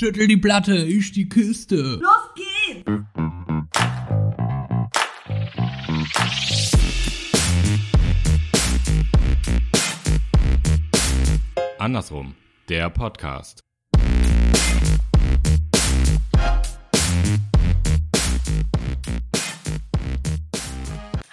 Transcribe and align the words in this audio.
Schüttel 0.00 0.28
die 0.28 0.38
Platte, 0.38 0.76
ich 0.76 1.12
die 1.12 1.28
Kiste. 1.28 2.00
Los 2.00 2.34
geht's! 2.34 2.90
Andersrum, 11.78 12.34
der 12.70 12.88
Podcast. 12.88 13.60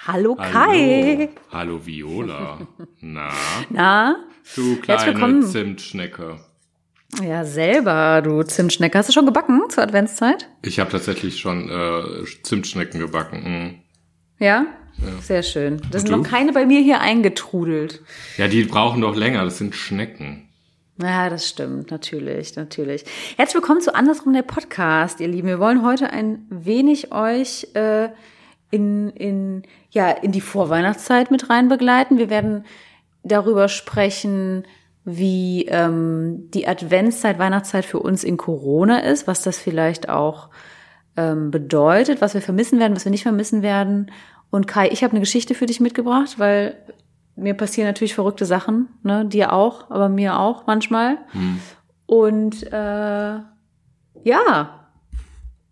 Hallo 0.05 0.35
Kai. 0.35 1.29
Hallo, 1.53 1.79
Hallo 1.79 1.85
Viola. 1.85 2.67
Na, 2.99 3.31
Na? 3.69 4.25
du 4.57 4.75
kleine. 4.81 5.45
Zimtschnecke. 5.45 6.46
Ja, 7.23 7.45
selber, 7.45 8.21
du 8.21 8.43
Zimtschnecke. 8.43 8.97
Hast 8.97 9.09
du 9.09 9.13
schon 9.13 9.25
gebacken 9.25 9.61
zur 9.69 9.83
Adventszeit? 9.83 10.49
Ich 10.61 10.79
habe 10.79 10.91
tatsächlich 10.91 11.39
schon 11.39 11.69
äh, 11.69 12.25
Zimtschnecken 12.43 12.99
gebacken. 12.99 13.79
mm. 14.39 14.43
Ja? 14.43 14.65
Sehr 15.21 15.43
schön. 15.43 15.81
Das 15.91 16.01
sind 16.01 16.11
du? 16.11 16.17
noch 16.17 16.27
keine 16.27 16.53
bei 16.53 16.65
mir 16.65 16.81
hier 16.81 16.99
eingetrudelt. 16.99 18.01
Ja, 18.37 18.47
die 18.47 18.63
brauchen 18.63 19.01
doch 19.01 19.15
länger. 19.15 19.43
Das 19.45 19.57
sind 19.57 19.75
Schnecken. 19.75 20.49
Ja, 20.99 21.29
das 21.29 21.47
stimmt, 21.47 21.91
natürlich, 21.91 22.55
natürlich. 22.55 23.05
Herzlich 23.37 23.55
willkommen 23.55 23.81
zu 23.81 23.93
Andersrum 23.93 24.33
der 24.33 24.41
Podcast, 24.41 25.19
ihr 25.19 25.27
Lieben. 25.27 25.47
Wir 25.47 25.59
wollen 25.59 25.85
heute 25.85 26.09
ein 26.09 26.45
wenig 26.49 27.11
euch 27.11 27.67
äh, 27.75 28.09
in, 28.71 29.11
in, 29.11 29.63
ja, 29.91 30.09
in 30.09 30.31
die 30.31 30.41
Vorweihnachtszeit 30.41 31.29
mit 31.29 31.51
rein 31.51 31.69
begleiten. 31.69 32.17
Wir 32.17 32.31
werden 32.31 32.65
darüber 33.23 33.67
sprechen, 33.67 34.65
wie 35.09 35.65
ähm, 35.69 36.51
die 36.53 36.67
Adventszeit, 36.67 37.39
Weihnachtszeit 37.39 37.85
für 37.85 37.99
uns 37.99 38.25
in 38.25 38.35
Corona 38.35 38.99
ist, 38.99 39.25
was 39.25 39.41
das 39.41 39.57
vielleicht 39.57 40.09
auch 40.09 40.49
ähm, 41.15 41.49
bedeutet, 41.49 42.19
was 42.19 42.33
wir 42.33 42.41
vermissen 42.41 42.77
werden, 42.77 42.93
was 42.93 43.05
wir 43.05 43.11
nicht 43.11 43.23
vermissen 43.23 43.61
werden. 43.61 44.11
Und 44.49 44.67
Kai, 44.67 44.89
ich 44.89 45.05
habe 45.05 45.11
eine 45.11 45.21
Geschichte 45.21 45.55
für 45.55 45.65
dich 45.65 45.79
mitgebracht, 45.79 46.39
weil 46.39 46.75
mir 47.37 47.53
passieren 47.53 47.87
natürlich 47.87 48.15
verrückte 48.15 48.45
Sachen, 48.45 48.89
ne, 49.01 49.25
dir 49.25 49.53
auch, 49.53 49.89
aber 49.89 50.09
mir 50.09 50.39
auch 50.39 50.67
manchmal. 50.67 51.19
Und 52.05 52.63
äh, 52.63 53.39
ja, 54.23 54.87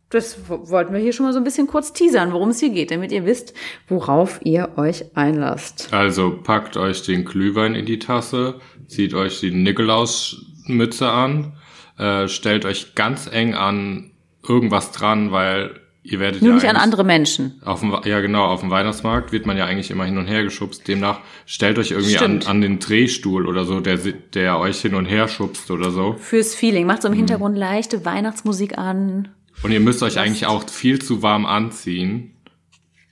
das 0.09 0.47
wollten 0.47 0.93
wir 0.93 0.99
hier 0.99 1.11
schon 1.11 1.25
mal 1.25 1.33
so 1.33 1.39
ein 1.39 1.43
bisschen 1.43 1.67
kurz 1.67 1.91
teasern, 1.91 2.31
worum 2.31 2.49
es 2.49 2.59
hier 2.59 2.69
geht, 2.69 2.91
damit 2.91 3.11
ihr 3.11 3.25
wisst, 3.25 3.53
worauf 3.87 4.39
ihr 4.43 4.69
euch 4.77 5.15
einlasst. 5.15 5.89
Also 5.91 6.39
packt 6.41 6.77
euch 6.77 7.03
den 7.03 7.25
Glühwein 7.25 7.75
in 7.75 7.85
die 7.85 7.99
Tasse, 7.99 8.59
zieht 8.87 9.13
euch 9.13 9.39
die 9.39 9.51
Nikolausmütze 9.51 11.09
an, 11.09 11.53
äh, 11.97 12.27
stellt 12.27 12.65
euch 12.65 12.95
ganz 12.95 13.27
eng 13.31 13.53
an 13.53 14.11
irgendwas 14.47 14.91
dran, 14.91 15.31
weil 15.31 15.79
ihr 16.03 16.19
werdet 16.19 16.41
Nur 16.41 16.51
ja 16.51 16.55
nicht 16.55 16.67
an 16.67 16.75
andere 16.75 17.03
Menschen. 17.03 17.59
Auf 17.65 17.79
dem, 17.79 17.95
ja, 18.05 18.19
genau, 18.21 18.45
auf 18.45 18.59
dem 18.61 18.69
Weihnachtsmarkt 18.69 19.31
wird 19.31 19.47
man 19.47 19.57
ja 19.57 19.65
eigentlich 19.65 19.89
immer 19.89 20.05
hin 20.05 20.17
und 20.19 20.27
her 20.27 20.43
geschubst. 20.43 20.87
Demnach 20.87 21.19
stellt 21.47 21.79
euch 21.79 21.91
irgendwie 21.91 22.17
an, 22.17 22.23
Stimmt. 22.23 22.47
an 22.47 22.61
den 22.61 22.79
Drehstuhl 22.79 23.47
oder 23.47 23.65
so, 23.65 23.79
der, 23.79 23.97
der 23.97 24.59
euch 24.59 24.81
hin 24.81 24.93
und 24.93 25.05
her 25.05 25.27
schubst 25.27 25.71
oder 25.71 25.89
so. 25.89 26.13
Fürs 26.19 26.53
Feeling. 26.53 26.85
Macht 26.85 27.01
so 27.01 27.07
im 27.07 27.13
Mhm. 27.15 27.17
Hintergrund 27.17 27.57
leichte 27.57 28.05
Weihnachtsmusik 28.05 28.77
an. 28.77 29.29
Und 29.63 29.71
ihr 29.71 29.79
müsst 29.79 30.03
euch 30.03 30.19
eigentlich 30.19 30.45
auch 30.45 30.69
viel 30.69 30.99
zu 31.01 31.23
warm 31.23 31.45
anziehen. 31.47 32.34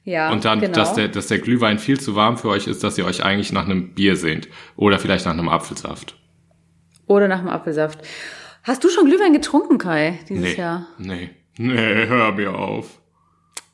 Ja, 0.05 0.31
Und 0.31 0.43
dann, 0.43 0.59
genau. 0.59 0.73
dass, 0.73 0.93
der, 0.95 1.07
dass 1.07 1.27
der 1.27 1.39
Glühwein 1.39 1.79
viel 1.79 1.99
zu 1.99 2.15
warm 2.15 2.37
für 2.37 2.49
euch 2.49 2.67
ist, 2.67 2.83
dass 2.83 2.97
ihr 2.97 3.05
euch 3.05 3.23
eigentlich 3.23 3.53
nach 3.53 3.65
einem 3.65 3.93
Bier 3.93 4.15
sehnt. 4.17 4.49
Oder 4.75 4.99
vielleicht 4.99 5.25
nach 5.25 5.31
einem 5.33 5.47
Apfelsaft. 5.47 6.15
Oder 7.07 7.27
nach 7.29 7.39
dem 7.39 7.47
Apfelsaft. 7.49 7.99
Hast 8.63 8.83
du 8.83 8.89
schon 8.89 9.05
Glühwein 9.05 9.33
getrunken, 9.33 9.77
Kai, 9.77 10.19
dieses 10.27 10.43
Nee. 10.43 10.55
Jahr? 10.55 10.87
Nee. 10.97 11.29
Nee, 11.57 12.07
hör 12.07 12.31
mir 12.33 12.53
auf. 12.55 12.99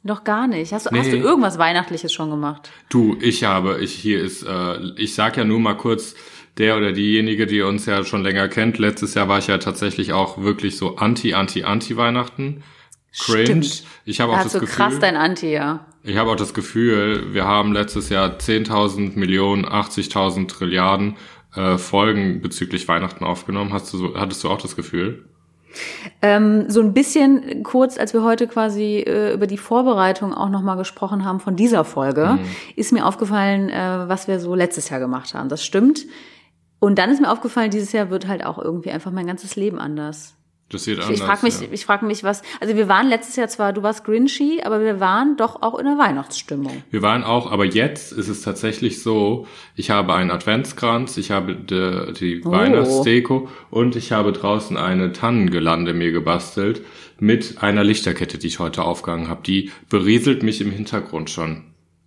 Noch 0.04 0.24
gar 0.24 0.48
nicht. 0.48 0.72
Hast 0.72 0.86
du, 0.86 0.98
hast 0.98 1.06
Nee. 1.08 1.12
du 1.12 1.18
irgendwas 1.18 1.58
Weihnachtliches 1.58 2.14
schon 2.14 2.30
gemacht? 2.30 2.70
Du, 2.90 3.18
ich 3.22 3.44
habe, 3.44 3.80
ich 3.82 3.94
hier 3.94 4.22
ist, 4.22 4.44
äh, 4.44 4.78
ich 4.98 5.14
sag 5.16 5.36
ja 5.38 5.44
nur 5.44 5.60
mal 5.60 5.76
kurz, 5.76 6.16
der 6.58 6.78
oder 6.78 6.92
diejenige, 6.92 7.48
die 7.48 7.62
uns 7.62 7.86
ja 7.86 8.04
schon 8.04 8.22
länger 8.24 8.48
kennt, 8.50 8.78
letztes 8.78 9.14
Jahr 9.14 9.28
war 9.30 9.40
ich 9.40 9.48
ja 9.48 9.58
tatsächlich 9.58 10.14
auch 10.14 10.42
wirklich 10.42 10.78
so 10.78 10.96
anti, 10.98 11.34
anti, 11.34 11.64
anti 11.64 11.96
Weihnachten. 11.98 12.64
Cringe. 13.18 13.64
Stimmt. 13.64 13.84
Ich 14.06 14.20
habe 14.22 14.34
auch 14.34 14.44
das 14.44 14.54
so 14.54 14.60
Gefühl, 14.60 14.76
krass 14.76 15.00
dein 15.00 15.16
Anti, 15.16 15.52
ja. 15.52 15.86
Ich 16.04 16.18
habe 16.18 16.32
auch 16.32 16.36
das 16.36 16.54
Gefühl, 16.54 17.34
wir 17.34 17.46
haben 17.46 17.74
letztes 17.74 18.10
Jahr 18.10 18.38
10.000 18.38 19.18
Millionen, 19.18 19.66
80.000 19.66 20.48
Trilliarden 20.48 21.16
äh, 21.56 21.78
Folgen 21.78 22.42
bezüglich 22.42 22.88
Weihnachten 22.88 23.24
aufgenommen. 23.24 23.74
Hast 23.74 23.92
du 23.94 23.98
so, 23.98 24.16
hattest 24.16 24.44
du 24.44 24.50
auch 24.50 24.62
das 24.62 24.76
Gefühl? 24.76 25.26
Ähm, 26.22 26.66
so 26.68 26.82
ein 26.82 26.94
bisschen 26.94 27.62
kurz, 27.64 28.00
als 28.00 28.14
wir 28.14 28.24
heute 28.24 28.48
quasi 28.48 28.98
äh, 29.06 29.34
über 29.34 29.46
die 29.46 29.58
Vorbereitung 29.58 30.34
auch 30.34 30.50
nochmal 30.50 30.78
gesprochen 30.78 31.26
haben 31.26 31.40
von 31.40 31.56
dieser 31.56 31.84
Folge, 31.84 32.38
Mhm. 32.40 32.46
ist 32.76 32.92
mir 32.92 33.06
aufgefallen, 33.06 33.70
äh, 33.70 34.08
was 34.08 34.28
wir 34.28 34.40
so 34.40 34.56
letztes 34.56 34.90
Jahr 34.90 35.00
gemacht 35.00 35.34
haben. 35.36 35.48
Das 35.50 35.64
stimmt. 35.64 36.06
Und 36.80 36.98
dann 36.98 37.12
ist 37.12 37.22
mir 37.22 37.32
aufgefallen, 37.32 37.70
dieses 37.72 37.92
Jahr 37.92 38.10
wird 38.10 38.28
halt 38.28 38.44
auch 38.46 38.58
irgendwie 38.58 38.90
einfach 38.90 39.12
mein 39.12 39.28
ganzes 39.28 39.56
Leben 39.56 39.78
anders. 39.80 40.36
Das 40.72 40.86
Ich, 40.86 41.00
anders. 41.00 41.10
ich 41.12 41.22
frage 41.22 41.40
mich, 41.46 41.62
ja. 41.62 41.68
ich 41.72 41.86
frag 41.86 42.02
mich, 42.04 42.24
was. 42.24 42.44
Also 42.60 42.76
wir 42.76 42.88
waren 42.88 43.08
letztes 43.08 43.36
Jahr 43.36 43.48
zwar, 43.48 43.74
du 43.74 43.82
warst 43.82 44.04
Grinchy, 44.06 44.62
aber 44.64 44.82
wir 44.82 45.00
waren 45.00 45.36
doch 45.36 45.62
auch 45.64 45.80
in 45.80 45.86
der 45.86 45.98
Weihnachtsstimmung. 45.98 46.84
Wir 46.92 47.02
waren 47.02 47.24
auch, 47.24 47.52
aber 47.52 47.66
jetzt 47.66 48.12
ist 48.12 48.28
es 48.28 48.44
tatsächlich 48.44 49.02
so, 49.02 49.48
ich 49.76 49.90
habe 49.90 50.14
einen 50.14 50.30
Adventskranz, 50.30 51.18
ich 51.18 51.32
habe 51.32 51.56
die, 51.56 52.14
die 52.14 52.42
Oh. 52.46 52.52
Weihnachtsdeko 52.52 53.50
und 53.72 53.96
ich 53.96 54.12
habe 54.12 54.32
draußen 54.32 54.78
eine 54.78 55.12
Tannengelande 55.12 55.94
mir 55.94 56.12
gebastelt 56.12 56.82
mit 57.20 57.62
einer 57.64 57.84
Lichterkette, 57.84 58.38
die 58.38 58.48
ich 58.48 58.60
heute 58.60 58.84
aufgehangen 58.84 59.28
habe. 59.28 59.42
Die 59.44 59.72
berieselt 59.90 60.44
mich 60.44 60.62
im 60.62 60.72
Hintergrund 60.72 61.30
schon. 61.32 61.64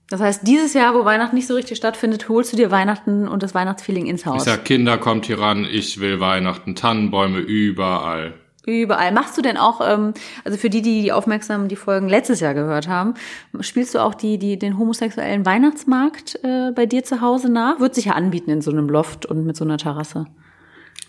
Das 0.09 0.21
heißt, 0.21 0.47
dieses 0.47 0.75
Jahr, 0.75 0.95
wo 0.95 1.05
Weihnachten 1.05 1.35
nicht 1.35 1.47
so 1.47 1.55
richtig 1.55 1.79
stattfindet, 1.79 2.29
holst 2.29 2.53
du 2.53 2.57
dir 2.57 2.71
Weihnachten 2.71 3.27
und 3.27 3.43
das 3.43 3.55
Weihnachtsfeeling 3.55 4.07
ins 4.07 4.21
Ich 4.23 4.27
Haus. 4.27 4.45
sag, 4.45 4.65
Kinder, 4.67 4.99
kommt 4.99 5.27
hier 5.27 5.39
ran, 5.41 5.65
ich 5.69 6.01
will 6.01 6.21
Weihnachten, 6.21 6.75
Tannenbäume 6.75 7.39
überall. 7.39 8.35
Überall. 8.65 9.13
Machst 9.13 9.37
du 9.37 9.43
denn 9.43 9.57
auch, 9.57 9.81
ähm, 9.83 10.15
also 10.45 10.57
für 10.57 10.71
die, 10.71 10.83
die 10.83 11.03
die 11.03 11.13
aufmerksam 11.13 11.67
die 11.67 11.77
Folgen 11.77 12.09
letztes 12.09 12.41
Jahr 12.41 12.55
gehört 12.55 12.87
haben, 12.87 13.15
spielst 13.61 13.95
du 13.95 13.99
auch 13.99 14.15
die, 14.15 14.39
die 14.39 14.59
den 14.59 14.79
homosexuellen 14.79 15.45
Weihnachtsmarkt 15.45 16.39
äh, 16.45 16.71
bei 16.73 16.87
dir 16.87 17.03
zu 17.03 17.21
Hause 17.21 17.51
nach? 17.51 17.81
Wird 17.81 17.95
sich 17.97 18.07
ja 18.07 18.13
anbieten 18.13 18.51
in 18.51 18.61
so 18.61 18.71
einem 18.71 18.89
Loft 18.89 19.27
und 19.27 19.45
mit 19.45 19.57
so 19.57 19.65
einer 19.65 19.79
Terrasse. 19.79 20.27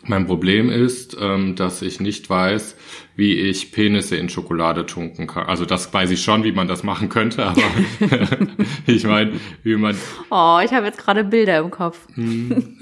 Mein 0.05 0.25
Problem 0.25 0.69
ist, 0.69 1.15
ähm, 1.19 1.55
dass 1.55 1.81
ich 1.81 1.99
nicht 1.99 2.29
weiß, 2.29 2.75
wie 3.15 3.33
ich 3.39 3.71
Penisse 3.71 4.17
in 4.17 4.27
Schokolade 4.27 4.85
tunken 4.85 5.27
kann. 5.27 5.45
Also 5.45 5.65
das 5.65 5.93
weiß 5.93 6.11
ich 6.11 6.21
schon, 6.21 6.43
wie 6.43 6.51
man 6.51 6.67
das 6.67 6.83
machen 6.83 7.09
könnte, 7.09 7.45
aber 7.45 7.61
ich 8.87 9.05
meine, 9.05 9.33
wie 9.63 9.75
man 9.77 9.95
Oh, 10.29 10.59
ich 10.63 10.71
habe 10.73 10.85
jetzt 10.85 10.99
gerade 10.99 11.23
Bilder 11.23 11.59
im 11.59 11.71
Kopf, 11.71 12.05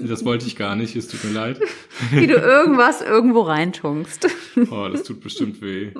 Das 0.00 0.24
wollte 0.24 0.46
ich 0.46 0.56
gar 0.56 0.74
nicht, 0.74 0.96
es 0.96 1.08
tut 1.08 1.22
mir 1.24 1.32
leid. 1.32 1.60
wie 2.10 2.26
du 2.26 2.34
irgendwas 2.34 3.02
irgendwo 3.02 3.42
reintunkst. 3.42 4.26
Oh, 4.70 4.88
das 4.90 5.04
tut 5.04 5.20
bestimmt 5.20 5.62
weh. 5.62 5.92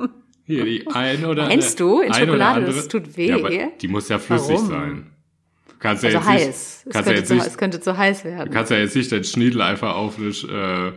Hier, 0.44 0.64
die 0.64 0.86
eine 0.88 1.28
oder 1.28 1.46
Meinst 1.46 1.78
du? 1.78 2.00
In 2.00 2.10
eine 2.10 2.26
Schokolade, 2.26 2.64
das 2.66 2.88
tut 2.88 3.16
weh? 3.16 3.28
Ja, 3.28 3.68
die 3.80 3.88
muss 3.88 4.08
ja 4.08 4.18
flüssig 4.18 4.56
Warum? 4.56 4.68
sein. 4.68 5.11
Du 5.82 5.88
kannst 5.88 6.04
ja 6.04 6.10
Also 6.10 6.18
jetzt 6.20 6.28
heiß. 6.28 6.46
nicht, 6.46 6.56
Es 6.86 6.92
kannst 6.92 6.94
ja 6.94 7.02
könnte, 7.02 7.18
jetzt 7.18 7.28
zu, 7.28 7.34
nicht, 7.34 7.46
es 7.46 7.58
könnte 7.58 7.80
zu 7.80 7.96
heiß 7.96 8.24
werden. 8.24 8.50
kannst 8.52 8.70
ja 8.70 8.76
jetzt 8.78 8.94
nicht 8.94 9.10
dein 9.10 9.24
Schniedel 9.24 9.62
einfach 9.62 9.96
auf 9.96 10.16
eine 10.16 10.28
äh, 10.28 10.92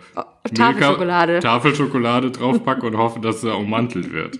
Tafelschokolade. 0.53 1.39
Tafelschokolade 1.39 2.31
draufpacken 2.31 2.87
und 2.89 2.97
hoffen, 2.97 3.21
dass 3.21 3.43
er 3.43 3.57
ummantelt 3.57 4.11
wird. 4.13 4.39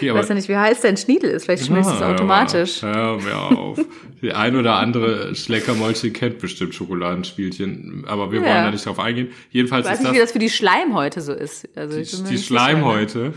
Hier, 0.00 0.12
Ich 0.12 0.18
weiß 0.18 0.28
ja 0.28 0.34
nicht, 0.34 0.48
wie 0.48 0.56
heiß 0.56 0.82
dein 0.82 0.96
Schniedel 0.98 1.30
ist. 1.30 1.44
Vielleicht 1.44 1.66
schmilzt 1.66 1.88
es 1.90 1.96
Ah, 1.96 2.06
hör 2.08 2.14
automatisch. 2.14 2.82
mal, 2.82 2.94
Hör 2.94 3.16
mir 3.20 3.38
auf. 3.38 3.78
Die 4.20 4.32
ein 4.32 4.54
oder 4.56 4.74
andere 4.76 5.34
Schleckermäulchen 5.34 6.12
kennt 6.12 6.38
bestimmt 6.38 6.74
Schokoladenspielchen, 6.74 8.04
aber 8.06 8.30
wir 8.30 8.40
Ja. 8.40 8.46
wollen 8.46 8.64
da 8.64 8.70
nicht 8.70 8.84
drauf 8.86 8.98
eingehen. 8.98 9.28
Jedenfalls 9.50 9.86
Ich 9.86 9.90
weiß 9.92 9.98
ist 9.98 10.02
nicht, 10.04 10.10
das, 10.10 10.16
wie 10.16 10.20
das 10.20 10.32
für 10.32 10.38
die 10.38 10.50
Schleimhäute 10.50 11.20
so 11.22 11.32
ist. 11.32 11.68
Also 11.76 11.98
die, 11.98 12.30
die? 12.30 12.38
Schleimhäute. 12.38 13.32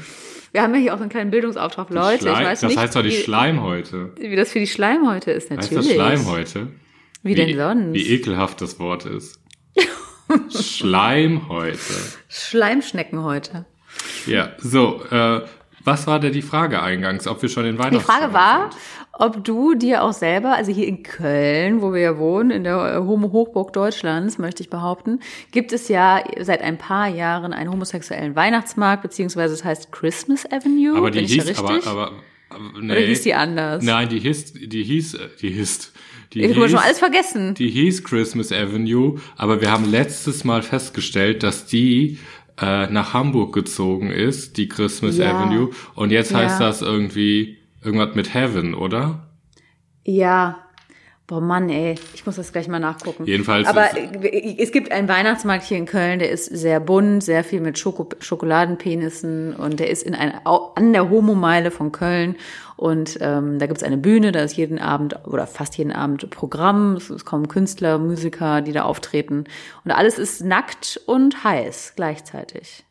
Wir 0.51 0.61
haben 0.61 0.73
ja 0.75 0.79
hier 0.81 0.93
auch 0.95 1.01
einen 1.01 1.09
kleinen 1.09 1.31
Bildungsauftrag. 1.31 1.89
Leute, 1.89 2.23
Schleim- 2.23 2.41
ich 2.41 2.47
weiß 2.47 2.59
das 2.61 2.69
nicht, 2.69 2.79
heißt 2.79 2.95
doch 2.95 3.01
die 3.01 3.09
wie, 3.09 3.13
Schleimhäute. 3.13 4.11
wie 4.19 4.35
das 4.35 4.51
für 4.51 4.59
die 4.59 4.67
Schleimhäute 4.67 5.31
ist. 5.31 5.49
Heißt 5.51 5.71
Natürlich. 5.71 5.87
das 5.87 5.95
Schleimhäute? 5.95 6.67
Wie, 7.23 7.33
denn 7.35 7.55
sonst? 7.57 7.93
Wie 7.93 8.07
ekelhaft 8.13 8.61
das 8.61 8.79
Wort 8.79 9.05
ist. 9.05 9.39
Schleimhäute. 10.49 11.79
Schleimschneckenhäute. 12.27 13.65
Ja, 14.25 14.51
so, 14.57 15.03
äh, 15.09 15.41
was 15.85 16.07
war 16.07 16.19
denn 16.19 16.33
die 16.33 16.41
Frage 16.41 16.81
eingangs, 16.81 17.27
ob 17.27 17.41
wir 17.43 17.49
schon 17.49 17.65
in 17.65 17.73
Die 17.73 17.79
Weihnachten 17.79 18.03
Frage 18.03 18.33
war, 18.33 18.71
ob 19.13 19.43
du 19.43 19.75
dir 19.75 20.03
auch 20.03 20.13
selber, 20.13 20.55
also 20.55 20.71
hier 20.71 20.87
in 20.87 21.03
Köln, 21.03 21.81
wo 21.81 21.93
wir 21.93 22.01
ja 22.01 22.17
wohnen, 22.17 22.49
in 22.49 22.63
der 22.63 23.05
Homo-Hochburg 23.05 23.71
Deutschlands, 23.71 24.39
möchte 24.39 24.63
ich 24.63 24.69
behaupten, 24.69 25.19
gibt 25.51 25.71
es 25.71 25.87
ja 25.87 26.23
seit 26.39 26.61
ein 26.61 26.77
paar 26.77 27.07
Jahren 27.07 27.53
einen 27.53 27.71
homosexuellen 27.71 28.35
Weihnachtsmarkt, 28.35 29.03
beziehungsweise 29.03 29.53
es 29.53 29.63
heißt 29.63 29.91
Christmas 29.91 30.45
Avenue. 30.51 30.97
aber 30.97 31.11
die 31.11 31.25
hieß, 31.25 31.57
aber, 31.57 31.69
richtig? 31.69 31.87
aber, 31.87 32.11
aber 32.49 32.81
nee. 32.81 32.91
Oder 32.91 33.01
hieß 33.01 33.21
die 33.21 33.33
anders? 33.35 33.83
Nein, 33.83 34.09
die 34.09 34.19
hieß, 34.19 34.53
die 34.53 34.83
hieß, 34.83 35.17
die 35.39 35.51
hieß, 35.51 35.93
die 36.33 36.41
ich 36.41 36.51
habe 36.51 36.61
hieß, 36.61 36.71
schon 36.71 36.79
alles 36.79 36.99
vergessen. 36.99 37.53
die 37.55 37.69
hieß 37.69 38.03
Christmas 38.03 38.51
Avenue, 38.51 39.19
aber 39.37 39.61
wir 39.61 39.71
haben 39.71 39.89
letztes 39.89 40.43
Mal 40.43 40.61
festgestellt, 40.61 41.43
dass 41.43 41.65
die 41.65 42.19
äh, 42.61 42.87
nach 42.87 43.13
Hamburg 43.13 43.53
gezogen 43.53 44.11
ist, 44.11 44.57
die 44.57 44.67
Christmas 44.69 45.17
Ja. 45.17 45.31
Avenue. 45.37 45.71
Und 45.95 46.11
jetzt 46.11 46.31
Ja. 46.31 46.37
heißt 46.39 46.59
das 46.61 46.81
irgendwie 46.81 47.57
irgendwas 47.83 48.15
mit 48.15 48.33
Heaven, 48.33 48.73
oder? 48.73 49.27
Ja. 50.05 50.59
Boah, 51.27 51.41
Mann, 51.41 51.69
ey. 51.69 51.95
Ich 52.13 52.23
muss 52.27 52.35
das 52.35 52.51
gleich 52.51 52.67
mal 52.67 52.79
nachgucken. 52.79 53.25
Jedenfalls 53.25 53.67
Aber 53.67 53.97
äh, 53.97 54.55
es 54.59 54.71
gibt 54.71 54.91
einen 54.91 55.07
Weihnachtsmarkt 55.07 55.63
hier 55.63 55.77
in 55.77 55.87
Köln, 55.87 56.19
der 56.19 56.29
ist 56.29 56.45
sehr 56.45 56.79
bunt, 56.79 57.23
sehr 57.23 57.43
viel 57.43 57.61
mit 57.61 57.79
Schoko 57.79 58.09
Schokoladenpenissen 58.19 59.55
und 59.55 59.79
der 59.79 59.89
ist 59.89 60.03
in 60.03 60.13
ein, 60.13 60.33
an 60.45 60.93
der 60.93 61.09
Homo-Meile 61.09 61.71
von 61.71 61.91
Köln. 61.91 62.35
Und 62.77 63.17
ähm, 63.21 63.57
da 63.57 63.65
gibt's 63.65 63.81
eine 63.81 63.97
Bühne, 63.97 64.33
da 64.33 64.41
ist 64.41 64.55
jeden 64.55 64.77
Abend 64.77 65.15
oder 65.25 65.47
fast 65.47 65.77
jeden 65.77 65.91
Abend 65.93 66.29
Programm. 66.29 66.95
Es, 66.97 67.25
kommen 67.25 67.47
Künstler, 67.47 67.97
Musiker, 67.97 68.61
die 68.61 68.73
da 68.73 68.83
auftreten. 68.83 69.45
Und 69.83 69.91
alles 69.91 70.19
ist 70.19 70.43
nackt 70.43 71.01
und 71.07 71.43
heiß 71.43 71.93
gleichzeitig. 71.95 72.83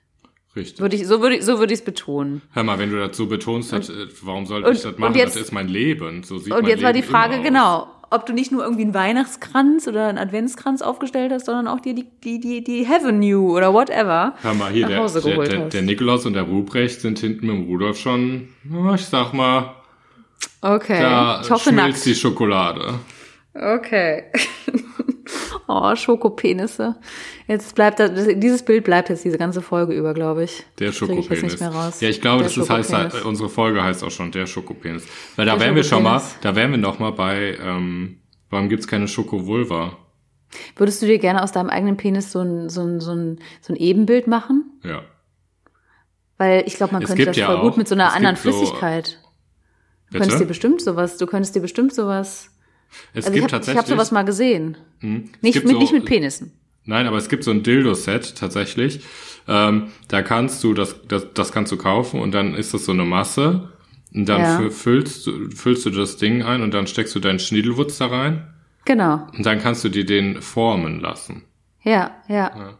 Richtig. 0.56 0.80
Würde 0.80 0.96
ich, 0.96 1.06
so 1.06 1.20
würde 1.20 1.36
ich, 1.36 1.44
so 1.44 1.58
würde 1.58 1.72
ich 1.72 1.80
es 1.80 1.84
betonen. 1.84 2.42
Hör 2.52 2.62
mal, 2.64 2.78
wenn 2.78 2.90
du 2.90 2.98
das 2.98 3.16
so 3.16 3.26
betonst, 3.26 3.72
das, 3.72 3.88
äh, 3.88 4.06
warum 4.22 4.46
sollte 4.46 4.68
und- 4.68 4.74
ich 4.76 4.82
das 4.82 4.92
und 4.92 4.98
machen? 5.00 5.18
das 5.18 5.36
ist 5.36 5.52
mein 5.52 5.68
Leben. 5.68 6.22
So 6.22 6.38
sieht 6.38 6.52
Und 6.52 6.66
jetzt 6.66 6.82
war 6.82 6.92
die 6.92 7.00
Leben 7.00 7.10
Frage, 7.10 7.42
genau, 7.42 7.88
ob 8.10 8.26
du 8.26 8.32
nicht 8.32 8.52
nur 8.52 8.62
irgendwie 8.62 8.82
einen 8.82 8.94
Weihnachtskranz 8.94 9.86
oder 9.86 10.08
einen 10.08 10.18
Adventskranz 10.18 10.82
aufgestellt 10.82 11.32
hast, 11.32 11.46
sondern 11.46 11.68
auch 11.68 11.80
dir 11.80 11.94
die, 11.94 12.06
die, 12.22 12.40
die, 12.40 12.62
die 12.62 12.84
Heaven 12.84 13.18
New 13.18 13.56
oder 13.56 13.72
whatever 13.72 14.34
Hör 14.42 14.54
mal, 14.54 14.70
hier, 14.72 14.82
nach 14.82 14.88
der, 14.88 14.98
Hause 14.98 15.20
der, 15.20 15.32
geholt 15.32 15.52
der, 15.52 15.64
hast. 15.64 15.74
der 15.74 15.82
Nikolaus 15.82 16.26
und 16.26 16.34
der 16.34 16.42
Ruprecht 16.42 17.00
sind 17.00 17.18
hinten 17.18 17.46
mit 17.46 17.56
dem 17.56 17.66
Rudolf 17.66 17.98
schon, 17.98 18.48
ich 18.94 19.04
sag 19.04 19.32
mal, 19.32 19.74
okay. 20.60 21.00
da 21.00 21.40
ich 21.42 21.50
hoffe 21.50 21.70
schmilzt 21.70 21.98
nackt. 21.98 22.06
die 22.06 22.14
Schokolade. 22.14 22.94
Okay. 23.54 24.24
Oh, 25.82 25.96
Schokopenisse. 25.96 26.96
Jetzt 27.46 27.74
bleibt 27.74 28.00
das, 28.00 28.12
dieses 28.36 28.64
Bild 28.64 28.84
bleibt 28.84 29.08
jetzt 29.08 29.24
diese 29.24 29.38
ganze 29.38 29.60
Folge 29.62 29.92
über, 29.94 30.14
glaube 30.14 30.44
ich. 30.44 30.64
Der 30.78 30.88
Krieg 30.88 30.92
ich 30.92 30.98
Schokopenis. 30.98 31.42
nicht 31.42 31.60
mehr 31.60 31.70
raus. 31.70 32.00
Ja, 32.00 32.08
ich 32.08 32.20
glaube, 32.20 32.38
Der 32.44 32.48
das 32.48 32.56
ist, 32.56 32.70
heißt, 32.70 32.90
Schokopenis. 32.90 33.22
äh, 33.24 33.26
unsere 33.28 33.48
Folge 33.48 33.82
heißt 33.82 34.04
auch 34.04 34.10
schon 34.10 34.32
der 34.32 34.46
Schokopenis. 34.46 35.06
Weil 35.36 35.46
da 35.46 35.52
Der 35.56 35.60
wären 35.66 35.74
wir 35.74 35.84
schon 35.84 36.02
mal, 36.02 36.18
Schokopenis. 36.20 36.40
da 36.42 36.56
wären 36.56 36.70
wir 36.70 36.78
noch 36.78 36.98
mal 36.98 37.10
bei, 37.12 37.56
ähm, 37.62 38.18
warum 38.50 38.68
gibt's 38.68 38.86
keine 38.86 39.08
Schokovulva? 39.08 39.96
Würdest 40.76 41.02
du 41.02 41.06
dir 41.06 41.18
gerne 41.18 41.42
aus 41.42 41.52
deinem 41.52 41.68
eigenen 41.70 41.96
Penis 41.96 42.30
so 42.30 42.40
ein, 42.40 42.68
so 42.68 42.82
ein, 42.82 43.00
so 43.00 43.12
ein, 43.12 43.40
so 43.60 43.72
ein 43.72 43.76
Ebenbild 43.76 44.26
machen? 44.28 44.70
Ja. 44.84 45.02
Weil 46.38 46.64
ich 46.66 46.74
glaube, 46.74 46.92
man 46.92 47.02
Es 47.02 47.08
könnte 47.08 47.26
das 47.26 47.36
ja 47.36 47.46
voll 47.46 47.56
auch- 47.56 47.62
gut 47.62 47.76
mit 47.76 47.88
so 47.88 47.94
einer 47.94 48.12
anderen 48.12 48.34
gibt 48.36 48.44
so- 48.46 48.52
Flüssigkeit. 48.58 49.18
Du 50.10 50.18
könntest 50.18 50.40
dir 50.40 50.46
bestimmt 50.46 50.80
sowas, 50.80 51.16
du 51.16 51.26
könntest 51.26 51.56
dir 51.56 51.60
bestimmt 51.60 51.92
sowas. 51.92 52.50
Es 53.12 53.26
Also 53.26 53.28
ich 53.28 53.34
gibt 53.34 53.36
habe 53.36 53.44
ich 53.44 53.50
tatsächlich. 53.50 53.78
hab 53.78 53.86
sowas 53.88 54.10
mal 54.12 54.24
gesehen. 54.24 54.76
Hm, 55.00 55.30
Nicht 55.40 55.62
mit, 55.64 55.72
so- 55.72 55.78
nicht 55.78 55.92
mit 55.92 56.04
Penissen. 56.04 56.52
Nein, 56.84 57.06
aber 57.06 57.16
es 57.16 57.28
gibt 57.28 57.44
so 57.44 57.50
ein 57.50 57.62
Dildo-Set 57.62 58.36
tatsächlich. 58.36 59.00
Ähm, 59.48 59.88
da 60.08 60.22
kannst 60.22 60.62
du, 60.64 60.74
das, 60.74 60.96
das, 61.08 61.26
das 61.34 61.50
kannst 61.52 61.72
du 61.72 61.76
kaufen 61.76 62.20
und 62.20 62.32
dann 62.32 62.54
ist 62.54 62.74
das 62.74 62.84
so 62.84 62.92
eine 62.92 63.04
Masse. 63.04 63.70
Und 64.14 64.28
dann 64.28 64.40
Ja. 64.40 64.58
fü- 64.60 64.70
füllst, 64.70 65.26
du- 65.26 65.50
füllst 65.50 65.84
du 65.86 65.90
das 65.90 66.16
Ding 66.18 66.42
ein 66.42 66.62
und 66.62 66.72
dann 66.74 66.86
steckst 66.86 67.14
du 67.14 67.20
deinen 67.20 67.38
Schniedelwutz 67.40 67.98
da 67.98 68.06
rein 68.06 68.46
Genau. 68.84 69.26
und 69.36 69.44
dann 69.44 69.58
kannst 69.60 69.82
du 69.84 69.88
dir 69.88 70.04
den 70.06 70.40
formen 70.42 71.00
lassen. 71.00 71.42
Ja, 71.82 72.12
ja. 72.28 72.34
Ja, 72.56 72.78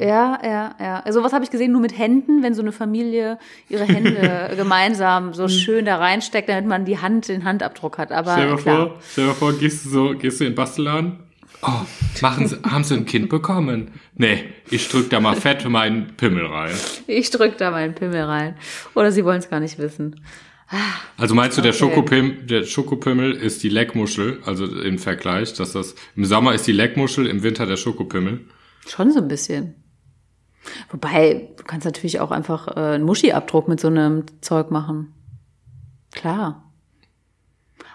ja, 0.00 0.38
ja. 0.42 1.00
Also 1.04 1.22
was 1.22 1.32
habe 1.32 1.44
ich 1.44 1.50
gesehen? 1.50 1.72
Nur 1.72 1.80
mit 1.80 1.96
Händen, 1.96 2.42
wenn 2.42 2.54
so 2.54 2.62
eine 2.62 2.72
Familie 2.72 3.38
ihre 3.68 3.84
Hände 3.84 4.50
gemeinsam 4.56 5.34
so 5.34 5.46
schön 5.48 5.84
da 5.84 5.96
reinsteckt, 5.98 6.48
damit 6.48 6.66
man 6.66 6.84
die 6.84 6.98
Hand, 6.98 7.28
den 7.28 7.44
Handabdruck 7.44 7.98
hat. 7.98 8.10
Aber 8.10 8.32
Stell 8.32 8.50
dir 8.50 8.58
vor, 8.58 8.94
stell 9.10 9.26
dir 9.26 9.34
vor, 9.34 9.52
gehst 9.52 9.84
du 9.84 9.90
so, 9.90 10.14
gehst 10.18 10.40
du 10.40 10.44
in 10.44 10.50
den 10.50 10.56
Bastelladen? 10.56 11.20
Oh, 11.62 11.70
machen 12.20 12.46
Sie, 12.46 12.56
haben 12.62 12.84
Sie 12.84 12.94
ein 12.94 13.04
Kind 13.04 13.28
bekommen? 13.28 13.92
Nee, 14.14 14.44
ich 14.70 14.88
drück 14.88 15.10
da 15.10 15.20
mal 15.20 15.34
fett 15.34 15.68
meinen 15.68 16.16
Pimmel 16.16 16.46
rein. 16.46 16.74
Ich 17.06 17.30
drück 17.30 17.58
da 17.58 17.70
meinen 17.70 17.94
Pimmel 17.94 18.22
rein. 18.22 18.56
Oder 18.94 19.10
sie 19.12 19.24
wollen 19.24 19.38
es 19.38 19.50
gar 19.50 19.58
nicht 19.60 19.78
wissen. 19.78 20.20
Also 21.16 21.34
meinst 21.34 21.56
du, 21.56 21.62
der, 21.62 21.70
Okay. 21.70 21.78
Schokopim, 21.78 22.46
der 22.46 22.64
Schokopimmel 22.64 23.32
ist 23.32 23.62
die 23.62 23.70
Leckmuschel, 23.70 24.40
also 24.44 24.66
im 24.66 24.98
Vergleich, 24.98 25.54
dass 25.54 25.72
das 25.72 25.94
im 26.14 26.24
Sommer 26.26 26.54
ist 26.54 26.66
die 26.66 26.72
Leckmuschel, 26.72 27.26
im 27.26 27.42
Winter 27.42 27.64
der 27.66 27.76
Schokopimmel? 27.76 28.40
Schon 28.88 29.12
so 29.12 29.18
ein 29.20 29.28
bisschen. 29.28 29.74
Wobei, 30.90 31.50
du 31.56 31.64
kannst 31.64 31.84
natürlich 31.84 32.20
auch 32.20 32.30
einfach 32.30 32.68
äh, 32.68 32.94
einen 32.94 33.04
Muschi-Abdruck 33.04 33.68
mit 33.68 33.80
so 33.80 33.88
einem 33.88 34.24
Zeug 34.40 34.70
machen. 34.70 35.14
Klar. 36.12 36.72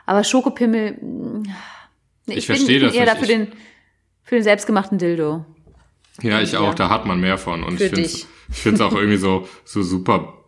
Aber 0.06 0.24
Schokopimmel, 0.24 0.98
nee, 1.02 1.44
Ich 2.36 2.48
bin- 2.48 2.56
verstehe 2.56 2.80
das 2.80 2.94
eher 2.94 3.02
nicht. 3.02 3.14
da 3.14 3.16
für 3.16 3.22
Ich- 3.24 3.28
den, 3.28 3.48
für 4.24 4.36
den 4.36 4.44
selbstgemachten 4.44 4.98
Dildo. 4.98 5.46
Ja, 6.22 6.42
ich 6.42 6.56
auch, 6.58 6.68
Ja. 6.70 6.74
da 6.76 6.90
hat 6.90 7.06
man 7.06 7.20
mehr 7.20 7.38
von. 7.38 7.64
Und 7.64 7.78
Für 7.78 7.86
ich 7.86 7.90
finde 7.92 8.02
ich 8.10 8.26
find's 8.50 8.82
auch 8.82 8.94
irgendwie 8.94 9.18
so, 9.18 9.48
so 9.66 9.82
super 9.82 10.43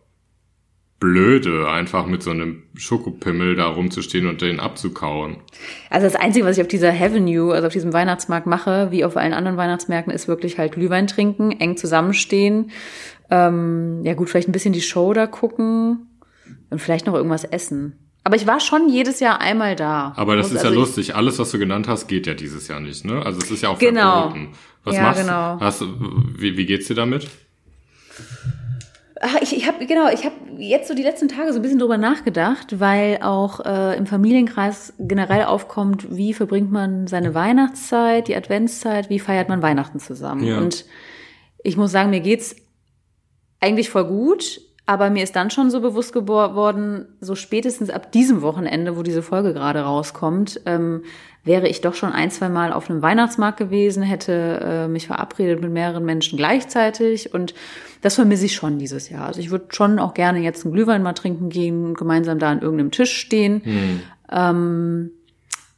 blöde, 0.98 1.68
einfach 1.68 2.06
mit 2.06 2.22
so 2.22 2.30
einem 2.30 2.62
Schokopimmel 2.74 3.54
da 3.54 3.66
rumzustehen 3.68 4.26
und 4.26 4.40
den 4.40 4.60
abzukauen. 4.60 5.36
Also 5.90 6.06
das 6.06 6.16
Einzige, 6.16 6.46
was 6.46 6.56
ich 6.56 6.62
auf 6.62 6.68
dieser 6.68 6.90
Avenue, 6.92 7.52
also 7.52 7.66
auf 7.66 7.72
diesem 7.72 7.92
Weihnachtsmarkt 7.92 8.46
mache, 8.46 8.88
wie 8.90 9.04
auf 9.04 9.16
allen 9.16 9.34
anderen 9.34 9.58
Weihnachtsmärkten, 9.58 10.12
ist 10.14 10.26
wirklich 10.26 10.58
halt 10.58 10.72
Glühwein 10.72 11.06
trinken, 11.06 11.52
eng 11.52 11.76
zusammenstehen. 11.76 12.70
Ähm, 13.30 14.00
ja 14.04 14.14
gut, 14.14 14.30
vielleicht 14.30 14.48
ein 14.48 14.52
bisschen 14.52 14.72
die 14.72 14.80
Show 14.80 15.12
da 15.12 15.26
gucken 15.26 16.06
und 16.70 16.80
vielleicht 16.80 17.06
noch 17.06 17.14
irgendwas 17.14 17.44
essen. 17.44 17.98
Aber 18.24 18.36
ich 18.36 18.46
war 18.46 18.58
schon 18.58 18.88
jedes 18.88 19.20
Jahr 19.20 19.40
einmal 19.40 19.76
da. 19.76 20.12
Aber 20.16 20.34
das 20.34 20.46
ist 20.48 20.54
ja 20.54 20.58
also 20.70 20.72
ich- 20.72 20.76
lustig. 20.78 21.14
Alles, 21.14 21.38
was 21.38 21.50
du 21.52 21.58
genannt 21.58 21.86
hast, 21.88 22.08
geht 22.08 22.26
ja 22.26 22.34
dieses 22.34 22.66
Jahr 22.68 22.80
nicht, 22.80 23.04
ne? 23.04 23.22
Also 23.24 23.38
es 23.40 23.50
ist 23.50 23.62
ja 23.62 23.68
auch 23.68 23.78
Genau. 23.78 24.22
verboten. 24.30 24.48
Was 24.82 24.96
Ja, 24.96 25.02
machst 25.02 25.20
genau. 25.22 25.58
du- 25.58 26.40
wie, 26.40 26.56
wie 26.56 26.66
geht's 26.66 26.86
dir 26.88 26.94
damit? 26.94 27.28
Ach, 29.20 29.36
ich, 29.40 29.56
ich 29.56 29.66
habe 29.66 29.86
genau, 29.86 30.08
ich 30.08 30.24
habe 30.24 30.34
jetzt 30.58 30.88
so 30.88 30.94
die 30.94 31.02
letzten 31.02 31.28
Tage 31.28 31.52
so 31.52 31.58
ein 31.58 31.62
bisschen 31.62 31.78
drüber 31.78 31.96
nachgedacht, 31.96 32.80
weil 32.80 33.18
auch 33.22 33.60
äh, 33.64 33.96
im 33.96 34.06
Familienkreis 34.06 34.92
generell 34.98 35.44
aufkommt, 35.44 36.14
wie 36.14 36.34
verbringt 36.34 36.70
man 36.70 37.06
seine 37.06 37.34
Weihnachtszeit, 37.34 38.28
die 38.28 38.36
Adventszeit, 38.36 39.08
wie 39.08 39.18
feiert 39.18 39.48
man 39.48 39.62
Weihnachten 39.62 40.00
zusammen. 40.00 40.44
Ja. 40.44 40.58
Und 40.58 40.84
ich 41.62 41.76
muss 41.76 41.92
sagen, 41.92 42.10
mir 42.10 42.20
geht's 42.20 42.56
eigentlich 43.60 43.88
voll 43.88 44.04
gut, 44.04 44.60
aber 44.86 45.10
mir 45.10 45.24
ist 45.24 45.34
dann 45.34 45.50
schon 45.50 45.70
so 45.70 45.80
bewusst 45.80 46.12
geworden, 46.12 47.06
so 47.20 47.34
spätestens 47.34 47.90
ab 47.90 48.12
diesem 48.12 48.40
Wochenende, 48.40 48.96
wo 48.96 49.02
diese 49.02 49.22
Folge 49.22 49.52
gerade 49.52 49.80
rauskommt, 49.80 50.60
ähm, 50.64 51.02
wäre 51.42 51.68
ich 51.68 51.80
doch 51.80 51.94
schon 51.94 52.12
ein, 52.12 52.30
zwei 52.30 52.48
Mal 52.48 52.72
auf 52.72 52.88
einem 52.88 53.02
Weihnachtsmarkt 53.02 53.58
gewesen, 53.58 54.02
hätte 54.04 54.60
äh, 54.62 54.88
mich 54.88 55.08
verabredet 55.08 55.60
mit 55.60 55.72
mehreren 55.72 56.04
Menschen 56.04 56.36
gleichzeitig 56.36 57.34
und 57.34 57.54
das 58.00 58.14
vermisse 58.14 58.46
ich 58.46 58.54
schon 58.54 58.78
dieses 58.78 59.08
Jahr. 59.10 59.26
Also 59.26 59.40
ich 59.40 59.50
würde 59.50 59.66
schon 59.70 59.98
auch 59.98 60.14
gerne 60.14 60.38
jetzt 60.38 60.64
einen 60.64 60.74
Glühwein 60.74 61.02
mal 61.02 61.14
trinken 61.14 61.48
gehen, 61.48 61.94
gemeinsam 61.94 62.38
da 62.38 62.50
an 62.50 62.62
irgendeinem 62.62 62.92
Tisch 62.92 63.16
stehen. 63.16 63.62
Ähm, 64.30 65.10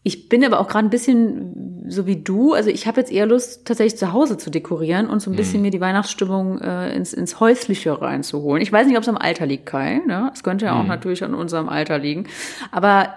ich 0.03 0.29
bin 0.29 0.45
aber 0.45 0.61
auch 0.61 0.69
gerade 0.69 0.87
ein 0.87 0.91
bisschen 0.91 1.85
so 1.89 2.07
wie 2.07 2.17
du. 2.17 2.53
Also 2.53 2.71
ich 2.71 2.87
habe 2.87 3.01
jetzt 3.01 3.11
eher 3.11 3.27
Lust, 3.27 3.67
tatsächlich 3.67 3.99
zu 3.99 4.13
Hause 4.13 4.37
zu 4.39 4.51
dekorieren 4.51 5.09
und 5.09 5.21
so 5.21 5.31
ein 5.31 5.37
bisschen 5.37 5.63
mir 5.63 5.71
die 5.71 5.81
Weihnachtsstimmung 5.81 6.61
äh, 6.61 6.95
ins, 6.95 7.13
ins 7.13 7.41
Häusliche 7.41 8.01
reinzuholen. 8.01 8.63
Ich 8.63 8.73
weiß 8.73 8.87
nicht, 8.87 8.97
ob 8.97 9.03
es 9.03 9.09
am 9.09 9.17
Alter 9.17 9.47
liegt, 9.47 9.67
Kai. 9.67 10.01
Ne? 10.07 10.31
Es 10.33 10.43
könnte 10.43 10.67
ja 10.67 10.79
auch 10.79 10.85
natürlich 10.85 11.25
an 11.25 11.35
unserem 11.35 11.69
Alter 11.69 11.99
liegen. 11.99 12.27
Aber 12.71 13.15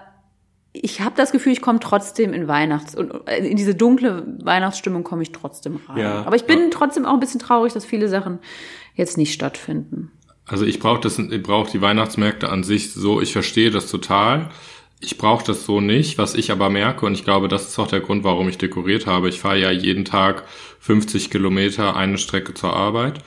ich 0.72 1.00
habe 1.00 1.14
das 1.16 1.32
Gefühl, 1.32 1.52
ich 1.52 1.60
komme 1.60 1.80
trotzdem 1.80 2.32
in 2.32 2.48
Weihnachts- 2.48 2.94
und 2.94 3.12
äh, 3.28 3.46
in 3.46 3.56
diese 3.56 3.74
dunkle 3.74 4.26
Weihnachtsstimmung 4.42 5.04
komme 5.04 5.22
ich 5.22 5.32
trotzdem 5.32 5.80
rein. 5.86 5.98
Ja. 5.98 6.24
Aber 6.24 6.36
ich 6.36 6.44
bin 6.44 6.70
trotzdem 6.70 7.04
auch 7.04 7.14
ein 7.14 7.20
bisschen 7.20 7.40
traurig, 7.40 7.72
dass 7.72 7.84
viele 7.84 8.08
Sachen 8.08 8.38
jetzt 8.94 9.16
nicht 9.18 9.32
stattfinden. 9.32 10.10
Also 10.46 10.64
ich 10.64 10.80
brauche 10.80 11.00
das, 11.00 11.18
ich 11.18 11.42
brauche 11.42 11.70
die 11.70 11.80
Weihnachtsmärkte 11.80 12.48
an 12.48 12.64
sich 12.64 12.92
so, 12.92 13.20
ich 13.20 13.32
verstehe 13.32 13.70
das 13.70 13.90
total. 13.90 14.50
Ich 15.04 15.18
brauche 15.18 15.44
das 15.44 15.66
so 15.66 15.80
nicht, 15.80 16.16
was 16.16 16.34
ich 16.34 16.52
aber 16.52 16.70
merke, 16.70 17.04
und 17.06 17.14
ich 17.14 17.24
glaube, 17.24 17.48
das 17.48 17.68
ist 17.68 17.78
auch 17.78 17.88
der 17.88 18.00
Grund, 18.00 18.22
warum 18.22 18.48
ich 18.48 18.56
dekoriert 18.56 19.06
habe. 19.06 19.28
Ich 19.28 19.40
fahre 19.40 19.58
ja 19.58 19.70
jeden 19.72 20.04
Tag 20.04 20.44
50 20.78 21.28
Kilometer 21.30 21.96
eine 21.96 22.18
Strecke 22.18 22.54
zur 22.54 22.74
Arbeit. 22.74 23.18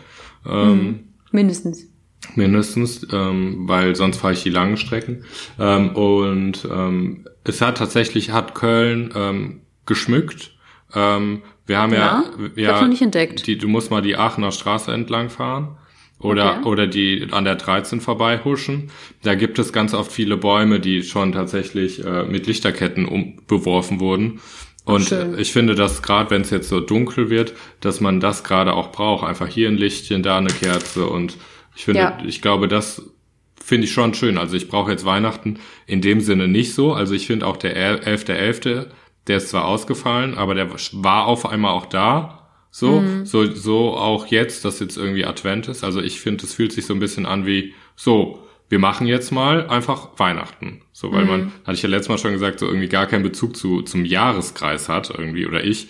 Ähm, 0.48 1.10
Mindestens. 1.32 1.88
mindestens, 2.36 3.06
ähm, 3.12 3.68
weil 3.68 3.96
sonst 3.96 4.18
fahre 4.18 4.34
ich 4.34 4.44
die 4.44 4.50
langen 4.50 4.78
Strecken. 4.78 5.26
Ähm, 5.60 5.90
und 5.96 6.66
ähm, 6.72 7.26
es 7.44 7.60
hat 7.62 7.78
tatsächlich, 7.78 8.32
hat 8.32 8.56
Köln 8.56 9.14
ähm, 9.14 9.62
geschmückt. 9.86 10.56
Ähm, 10.94 11.42
wir 11.66 11.78
haben 11.80 11.94
ja, 11.94 12.00
Ja? 12.00 12.24
Ich 12.56 12.68
hab's 12.68 12.82
noch 12.82 12.88
nicht 12.88 13.02
entdeckt. 13.02 13.48
Die, 13.48 13.58
du 13.58 13.68
musst 13.68 13.92
mal 13.92 14.02
die 14.02 14.16
Aachener 14.16 14.52
Straße 14.52 14.94
entlang 14.94 15.30
fahren. 15.30 15.78
Oder, 16.20 16.60
Okay. 16.60 16.68
oder 16.70 16.88
die 16.88 17.28
an 17.32 17.44
der 17.44 17.56
13 17.56 18.00
vorbei 18.02 18.40
huschen. 18.44 18.90
Da 19.24 19.36
gibt 19.36 19.60
es 19.60 19.74
ganz 19.74 19.94
oft 19.94 20.12
viele 20.12 20.38
Bäume, 20.38 20.80
die 20.80 21.04
schon 21.04 21.34
tatsächlich 21.34 22.04
äh, 22.06 22.24
mit 22.24 22.48
Lichterketten 22.48 23.06
um, 23.06 23.42
beworfen 23.48 24.00
wurden. 24.00 24.40
Und 24.86 25.06
schön. 25.08 25.38
ich 25.38 25.52
finde, 25.52 25.76
dass 25.76 26.02
gerade 26.02 26.30
wenn 26.32 26.42
es 26.42 26.52
jetzt 26.52 26.70
so 26.70 26.80
dunkel 26.80 27.30
wird, 27.30 27.54
dass 27.82 28.02
man 28.02 28.20
das 28.20 28.44
gerade 28.44 28.74
auch 28.74 28.92
braucht. 28.92 29.26
Einfach 29.28 29.48
hier 29.48 29.68
ein 29.68 29.78
Lichtchen, 29.78 30.24
da 30.24 30.38
eine 30.38 30.50
Kerze. 30.54 31.08
Und 31.08 31.38
ich 31.76 31.84
finde, 31.86 32.00
Ja. 32.00 32.18
ich 32.26 32.42
glaube, 32.42 32.68
das 32.68 33.02
finde 33.62 33.86
ich 33.86 33.92
schon 33.94 34.14
schön. 34.14 34.38
Also 34.38 34.56
ich 34.56 34.68
brauche 34.70 34.92
jetzt 34.92 35.04
Weihnachten 35.06 35.60
in 35.88 36.02
dem 36.02 36.22
Sinne 36.22 36.48
nicht 36.48 36.74
so. 36.76 36.94
Also 36.94 37.14
ich 37.16 37.26
finde 37.28 37.48
auch 37.48 37.58
der 37.58 37.76
11.11., 37.76 38.86
der 39.28 39.38
ist 39.38 39.50
zwar 39.50 39.66
ausgefallen, 39.66 40.38
aber 40.38 40.54
der 40.54 40.70
war 40.94 41.26
auf 41.26 41.46
einmal 41.48 41.72
auch 41.72 41.88
da. 41.88 42.45
So, 42.78 43.02
so, 43.24 43.50
so 43.56 43.96
auch 43.96 44.28
jetzt, 44.28 44.66
dass 44.66 44.82
jetzt 44.82 44.98
irgendwie 44.98 45.24
Advent 45.24 45.70
ist. 45.70 45.86
Also 45.86 46.02
ich 46.02 46.20
finde, 46.20 46.44
es 46.44 46.56
fühlt 46.56 46.74
sich 46.74 46.86
so 46.86 46.94
ein 46.94 47.00
bisschen 47.00 47.26
an 47.26 47.46
wie, 47.46 47.74
so, 47.96 48.46
wir 48.68 48.80
machen 48.80 49.08
jetzt 49.08 49.32
mal 49.32 49.70
einfach 49.70 50.10
Weihnachten. 50.18 50.82
So, 50.92 51.14
weil 51.14 51.24
man, 51.24 51.54
hatte 51.64 51.76
ich 51.76 51.84
ja 51.84 51.88
letztes 51.88 52.10
Mal 52.10 52.18
schon 52.18 52.34
gesagt, 52.34 52.60
so 52.60 52.68
irgendwie 52.68 52.90
gar 52.90 53.06
keinen 53.06 53.24
Bezug 53.24 53.56
zu, 53.56 53.82
zum 53.84 54.04
Jahreskreis 54.04 54.90
hat, 54.90 55.10
irgendwie, 55.10 55.48
oder 55.48 55.64
ich. 55.64 55.88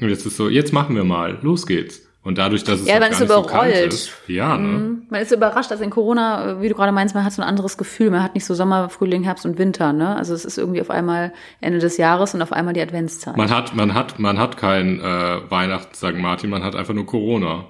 Und 0.00 0.08
jetzt 0.08 0.26
ist 0.26 0.36
so, 0.36 0.48
jetzt 0.48 0.72
machen 0.72 0.96
wir 0.96 1.04
mal, 1.04 1.38
los 1.42 1.64
geht's. 1.64 2.09
Und 2.22 2.36
dadurch, 2.36 2.64
dass 2.64 2.80
es 2.80 2.86
Ja, 2.86 3.00
man 3.00 3.12
ist 3.12 3.18
so 3.18 3.24
überrollt. 3.24 3.48
kalt 3.50 3.92
ist, 3.94 4.12
ja, 4.26 4.56
ne? 4.58 4.68
Mhm. 4.68 5.02
Man 5.08 5.22
ist 5.22 5.32
überrascht, 5.32 5.70
dass 5.70 5.80
in 5.80 5.88
Corona, 5.88 6.60
wie 6.60 6.68
du 6.68 6.74
gerade 6.74 6.92
meinst, 6.92 7.14
man 7.14 7.24
hat 7.24 7.32
so 7.32 7.40
ein 7.40 7.48
anderes 7.48 7.78
Gefühl. 7.78 8.10
Man 8.10 8.22
hat 8.22 8.34
nicht 8.34 8.44
so 8.44 8.52
Sommer, 8.54 8.90
Frühling, 8.90 9.22
Herbst 9.24 9.46
und 9.46 9.56
Winter, 9.56 9.94
ne? 9.94 10.14
Also 10.16 10.34
es 10.34 10.44
ist 10.44 10.58
irgendwie 10.58 10.82
auf 10.82 10.90
einmal 10.90 11.32
Ende 11.62 11.78
des 11.78 11.96
Jahres 11.96 12.34
und 12.34 12.42
auf 12.42 12.52
einmal 12.52 12.74
die 12.74 12.82
Adventszeit. 12.82 13.38
Man 13.38 13.48
hat, 13.50 13.74
man 13.74 13.94
hat, 13.94 14.18
man 14.18 14.38
hat 14.38 14.58
kein 14.58 15.00
äh, 15.00 15.50
Weihnachten, 15.50 15.94
St. 15.94 16.14
Martin, 16.18 16.50
man 16.50 16.62
hat 16.62 16.76
einfach 16.76 16.92
nur 16.94 17.06
Corona. 17.06 17.64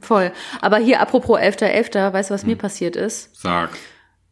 Voll. 0.00 0.32
Aber 0.60 0.76
hier, 0.78 1.00
apropos 1.00 1.38
11.11., 1.38 2.12
weißt 2.12 2.30
du, 2.30 2.34
was 2.34 2.42
Hm. 2.42 2.48
mir 2.50 2.56
passiert 2.56 2.96
ist? 2.96 3.30
Sag. 3.40 3.70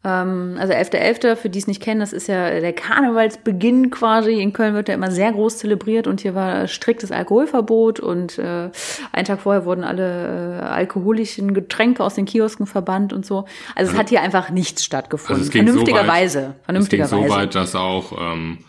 Ähm, 0.05 0.55
also 0.59 0.73
11.11., 0.73 1.35
für 1.35 1.49
die 1.49 1.57
es 1.57 1.65
nicht 1.65 1.81
kennen, 1.81 1.99
das 1.99 2.13
ist 2.13 2.27
ja 2.27 2.59
der 2.59 2.73
Karnevalsbeginn 2.73 3.89
quasi. 3.89 4.39
In 4.39 4.53
Köln 4.53 4.75
wird 4.75 4.87
ja 4.87 4.93
immer 4.93 5.09
sehr 5.09 5.31
groß 5.31 5.57
zelebriert 5.57 6.05
und 6.05 6.21
hier 6.21 6.35
war 6.35 6.67
striktes 6.67 7.11
Alkoholverbot 7.11 7.99
und 7.99 8.37
äh, 8.37 8.69
einen 9.11 9.25
Tag 9.25 9.41
vorher 9.41 9.65
wurden 9.65 9.83
alle 9.83 10.59
äh, 10.59 10.63
alkoholischen 10.63 11.55
Getränke 11.55 12.03
aus 12.03 12.13
den 12.13 12.25
Kiosken 12.25 12.67
verbannt 12.67 13.13
und 13.13 13.25
so. 13.25 13.45
Also 13.73 13.93
es 13.93 13.97
hat 13.97 14.09
hier 14.09 14.21
einfach 14.21 14.51
nichts 14.51 14.85
stattgefunden. 14.85 15.41
Also 15.41 15.47
es 15.47 15.51
ging 15.51 15.65
so 15.65 15.73
Vernünftigerweise. 15.73 16.39
weit, 16.39 16.45
es 16.45 16.53
ging 16.53 16.63
Vernünftigerweise. 16.65 17.27
so 17.27 17.35
weit, 17.35 17.55
dass 17.55 17.75
auch 17.75 18.13
ähm, 18.19 18.59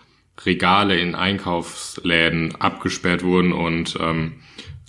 Regale 0.44 0.98
in 0.98 1.14
Einkaufsläden 1.14 2.54
abgesperrt 2.58 3.22
wurden 3.22 3.52
und 3.52 3.98
ähm, 4.00 4.40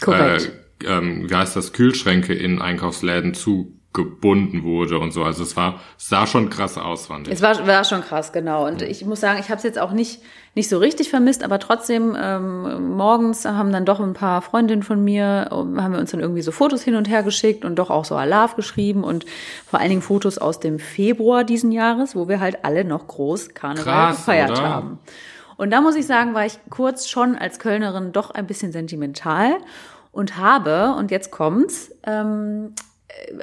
Korrekt. 0.01 0.45
Äh, 0.45 0.67
ähm, 0.85 1.29
wie 1.29 1.35
heißt 1.35 1.55
das, 1.55 1.73
Kühlschränke 1.73 2.33
in 2.33 2.61
Einkaufsläden 2.61 3.33
zugebunden 3.97 4.63
wurde 4.63 4.99
und 4.99 5.11
so. 5.11 5.23
Also 5.23 5.43
es 5.43 5.55
war, 5.57 5.79
es 5.97 6.09
sah 6.09 6.27
schon 6.27 6.49
krass 6.49 6.77
aus, 6.77 7.07
fand 7.07 7.27
ich. 7.27 7.33
Es 7.33 7.41
war, 7.41 7.65
war 7.67 7.83
schon 7.83 8.01
krass, 8.01 8.31
genau. 8.31 8.65
Und 8.65 8.81
ich 8.81 9.05
muss 9.05 9.19
sagen, 9.19 9.39
ich 9.39 9.49
habe 9.49 9.57
es 9.57 9.63
jetzt 9.63 9.79
auch 9.79 9.91
nicht, 9.91 10.21
nicht 10.55 10.69
so 10.69 10.77
richtig 10.77 11.09
vermisst, 11.09 11.43
aber 11.43 11.59
trotzdem, 11.59 12.15
ähm, 12.19 12.95
morgens 12.95 13.45
haben 13.45 13.71
dann 13.71 13.85
doch 13.85 13.99
ein 13.99 14.13
paar 14.13 14.41
Freundinnen 14.41 14.83
von 14.83 15.03
mir, 15.03 15.49
ähm, 15.51 15.81
haben 15.81 15.93
wir 15.93 15.99
uns 15.99 16.11
dann 16.11 16.19
irgendwie 16.19 16.41
so 16.41 16.51
Fotos 16.51 16.83
hin 16.83 16.95
und 16.95 17.09
her 17.09 17.23
geschickt 17.23 17.65
und 17.65 17.75
doch 17.77 17.89
auch 17.89 18.05
so 18.05 18.15
Alarv 18.15 18.55
geschrieben 18.55 19.03
und 19.03 19.25
vor 19.65 19.79
allen 19.79 19.89
Dingen 19.89 20.01
Fotos 20.01 20.37
aus 20.37 20.59
dem 20.59 20.79
Februar 20.79 21.43
diesen 21.43 21.71
Jahres, 21.71 22.15
wo 22.15 22.27
wir 22.27 22.39
halt 22.39 22.63
alle 22.63 22.85
noch 22.85 23.07
groß 23.07 23.53
Karneval 23.53 23.83
Krass, 23.83 24.17
gefeiert 24.17 24.51
oder? 24.51 24.61
haben. 24.61 24.99
Und 25.57 25.71
da 25.71 25.81
muss 25.81 25.95
ich 25.95 26.05
sagen, 26.05 26.35
war 26.35 26.45
ich 26.45 26.59
kurz 26.69 27.07
schon 27.07 27.35
als 27.35 27.57
Kölnerin 27.57 28.11
doch 28.11 28.29
ein 28.29 28.45
bisschen 28.45 28.71
sentimental 28.71 29.57
und 30.11 30.37
habe, 30.37 30.93
und 30.97 31.09
jetzt 31.09 31.31
kommt's, 31.31 31.91
ähm, 32.03 32.73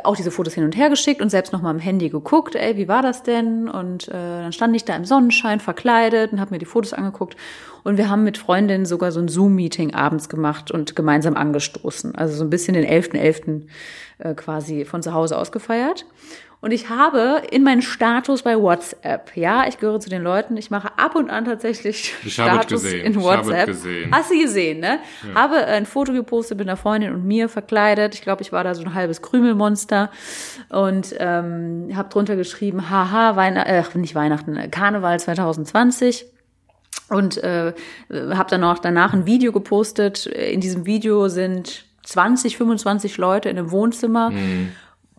auch 0.02 0.16
diese 0.16 0.30
Fotos 0.30 0.54
hin 0.54 0.64
und 0.64 0.76
her 0.76 0.90
geschickt 0.90 1.20
und 1.20 1.30
selbst 1.30 1.52
noch 1.52 1.62
mal 1.62 1.70
am 1.70 1.78
Handy 1.78 2.08
geguckt, 2.08 2.54
ey, 2.54 2.76
wie 2.76 2.88
war 2.88 3.02
das 3.02 3.22
denn? 3.22 3.68
Und 3.68 4.08
äh, 4.08 4.12
dann 4.12 4.52
stand 4.52 4.74
ich 4.76 4.84
da 4.84 4.96
im 4.96 5.04
Sonnenschein 5.04 5.60
verkleidet 5.60 6.32
und 6.32 6.40
habe 6.40 6.52
mir 6.52 6.58
die 6.58 6.64
Fotos 6.64 6.92
angeguckt. 6.92 7.36
Und 7.82 7.98
wir 7.98 8.08
haben 8.08 8.24
mit 8.24 8.38
Freundinnen 8.38 8.86
sogar 8.86 9.12
so 9.12 9.20
ein 9.20 9.28
Zoom-Meeting 9.28 9.94
abends 9.94 10.28
gemacht 10.28 10.70
und 10.70 10.96
gemeinsam 10.96 11.36
angestoßen. 11.36 12.14
Also 12.14 12.34
so 12.34 12.44
ein 12.44 12.50
bisschen 12.50 12.74
den 12.74 12.86
11.11. 12.86 13.66
Äh, 14.18 14.34
quasi 14.34 14.84
von 14.84 15.02
zu 15.02 15.12
Hause 15.12 15.36
aus 15.36 15.50
gefeiert. 15.50 16.06
Und 16.64 16.70
ich 16.70 16.88
habe 16.88 17.42
in 17.50 17.62
meinen 17.62 17.82
Status 17.82 18.40
bei 18.40 18.58
WhatsApp, 18.58 19.32
ja, 19.34 19.68
ich 19.68 19.76
gehöre 19.76 20.00
zu 20.00 20.08
den 20.08 20.22
Leuten, 20.22 20.56
ich 20.56 20.70
mache 20.70 20.96
ab 20.96 21.14
und 21.14 21.28
an 21.28 21.44
tatsächlich 21.44 22.14
Ich 22.24 22.40
habe 22.40 22.62
Status 22.62 22.84
in 22.84 23.16
habe 23.16 23.22
WhatsApp. 23.22 23.66
gesehen. 23.66 24.10
Hast 24.10 24.30
du 24.30 24.40
gesehen, 24.40 24.80
ne? 24.80 24.98
Habe 25.34 25.56
äh, 25.56 25.64
ein 25.64 25.84
Foto 25.84 26.14
gepostet 26.14 26.56
mit 26.56 26.66
einer 26.66 26.78
Freundin 26.78 27.12
und 27.12 27.26
mir 27.26 27.50
verkleidet. 27.50 28.14
Ich 28.14 28.22
glaube, 28.22 28.40
ich 28.40 28.50
war 28.50 28.64
da 28.64 28.74
so 28.74 28.82
ein 28.82 28.94
halbes 28.94 29.20
Krümelmonster 29.20 30.10
und 30.70 31.14
ähm, 31.18 31.90
habe 31.94 32.08
drunter 32.08 32.34
geschrieben, 32.34 32.88
haha, 32.88 33.36
Weihnachten, 33.36 33.98
äh, 33.98 33.98
nicht 33.98 34.14
Weihnachten, 34.14 34.56
äh, 34.56 34.68
Karneval 34.68 35.20
2020 35.20 36.24
und 37.10 37.44
äh, 37.44 37.74
habe 38.10 38.48
dann 38.48 38.64
auch 38.64 38.78
danach 38.78 39.12
ein 39.12 39.26
Video 39.26 39.52
gepostet. 39.52 40.24
In 40.24 40.62
diesem 40.62 40.86
Video 40.86 41.28
sind 41.28 41.84
20, 42.04 42.56
25 42.56 43.18
Leute 43.18 43.50
in 43.50 43.58
einem 43.58 43.70
Wohnzimmer 43.70 44.32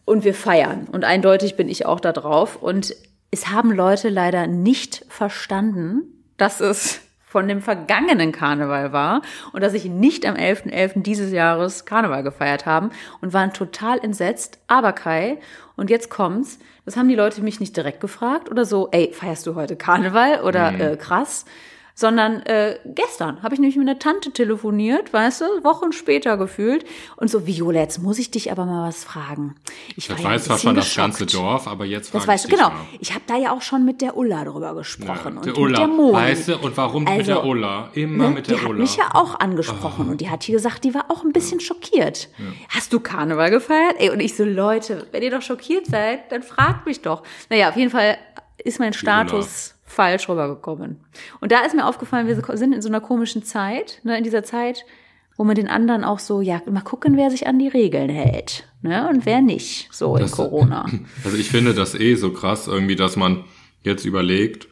und 0.06 0.24
wir 0.24 0.34
feiern. 0.34 0.88
Und 0.92 1.04
eindeutig 1.04 1.56
bin 1.56 1.68
ich 1.68 1.86
auch 1.86 2.00
da 2.00 2.12
drauf. 2.12 2.56
Und 2.56 2.96
es 3.32 3.50
haben 3.50 3.72
Leute 3.72 4.10
leider 4.10 4.48
nicht 4.48 5.06
verstanden, 5.10 6.04
dass 6.38 6.62
es 6.62 7.02
von 7.36 7.50
dem 7.50 7.62
vergangenen 7.62 8.32
Karneval 8.32 8.94
war 8.94 9.22
und 9.52 9.62
dass 9.62 9.74
ich 9.74 9.84
nicht 9.84 10.26
am 10.26 10.36
11.11. 10.36 11.02
dieses 11.02 11.34
Jahres 11.34 11.84
Karneval 11.84 12.24
gefeiert 12.24 12.66
haben 12.66 12.92
und 13.20 13.34
waren 13.34 13.52
total 13.52 14.00
entsetzt. 14.00 14.60
Aber 14.68 14.94
Kai, 14.94 15.40
und 15.76 15.90
jetzt 15.90 16.10
kommt's, 16.10 16.60
das 16.86 16.96
haben 16.96 17.10
die 17.10 17.16
Leute 17.16 17.42
mich 17.42 17.60
nicht 17.60 17.76
direkt 17.76 18.00
gefragt 18.00 18.50
oder 18.50 18.64
so, 18.64 18.88
ey, 18.92 19.12
feierst 19.12 19.46
du 19.48 19.56
heute 19.56 19.76
Karneval 19.76 20.44
oder 20.44 20.80
äh, 20.80 20.96
krass, 20.96 21.44
sondern 21.98 22.42
äh, 22.42 22.78
gestern 22.86 23.42
habe 23.42 23.54
ich 23.56 23.60
nämlich 23.62 23.78
mit 23.78 23.88
einer 23.88 23.98
Tante 23.98 24.32
telefoniert, 24.32 25.14
weißt 25.14 25.42
du, 25.42 25.46
Wochen 25.64 25.94
später 25.94 26.36
gefühlt 26.38 26.84
und 27.16 27.30
so, 27.32 27.48
Viola, 27.48 27.80
jetzt 27.80 28.00
muss 28.04 28.20
ich 28.20 28.30
dich 28.32 28.52
aber 28.52 28.66
mal 28.66 28.88
was 28.88 29.04
fragen. 29.06 29.56
Ich 29.96 30.08
Das 30.10 30.18
war 30.18 30.24
ja 30.32 30.36
weiß 30.36 30.44
zwar 30.44 30.56
bisschen 30.58 30.68
schon 30.70 30.76
das 30.76 30.96
ganze 30.96 31.26
Dorf, 31.26 31.68
aber 31.68 31.86
jetzt 31.86 32.14
Das 32.14 32.24
frage 32.26 32.34
weißt 32.34 32.46
ich 32.46 32.52
du, 32.52 32.58
genau. 32.58 32.70
mal. 32.70 32.80
Ich 33.00 33.14
habe 33.14 33.24
da 33.28 33.38
ja 33.38 33.52
auch 33.54 33.62
schon 33.62 33.86
mit 33.86 34.02
der 34.02 34.18
Ulla 34.18 34.44
drüber 34.44 34.76
gesprochen 34.76 35.08
Ja, 35.24 35.30
und 35.38 35.46
der 35.46 35.54
mit 35.54 35.58
Ulla, 35.58 35.78
der 35.80 35.88
Moni. 35.88 36.14
weißt 36.14 36.48
du, 36.50 36.58
und 36.58 36.78
warum 36.78 37.04
mit 37.06 37.14
Also, 37.14 37.24
der 37.34 37.46
Ulla? 37.46 37.90
Immer 37.94 38.26
Ne? 38.30 38.36
mit 38.36 38.48
der 38.48 38.58
die 38.58 38.62
Ulla. 38.66 38.74
hat 38.74 38.78
mich 38.80 38.98
ja 38.98 39.10
auch 39.14 39.40
angesprochen 39.40 40.10
und 40.10 40.20
die 40.20 40.30
hat 40.30 40.44
hier 40.44 40.56
gesagt, 40.56 40.84
die 40.84 40.94
war 40.94 41.06
auch 41.10 41.24
ein 41.24 41.32
bisschen 41.32 41.62
schockiert. 41.62 42.28
Hast 42.70 42.92
du 42.92 43.00
Karneval 43.00 43.52
gefeiert? 43.52 43.96
Ey, 44.00 44.10
und 44.10 44.20
ich 44.20 44.36
so, 44.36 44.44
Leute, 44.44 45.08
wenn 45.12 45.24
ihr 45.24 45.32
doch 45.32 45.42
schockiert 45.42 45.86
seid, 45.86 46.30
dann 46.32 46.44
fragt 46.44 46.86
mich 46.86 47.02
doch. 47.02 47.24
Naja, 47.50 47.70
auf 47.70 47.78
jeden 47.78 47.90
Fall 47.92 48.18
ist 48.64 48.80
mein 48.80 48.92
Status 48.94 49.75
falsch 49.86 50.28
rübergekommen. 50.28 51.00
Und 51.42 51.52
da 51.52 51.60
ist 51.62 51.76
mir 51.76 51.86
aufgefallen, 51.86 52.28
wir 52.28 52.36
sind 52.58 52.74
in 52.74 52.82
so 52.82 52.90
einer 52.90 53.02
komischen 53.02 53.44
Zeit, 53.44 54.02
ne, 54.04 54.18
in 54.18 54.24
dieser 54.24 54.44
Zeit, 54.44 54.84
wo 55.38 55.44
man 55.44 55.56
den 55.56 55.68
anderen 55.68 56.04
auch 56.04 56.20
so, 56.20 56.42
ja, 56.42 56.62
mal 56.70 56.82
gucken, 56.82 57.18
wer 57.18 57.30
sich 57.30 57.46
an 57.48 57.60
die 57.60 57.68
Regeln 57.68 58.10
hält, 58.10 58.68
ne, 58.82 59.08
und 59.10 59.26
wer 59.26 59.42
nicht, 59.42 59.90
so 59.92 60.16
in 60.16 60.24
Das- 60.24 60.32
Corona. 60.32 60.86
Also 61.24 61.38
ich 61.38 61.50
finde 61.50 61.74
das 61.74 61.94
eh 61.96 62.16
so 62.16 62.32
krass, 62.34 62.68
irgendwie, 62.68 62.96
dass 62.96 63.16
man 63.16 63.44
jetzt 63.84 64.06
überlegt, 64.06 64.68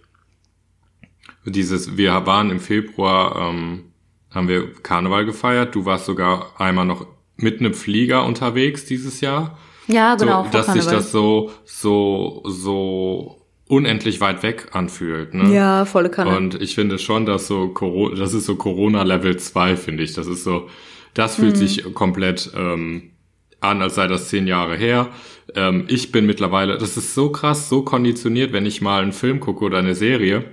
dieses, 1.45 1.97
wir 1.97 2.25
waren 2.25 2.49
im 2.49 2.59
Februar, 2.59 3.49
ähm, 3.49 3.91
haben 4.31 4.47
wir 4.47 4.73
Karneval 4.73 5.25
gefeiert, 5.25 5.75
du 5.75 5.85
warst 5.85 6.05
sogar 6.05 6.59
einmal 6.59 6.85
noch 6.85 7.05
mit 7.35 7.59
einem 7.59 7.73
Flieger 7.73 8.25
unterwegs 8.25 8.85
dieses 8.85 9.21
Jahr. 9.21 9.57
Ja, 9.87 10.15
genau, 10.15 10.45
so, 10.45 10.49
dass 10.49 10.67
sich 10.73 10.85
das 10.85 11.11
so, 11.11 11.51
so, 11.65 12.41
so 12.45 13.42
unendlich 13.73 14.21
weit 14.21 14.43
weg 14.43 14.67
anfühlt. 14.73 15.33
Ne? 15.33 15.53
Ja, 15.53 15.85
volle 15.85 16.09
Kanne. 16.09 16.35
Und 16.37 16.61
ich 16.61 16.75
finde 16.75 16.99
schon, 16.99 17.25
dass 17.25 17.47
so 17.47 17.69
Corona, 17.69 18.15
das 18.15 18.33
ist 18.33 18.45
so 18.45 18.55
Corona 18.55 19.03
Level 19.03 19.37
2, 19.37 19.75
finde 19.75 20.03
ich. 20.03 20.13
Das 20.13 20.27
ist 20.27 20.43
so, 20.43 20.69
das 21.13 21.37
Mhm. 21.37 21.41
fühlt 21.43 21.57
sich 21.57 21.93
komplett 21.93 22.51
ähm, 22.55 23.11
an, 23.59 23.81
als 23.81 23.95
sei 23.95 24.07
das 24.07 24.29
zehn 24.29 24.47
Jahre 24.47 24.75
her. 24.75 25.09
Ähm, 25.55 25.85
ich 25.87 26.11
bin 26.11 26.25
mittlerweile, 26.25 26.77
das 26.77 26.97
ist 26.97 27.13
so 27.15 27.29
krass, 27.31 27.69
so 27.69 27.83
konditioniert, 27.83 28.51
wenn 28.53 28.65
ich 28.65 28.81
mal 28.81 29.01
einen 29.01 29.13
Film 29.13 29.39
gucke 29.39 29.63
oder 29.65 29.77
eine 29.77 29.95
Serie 29.95 30.43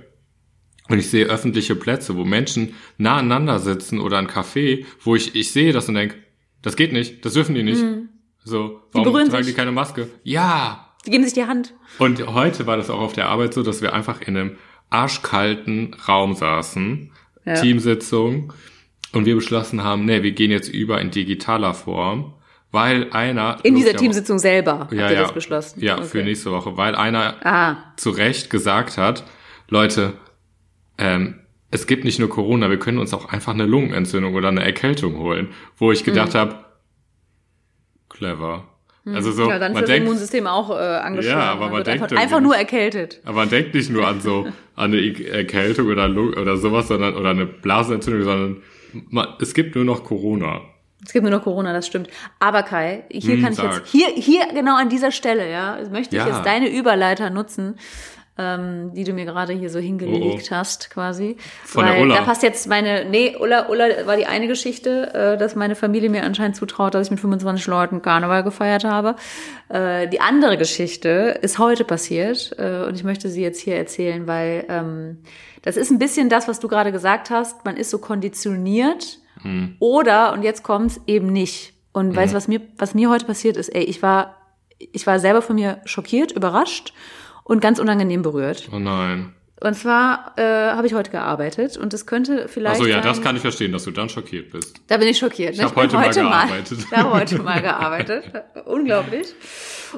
und 0.89 0.97
ich 0.99 1.09
sehe 1.09 1.25
öffentliche 1.25 1.75
Plätze, 1.75 2.17
wo 2.17 2.25
Menschen 2.25 2.73
nah 2.97 3.17
aneinander 3.17 3.59
sitzen 3.59 3.99
oder 3.99 4.17
ein 4.17 4.27
Café, 4.27 4.85
wo 5.03 5.15
ich, 5.15 5.35
ich 5.35 5.51
sehe 5.51 5.71
das 5.73 5.87
und 5.89 5.95
denke, 5.95 6.15
das 6.61 6.75
geht 6.75 6.93
nicht, 6.93 7.25
das 7.25 7.33
dürfen 7.33 7.55
die 7.55 7.63
nicht. 7.63 7.83
So, 8.43 8.81
warum 8.91 9.07
Mhm. 9.07 9.11
berühren 9.11 9.29
tragen 9.29 9.43
sich. 9.43 9.53
die 9.53 9.57
keine 9.57 9.71
Maske? 9.71 10.07
Ja, 10.23 10.90
Die 11.05 11.11
geben 11.11 11.23
sich 11.23 11.33
die 11.33 11.45
Hand. 11.45 11.73
und 11.99 12.25
heute 12.27 12.67
war 12.67 12.77
das 12.77 12.89
auch 12.89 12.99
auf 12.99 13.13
der 13.13 13.27
Arbeit 13.29 13.53
so, 13.53 13.63
dass 13.63 13.81
wir 13.81 13.93
einfach 13.93 14.21
in 14.21 14.37
einem 14.37 14.57
arschkalten 14.89 15.95
Raum 16.07 16.35
saßen, 16.35 17.11
Ja. 17.45 17.55
Teamsitzung, 17.55 18.53
und 19.13 19.25
wir 19.25 19.35
beschlossen 19.35 19.83
haben, 19.83 20.05
nee, 20.05 20.21
wir 20.23 20.31
gehen 20.31 20.51
jetzt 20.51 20.69
über 20.69 21.01
in 21.01 21.11
digitaler 21.11 21.73
Form, 21.73 22.33
weil 22.71 23.11
einer... 23.11 23.57
In 23.63 23.75
dieser 23.75 23.95
Teamsitzung 23.95 24.39
selber 24.39 24.79
habt 24.79 24.93
ja, 24.93 25.07
ihr 25.09 25.15
ja, 25.15 25.21
das 25.23 25.33
beschlossen. 25.33 25.81
Ja, 25.81 25.95
Okay. 25.97 26.05
für 26.05 26.23
nächste 26.23 26.51
Woche, 26.51 26.77
weil 26.77 26.95
einer 26.95 27.35
Ah, 27.45 27.93
zu 27.97 28.11
Recht 28.11 28.49
gesagt 28.49 28.97
hat, 28.97 29.25
Leute, 29.69 30.13
ähm, 30.97 31.39
es 31.71 31.87
gibt 31.87 32.03
nicht 32.05 32.19
nur 32.19 32.29
Corona, 32.29 32.69
wir 32.69 32.79
können 32.79 32.99
uns 32.99 33.13
auch 33.13 33.25
einfach 33.29 33.53
eine 33.53 33.65
Lungenentzündung 33.65 34.35
oder 34.35 34.49
eine 34.49 34.63
Erkältung 34.63 35.17
holen, 35.17 35.49
wo 35.77 35.91
ich 35.91 36.03
gedacht 36.03 36.35
habe, 36.35 36.63
clever. 38.09 38.67
Also 39.05 39.31
so, 39.31 39.43
Mhm. 39.45 39.49
ja, 39.49 39.59
dann 39.59 39.71
ist 39.71 39.73
man 39.75 39.81
das 39.83 39.89
denkt, 39.89 40.05
Immunsystem 40.07 40.45
auch 40.47 40.69
äh, 40.69 40.73
angeschlagen. 40.73 41.39
Ja, 41.39 41.51
aber 41.51 41.65
man 41.67 41.77
wird 41.77 41.87
denkt 41.87 42.03
einfach, 42.03 42.17
einfach 42.21 42.39
nur 42.41 42.55
erkältet. 42.55 43.19
Aber 43.25 43.37
man 43.37 43.49
denkt 43.49 43.73
nicht 43.73 43.89
nur 43.89 44.07
an 44.07 44.21
so 44.21 44.45
an 44.75 44.93
eine 44.93 45.27
Erkältung 45.27 45.87
oder 45.87 46.07
oder 46.09 46.57
sowas, 46.57 46.87
sondern 46.87 47.15
oder 47.15 47.31
eine 47.31 47.45
Blasenentzündung, 47.47 48.23
sondern 48.23 48.57
man, 49.09 49.27
es 49.41 49.53
gibt 49.55 49.75
nur 49.75 49.85
noch 49.85 50.03
Corona. 50.03 50.61
Es 51.03 51.13
gibt 51.13 51.23
nur 51.23 51.31
noch 51.31 51.43
Corona, 51.43 51.73
das 51.73 51.87
stimmt. 51.87 52.09
Aber 52.39 52.61
Kai, 52.61 53.05
hier 53.09 53.35
Hm, 53.37 53.41
kann 53.41 53.51
ich 53.53 53.57
sag. 53.57 53.73
jetzt, 53.77 53.87
hier, 53.91 54.07
hier 54.09 54.41
genau 54.53 54.75
an 54.77 54.89
dieser 54.89 55.11
Stelle, 55.11 55.49
ja, 55.49 55.79
möchte 55.91 56.15
ich 56.15 56.21
Ja. 56.21 56.27
jetzt 56.27 56.45
deine 56.45 56.69
Überleiter 56.69 57.31
nutzen. 57.31 57.79
Ähm, 58.41 58.93
die 58.93 59.03
du 59.03 59.13
mir 59.13 59.25
gerade 59.25 59.53
hier 59.53 59.69
so 59.69 59.79
hingelegt 59.79 60.49
Oh, 60.51 60.55
hast, 60.55 60.89
quasi. 60.89 61.37
Von 61.63 61.85
der 61.85 61.95
Weil 61.95 62.01
Ulla. 62.03 62.15
Da 62.15 62.21
passt 62.23 62.41
jetzt 62.41 62.67
meine, 62.67 63.05
nee, 63.05 63.35
Ulla, 63.39 63.69
Ulla 63.69 63.85
war 64.05 64.17
die 64.17 64.25
eine 64.25 64.47
Geschichte, 64.47 65.13
äh, 65.13 65.37
dass 65.37 65.55
meine 65.55 65.75
Familie 65.75 66.09
mir 66.09 66.23
anscheinend 66.23 66.55
zutraut, 66.55 66.93
dass 66.95 67.07
ich 67.07 67.11
mit 67.11 67.19
25 67.19 67.67
Leuten 67.67 68.01
Karneval 68.01 68.43
gefeiert 68.43 68.83
habe. 68.83 69.15
Äh, 69.69 70.07
die 70.07 70.21
andere 70.21 70.57
Geschichte 70.57 71.37
ist 71.41 71.59
heute 71.59 71.83
passiert 71.83 72.55
äh, 72.57 72.83
und 72.87 72.95
ich 72.95 73.03
möchte 73.03 73.29
sie 73.29 73.41
jetzt 73.43 73.61
hier 73.61 73.75
erzählen, 73.75 74.25
weil 74.27 74.65
ähm, 74.69 75.19
das 75.61 75.77
ist 75.77 75.91
ein 75.91 75.99
bisschen 75.99 76.29
das, 76.29 76.47
was 76.47 76.59
du 76.59 76.67
gerade 76.67 76.91
gesagt 76.91 77.29
hast. 77.29 77.63
Man 77.65 77.77
ist 77.77 77.89
so 77.91 77.99
konditioniert 77.99 79.19
Hm. 79.43 79.75
oder, 79.79 80.33
und 80.33 80.43
jetzt 80.43 80.63
kommt's, 80.63 80.99
eben 81.07 81.27
nicht. 81.31 81.73
Und 81.93 82.15
weißt 82.15 82.33
du, 82.33 82.37
was 82.37 82.47
mir, 82.47 82.61
was 82.77 82.93
mir 82.93 83.09
heute 83.09 83.25
passiert 83.25 83.57
ist? 83.57 83.69
Ey, 83.69 83.83
ich 83.83 84.01
war, 84.01 84.37
ich 84.77 85.05
war 85.07 85.19
selber 85.19 85.41
von 85.41 85.55
mir 85.55 85.81
schockiert, 85.85 86.31
überrascht 86.31 86.93
und 87.43 87.61
ganz 87.61 87.79
unangenehm 87.79 88.21
berührt. 88.21 88.69
Oh 88.71 88.79
nein. 88.79 89.33
Und 89.63 89.75
zwar 89.75 90.33
äh, 90.37 90.71
habe 90.71 90.87
ich 90.87 90.95
heute 90.95 91.11
gearbeitet 91.11 91.77
und 91.77 91.93
es 91.93 92.07
könnte 92.07 92.47
vielleicht. 92.47 92.77
Achso, 92.77 92.87
ja, 92.87 92.95
sein, 92.95 93.03
das 93.03 93.21
kann 93.21 93.35
ich 93.35 93.43
verstehen, 93.43 93.71
dass 93.71 93.83
du 93.83 93.91
dann 93.91 94.09
schockiert 94.09 94.49
bist. 94.49 94.81
Da 94.87 94.97
bin 94.97 95.07
ich 95.07 95.19
schockiert. 95.19 95.55
ne? 95.55 95.65
hab 95.65 95.75
bin 95.75 95.83
heute 95.83 96.23
mal 96.23 96.49
gearbeitet. 96.49 96.79
Ich 96.79 96.91
habe 96.91 97.11
heute 97.11 97.43
mal 97.43 97.61
gearbeitet. 97.61 98.23
Unglaublich. 98.65 99.35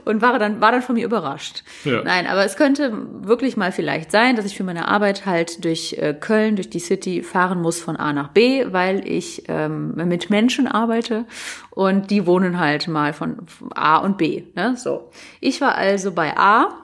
Und 0.03 0.21
war 0.21 0.37
dann, 0.37 0.59
war 0.59 0.73
dann 0.73 0.81
von 0.81 0.95
mir 0.95 1.05
überrascht. 1.05 1.63
Ja. 1.85 2.03
Nein, 2.03 2.27
aber 2.27 2.43
es 2.43 2.57
könnte 2.57 2.91
wirklich 3.21 3.55
mal 3.55 3.71
vielleicht 3.71 4.11
sein, 4.11 4.35
dass 4.35 4.45
ich 4.45 4.57
für 4.57 4.63
meine 4.65 4.89
Arbeit 4.89 5.25
halt 5.25 5.63
durch 5.63 5.93
äh, 5.93 6.13
Köln, 6.13 6.55
durch 6.55 6.69
die 6.69 6.79
City 6.79 7.23
fahren 7.23 7.61
muss 7.61 7.79
von 7.79 7.95
A 7.95 8.11
nach 8.11 8.29
B, 8.29 8.65
weil 8.73 9.07
ich 9.07 9.43
ähm, 9.47 9.93
mit 9.95 10.29
Menschen 10.29 10.67
arbeite 10.67 11.25
und 11.69 12.09
die 12.09 12.25
wohnen 12.25 12.59
halt 12.59 12.87
mal 12.87 13.13
von 13.13 13.37
A 13.75 13.97
und 13.97 14.17
B. 14.17 14.43
Ne? 14.55 14.75
So. 14.75 15.11
Ich 15.39 15.61
war 15.61 15.75
also 15.75 16.11
bei 16.11 16.35
A 16.35 16.82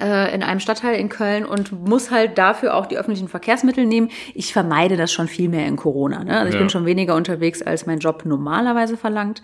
äh, 0.00 0.34
in 0.34 0.42
einem 0.42 0.60
Stadtteil 0.60 0.94
in 0.98 1.08
Köln 1.08 1.44
und 1.44 1.72
muss 1.86 2.10
halt 2.10 2.38
dafür 2.38 2.74
auch 2.74 2.86
die 2.86 2.96
öffentlichen 2.98 3.28
Verkehrsmittel 3.28 3.86
nehmen. 3.86 4.10
Ich 4.34 4.52
vermeide 4.52 4.96
das 4.96 5.12
schon 5.12 5.28
viel 5.28 5.48
mehr 5.48 5.66
in 5.66 5.76
Corona. 5.76 6.24
Ne? 6.24 6.36
Also 6.36 6.48
ich 6.48 6.54
Ja. 6.54 6.60
bin 6.60 6.70
schon 6.70 6.86
weniger 6.86 7.14
unterwegs, 7.14 7.62
als 7.62 7.86
mein 7.86 7.98
Job 7.98 8.24
normalerweise 8.24 8.96
verlangt. 8.96 9.42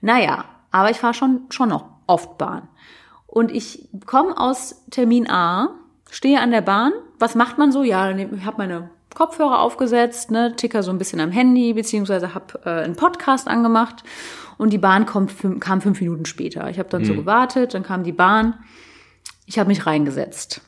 Naja, 0.00 0.44
aber 0.70 0.90
ich 0.90 0.98
fahre 0.98 1.14
schon, 1.14 1.42
schon 1.50 1.68
noch 1.68 1.86
oft 2.06 2.38
Bahn. 2.38 2.68
Und 3.26 3.50
ich 3.50 3.88
komme 4.06 4.36
aus 4.36 4.84
Termin 4.90 5.28
A, 5.30 5.68
stehe 6.10 6.40
an 6.40 6.50
der 6.50 6.60
Bahn. 6.60 6.92
Was 7.18 7.34
macht 7.34 7.56
man 7.58 7.72
so? 7.72 7.82
Ja, 7.82 8.10
ich 8.10 8.44
habe 8.44 8.56
meine 8.58 8.90
Kopfhörer 9.14 9.60
aufgesetzt, 9.60 10.30
ne, 10.30 10.54
ticker 10.56 10.82
so 10.82 10.90
ein 10.90 10.98
bisschen 10.98 11.20
am 11.20 11.30
Handy, 11.30 11.72
beziehungsweise 11.74 12.34
habe 12.34 12.60
äh, 12.64 12.82
einen 12.84 12.96
Podcast 12.96 13.46
angemacht. 13.48 14.02
Und 14.58 14.72
die 14.72 14.78
Bahn 14.78 15.06
kommt, 15.06 15.32
kam 15.60 15.80
fünf 15.80 16.00
Minuten 16.00 16.24
später. 16.24 16.68
Ich 16.70 16.78
habe 16.78 16.88
dann 16.88 17.04
so 17.04 17.14
gewartet, 17.14 17.74
dann 17.74 17.82
kam 17.82 18.04
die 18.04 18.12
Bahn. 18.12 18.54
Ich 19.46 19.58
habe 19.58 19.68
mich 19.68 19.86
reingesetzt 19.86 20.60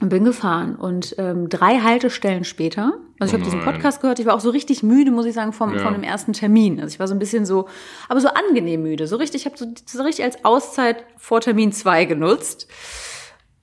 und 0.00 0.08
bin 0.08 0.24
gefahren. 0.24 0.74
Und 0.76 1.14
ähm, 1.18 1.48
drei 1.48 1.78
Haltestellen 1.80 2.44
später, 2.44 2.94
also 3.20 3.30
ich 3.30 3.30
Oh 3.30 3.34
habe 3.34 3.44
diesen 3.44 3.60
nein. 3.64 3.72
Podcast 3.72 4.00
gehört, 4.00 4.18
ich 4.18 4.26
war 4.26 4.34
auch 4.34 4.40
so 4.40 4.50
richtig 4.50 4.82
müde, 4.82 5.10
muss 5.10 5.26
ich 5.26 5.34
sagen, 5.34 5.52
vom, 5.52 5.74
Ja. 5.76 5.82
von 5.82 5.92
dem 5.92 6.02
ersten 6.02 6.32
Termin. 6.32 6.80
Also 6.80 6.94
ich 6.94 6.98
war 7.00 7.06
so 7.06 7.14
ein 7.14 7.18
bisschen 7.20 7.46
so, 7.46 7.68
aber 8.08 8.20
so 8.20 8.28
angenehm 8.28 8.82
müde. 8.82 9.06
So 9.06 9.16
richtig, 9.16 9.42
ich 9.42 9.46
habe 9.46 9.56
so, 9.58 9.66
so 9.86 10.02
richtig 10.02 10.24
als 10.24 10.44
Auszeit 10.44 11.04
vor 11.18 11.40
Termin 11.40 11.70
zwei 11.72 12.04
genutzt. 12.04 12.66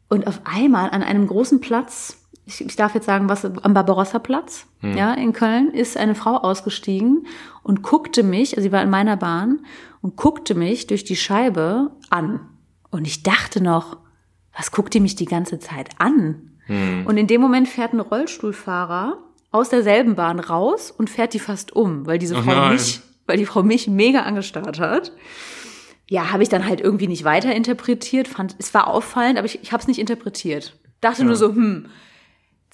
Und 0.08 0.28
auf 0.28 0.42
einmal 0.46 0.90
an 0.92 1.04
einem 1.04 1.28
großen 1.28 1.60
Platz, 1.60 2.18
ich, 2.46 2.62
ich 2.66 2.76
darf 2.76 2.96
jetzt 2.96 3.06
sagen, 3.06 3.30
was 3.30 3.46
am 3.46 3.74
Barbarossa-Platz, 3.74 4.66
ja, 4.82 5.14
in 5.14 5.34
Köln, 5.34 5.72
ist 5.72 5.98
eine 5.98 6.16
Frau 6.16 6.38
ausgestiegen 6.38 7.28
und 7.62 7.84
guckte 7.84 8.24
mich, 8.24 8.58
also 8.58 8.68
sie 8.68 8.72
war 8.72 8.82
in 8.82 8.90
meiner 8.90 9.18
Bahn, 9.18 9.60
und 10.02 10.16
guckte 10.16 10.56
mich 10.56 10.88
durch 10.88 11.04
die 11.04 11.16
Scheibe 11.18 11.92
an. 12.10 12.40
Und 12.90 13.06
ich 13.06 13.22
dachte 13.22 13.62
noch, 13.62 13.98
was 14.60 14.72
guckt 14.72 14.94
die 14.94 15.00
mich 15.00 15.16
die 15.16 15.26
ganze 15.26 15.58
Zeit 15.60 15.90
an? 15.98 16.52
Und 17.06 17.18
in 17.18 17.26
dem 17.26 17.42
Moment 17.42 17.68
fährt 17.68 17.94
ein 17.94 18.00
Rollstuhlfahrer 18.00 19.18
aus 19.52 19.70
derselben 19.70 20.14
Bahn 20.14 20.40
raus 20.40 20.92
und 20.92 21.10
fährt 21.10 21.34
die 21.34 21.40
fast 21.40 21.76
um, 21.76 22.06
weil 22.06 22.20
diese 22.20 22.36
Oh 22.36 22.42
Frau 22.44 22.54
nein. 22.54 22.74
mich, 22.74 23.00
weil 23.26 23.38
die 23.38 23.48
Frau 23.48 23.64
mich 23.64 23.88
mega 23.88 24.22
angestarrt 24.22 24.80
hat. 24.80 25.12
Ja, 26.08 26.32
habe 26.32 26.44
ich 26.44 26.50
dann 26.50 26.68
halt 26.68 26.82
irgendwie 26.82 27.08
nicht 27.08 27.24
weiter 27.24 27.56
interpretiert. 27.56 28.28
Fand, 28.28 28.56
es 28.60 28.72
war 28.76 28.88
auffallend, 28.88 29.40
aber 29.40 29.46
ich, 29.46 29.64
ich 29.64 29.72
habe 29.72 29.82
es 29.82 29.88
nicht 29.88 30.00
interpretiert. 30.00 30.78
Dachte 31.02 31.24
nur 31.24 31.36
so, 31.36 31.56
hm. 31.56 31.88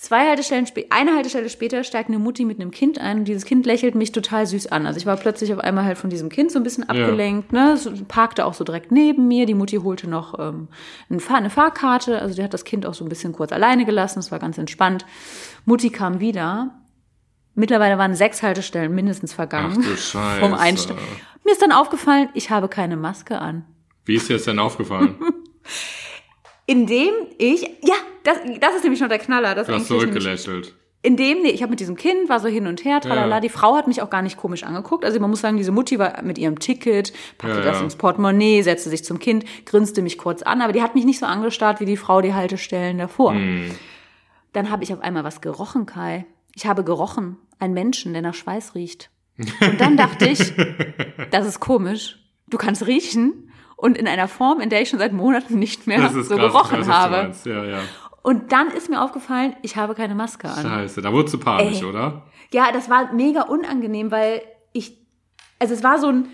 Zwei 0.06 0.28
Haltestellen 0.28 0.68
eine 0.92 1.16
Haltestelle 1.16 1.50
später 1.50 1.84
steigt 1.84 2.10
eine 2.10 2.20
Mutti 2.20 2.46
mit 2.46 2.62
einem 2.62 2.70
Kind 2.70 3.02
ein 3.02 3.18
und 3.18 3.26
dieses 3.28 3.44
Kind 3.44 3.66
lächelt 3.66 3.96
mich 3.96 4.12
total 4.12 4.46
süß 4.46 4.68
an. 4.68 4.86
Also 4.86 5.00
ich 5.00 5.08
war 5.08 5.18
plötzlich 5.18 5.52
auf 5.52 5.58
einmal 5.58 5.84
halt 5.84 5.98
von 5.98 6.12
diesem 6.12 6.30
Kind 6.30 6.52
so 6.52 6.60
ein 6.60 6.64
bisschen 6.64 6.88
abgelenkt, 6.88 7.52
ne, 7.52 7.76
so, 7.76 7.92
parkte 8.08 8.46
auch 8.46 8.54
so 8.54 8.64
direkt 8.64 8.92
neben 8.92 9.28
mir. 9.28 9.48
Die 9.48 9.56
Mutti 9.56 9.78
holte 9.78 10.08
noch 10.08 10.38
ähm, 10.38 10.68
eine, 11.10 11.20
Fahr 11.20 11.38
eine 11.38 11.50
Fahrkarte, 11.50 12.22
also 12.22 12.36
die 12.36 12.44
hat 12.44 12.54
das 12.54 12.66
Kind 12.66 12.86
auch 12.86 12.94
so 12.94 13.04
ein 13.04 13.10
bisschen 13.10 13.34
kurz 13.34 13.52
alleine 13.52 13.84
gelassen, 13.84 14.20
es 14.20 14.32
war 14.32 14.38
ganz 14.38 14.60
entspannt. 14.60 15.08
Mutti 15.66 15.90
kam 15.90 16.20
wieder. 16.20 16.80
Mittlerweile 17.56 17.98
waren 17.98 18.14
sechs 18.14 18.44
Haltestellen 18.44 18.94
mindestens 18.94 19.34
vergangen. 19.34 19.76
Ach 19.82 19.90
du 19.90 19.98
Scheiße. 19.98 20.40
Vom 20.40 20.54
Einsteigen. 20.54 21.02
Mir 21.44 21.54
ist 21.54 21.64
dann 21.64 21.72
aufgefallen, 21.72 22.30
ich 22.36 22.52
habe 22.52 22.68
keine 22.68 22.96
Maske 22.96 23.42
an. 23.42 23.66
Wie 24.04 24.14
ist 24.14 24.30
dir 24.30 24.34
das 24.34 24.44
denn 24.44 24.60
aufgefallen? 24.60 25.16
Indem 26.66 27.14
ich, 27.38 27.62
ja, 27.62 27.96
das, 28.24 28.38
das 28.60 28.76
ist 28.76 28.84
nämlich 28.84 29.02
noch 29.02 29.10
der 29.10 29.20
Knaller. 29.20 29.56
Das 29.56 29.68
Du 29.68 29.74
hast 29.74 29.88
zurückgelächelt. 29.88 30.74
Indem, 31.04 31.44
nee, 31.44 31.50
ich 31.50 31.62
habe 31.62 31.70
mit 31.70 31.80
diesem 31.80 31.96
Kind, 31.96 32.30
war 32.30 32.40
so 32.40 32.48
hin 32.48 32.66
und 32.66 32.84
her, 32.84 33.00
tralala. 33.00 33.36
Ja. 33.36 33.40
Die 33.40 33.50
Frau 33.50 33.76
hat 33.76 33.88
mich 33.88 34.02
auch 34.02 34.10
gar 34.10 34.24
nicht 34.24 34.38
komisch 34.38 34.64
angeguckt. 34.64 35.06
Also 35.06 35.20
man 35.20 35.30
muss 35.30 35.42
sagen, 35.42 35.58
diese 35.58 35.72
Mutti 35.72 36.00
war 36.00 36.24
mit 36.24 36.40
ihrem 36.40 36.58
Ticket, 36.58 37.14
packte 37.38 37.60
Ja, 37.60 37.64
das 37.64 37.78
ja. 37.78 37.84
ins 37.84 37.96
Portemonnaie, 37.96 38.64
setzte 38.64 38.90
sich 38.90 39.06
zum 39.06 39.20
Kind, 39.20 39.46
grinste 39.66 40.02
mich 40.02 40.18
kurz 40.18 40.42
an, 40.42 40.62
aber 40.62 40.74
die 40.74 40.82
hat 40.82 40.96
mich 40.96 41.06
nicht 41.06 41.20
so 41.20 41.28
angestarrt 41.28 41.80
wie 41.80 41.86
die 41.86 41.98
Frau 41.98 42.22
die 42.22 42.34
Haltestellen 42.34 42.98
davor. 42.98 43.34
Hm. 43.34 43.70
Dann 44.54 44.72
habe 44.72 44.84
ich 44.84 44.92
auf 44.94 45.02
einmal 45.02 45.24
was 45.24 45.42
gerochen, 45.42 45.86
Kai. 45.86 46.26
Ich 46.56 46.66
habe 46.66 46.84
gerochen. 46.84 47.38
Ein 47.60 47.74
Menschen, 47.74 48.14
der 48.14 48.24
nach 48.24 48.34
Schweiß 48.34 48.74
riecht. 48.74 49.12
Und 49.38 49.80
dann 49.80 49.98
dachte 49.98 50.28
ich, 50.28 50.54
das 51.30 51.46
ist 51.46 51.60
komisch. 51.60 52.18
Du 52.48 52.58
kannst 52.58 52.88
riechen 52.88 53.45
und 53.76 53.98
in 53.98 54.08
einer 54.08 54.28
Form, 54.28 54.62
in 54.62 54.70
der 54.70 54.82
ich 54.82 54.90
schon 54.90 55.00
seit 55.00 55.14
Monaten 55.14 55.60
nicht 55.60 55.88
mehr 55.88 56.10
so 56.10 56.22
krass, 56.22 56.30
gerochen 56.30 56.82
du 56.82 56.88
habe. 56.88 57.32
Ja, 57.46 57.66
ja. 57.66 57.80
Und 58.22 58.52
dann 58.52 58.72
ist 58.72 58.90
mir 58.90 59.02
aufgefallen, 59.02 59.56
ich 59.62 59.76
habe 59.76 59.94
keine 59.94 60.16
Maske 60.16 60.50
an. 60.50 60.64
Scheiße, 60.64 61.02
da 61.02 61.12
wurdest 61.14 61.36
du 61.36 61.40
panisch, 61.40 61.82
Ey. 61.82 61.86
oder? 61.86 62.24
Ja, 62.52 62.72
das 62.72 62.90
war 62.90 63.14
mega 63.14 63.44
unangenehm, 63.44 64.10
weil 64.10 64.42
ich, 64.74 64.98
also 65.60 65.74
es 65.74 65.84
war 65.84 66.00
so 66.00 66.08
ein, 66.08 66.28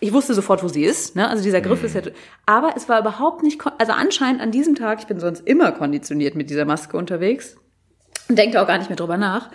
ich 0.00 0.12
wusste 0.12 0.32
sofort, 0.32 0.62
wo 0.62 0.68
sie 0.68 0.84
ist, 0.84 1.16
ne? 1.16 1.28
Also 1.28 1.42
dieser 1.42 1.60
Griff 1.60 1.84
ist 1.84 1.94
ja, 1.94 2.02
aber 2.46 2.72
es 2.76 2.88
war 2.88 2.98
überhaupt 3.00 3.42
nicht, 3.42 3.60
also 3.78 3.92
anscheinend 3.92 4.40
an 4.40 4.52
diesem 4.52 4.74
Tag, 4.74 5.00
ich 5.00 5.06
bin 5.06 5.20
sonst 5.20 5.40
immer 5.46 5.72
konditioniert 5.72 6.34
mit 6.34 6.48
dieser 6.48 6.64
Maske 6.64 6.96
unterwegs 6.96 7.56
und 8.28 8.38
denke 8.38 8.62
auch 8.62 8.66
gar 8.66 8.78
nicht 8.78 8.88
mehr 8.88 8.96
drüber 8.96 9.18
nach. 9.18 9.50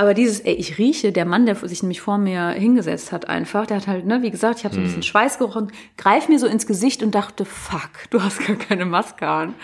Aber 0.00 0.14
dieses, 0.14 0.38
ey, 0.40 0.54
ich 0.54 0.78
rieche, 0.78 1.10
der 1.10 1.24
Mann, 1.24 1.44
der 1.44 1.56
sich 1.56 1.82
nämlich 1.82 2.00
vor 2.00 2.18
mir 2.18 2.50
hingesetzt 2.50 3.10
hat, 3.10 3.28
einfach, 3.28 3.66
der 3.66 3.78
hat 3.78 3.88
halt, 3.88 4.06
ne, 4.06 4.22
wie 4.22 4.30
gesagt, 4.30 4.60
ich 4.60 4.64
habe 4.64 4.72
so 4.72 4.80
ein 4.80 4.84
bisschen 4.84 5.02
Schweiß 5.02 5.38
gerochen, 5.38 5.72
greif 5.96 6.28
mir 6.28 6.38
so 6.38 6.46
ins 6.46 6.68
Gesicht 6.68 7.02
und 7.02 7.16
dachte, 7.16 7.44
fuck, 7.44 7.90
du 8.10 8.22
hast 8.22 8.46
gar 8.46 8.54
keine 8.54 8.84
Maske 8.84 9.26
an. 9.26 9.54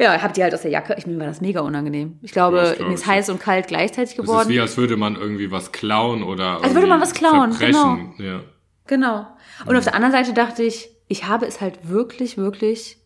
Ja, 0.00 0.16
ich 0.16 0.22
hab 0.22 0.34
die 0.34 0.42
halt 0.42 0.52
aus 0.52 0.62
der 0.62 0.72
Jacke, 0.72 0.96
ich 0.98 1.06
mir 1.06 1.16
war 1.20 1.26
das 1.26 1.40
mega 1.40 1.60
unangenehm. 1.60 2.18
Ich 2.22 2.32
glaube, 2.32 2.56
Das 2.56 2.76
glaub 2.76 2.88
mir 2.88 2.94
ist 2.94 3.02
ich. 3.02 3.06
heiß 3.06 3.30
und 3.30 3.38
kalt 3.40 3.68
gleichzeitig 3.68 4.14
Es 4.14 4.18
ist 4.18 4.26
geworden. 4.26 4.48
wie, 4.48 4.58
als 4.60 4.76
würde 4.76 4.96
man 4.96 5.14
irgendwie 5.14 5.52
was 5.52 5.70
klauen 5.70 6.24
oder 6.24 6.62
Als 6.64 6.74
würde 6.74 6.88
man 6.88 7.00
was 7.00 7.14
klauen, 7.14 7.52
verbrechen. 7.52 8.14
Ja. 8.18 8.40
Genau. 8.88 9.26
Und 9.66 9.76
auf 9.76 9.84
der 9.84 9.94
anderen 9.94 10.12
Seite 10.12 10.32
dachte 10.34 10.64
ich, 10.64 10.90
ich 11.06 11.26
habe 11.28 11.46
es 11.46 11.60
halt 11.60 11.88
wirklich, 11.88 12.36
wirklich 12.36 12.98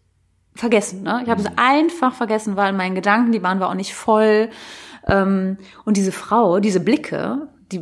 vergessen. 0.55 1.03
Ne? 1.03 1.21
Ich 1.25 1.31
habe 1.31 1.43
es 1.43 1.47
einfach 1.57 2.14
vergessen, 2.14 2.57
war 2.57 2.69
in 2.71 2.77
meinen 2.77 2.95
Gedanken, 2.95 3.33
die 3.33 3.38
Bahn 3.38 3.61
war 3.61 3.69
auch 3.69 3.75
nicht 3.75 3.95
voll. 3.95 4.49
Ähm, 5.06 5.56
und 5.84 5.96
diese 5.96 6.12
Frau, 6.12 6.60
diese 6.60 6.80
Blicke, 6.80 7.48
die, 7.72 7.80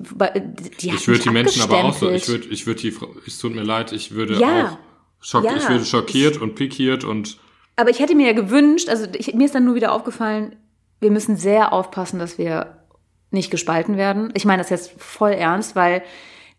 die 0.80 0.88
Ich 0.90 1.08
würde 1.08 1.22
die 1.22 1.30
Menschen 1.30 1.62
aber 1.62 1.84
auch 1.84 1.94
so, 1.94 2.10
ich 2.10 2.28
würde, 2.28 2.46
ich 2.48 2.66
würde 2.66 2.80
die, 2.80 2.90
Frau- 2.90 3.08
es 3.26 3.38
tut 3.38 3.54
mir 3.54 3.62
leid, 3.62 3.92
ich 3.92 4.12
würde 4.12 4.38
Ja. 4.38 4.66
auch, 4.72 4.78
schock, 5.20 5.44
Ja. 5.44 5.56
ich 5.56 5.68
würde 5.68 5.84
schockiert 5.84 6.40
und 6.40 6.54
pikiert 6.54 7.04
und 7.04 7.38
Aber 7.76 7.90
ich 7.90 7.98
hätte 8.00 8.14
mir 8.14 8.26
ja 8.26 8.32
gewünscht, 8.32 8.88
also 8.88 9.06
ich, 9.14 9.34
mir 9.34 9.44
ist 9.46 9.54
dann 9.54 9.64
nur 9.64 9.74
wieder 9.74 9.92
aufgefallen, 9.92 10.56
wir 11.00 11.10
müssen 11.10 11.36
sehr 11.36 11.72
aufpassen, 11.72 12.18
dass 12.18 12.38
wir 12.38 12.78
nicht 13.30 13.50
gespalten 13.50 13.96
werden. 13.96 14.30
Ich 14.34 14.44
meine 14.44 14.60
das 14.62 14.70
jetzt 14.70 14.90
voll 14.98 15.32
ernst, 15.32 15.76
weil 15.76 16.02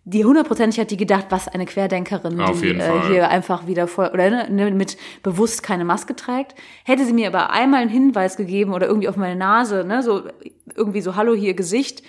die 0.05 0.25
hundertprozentig 0.25 0.79
hat 0.79 0.89
die 0.91 0.97
gedacht, 0.97 1.25
was 1.29 1.47
eine 1.47 1.65
Querdenkerin, 1.65 2.39
Auf 2.41 2.61
die 2.61 2.69
äh, 2.69 2.79
Fall. 2.81 3.07
hier 3.09 3.29
einfach 3.29 3.67
wieder 3.67 3.87
voll 3.87 4.07
oder 4.13 4.29
ne, 4.29 4.49
ne, 4.49 4.71
mit 4.71 4.97
bewusst 5.23 5.61
keine 5.61 5.85
Maske 5.85 6.15
trägt. 6.15 6.55
Hätte 6.85 7.05
sie 7.05 7.13
mir 7.13 7.27
aber 7.27 7.51
einmal 7.51 7.81
einen 7.81 7.89
Hinweis 7.91 8.35
gegeben 8.37 8.73
oder 8.73 8.87
irgendwie 8.87 9.09
auf 9.09 9.17
meine 9.17 9.35
Nase, 9.35 9.83
ne, 9.85 10.01
so 10.01 10.23
irgendwie 10.75 11.01
so 11.01 11.15
Hallo 11.15 11.33
hier 11.35 11.53
Gesicht, 11.53 12.01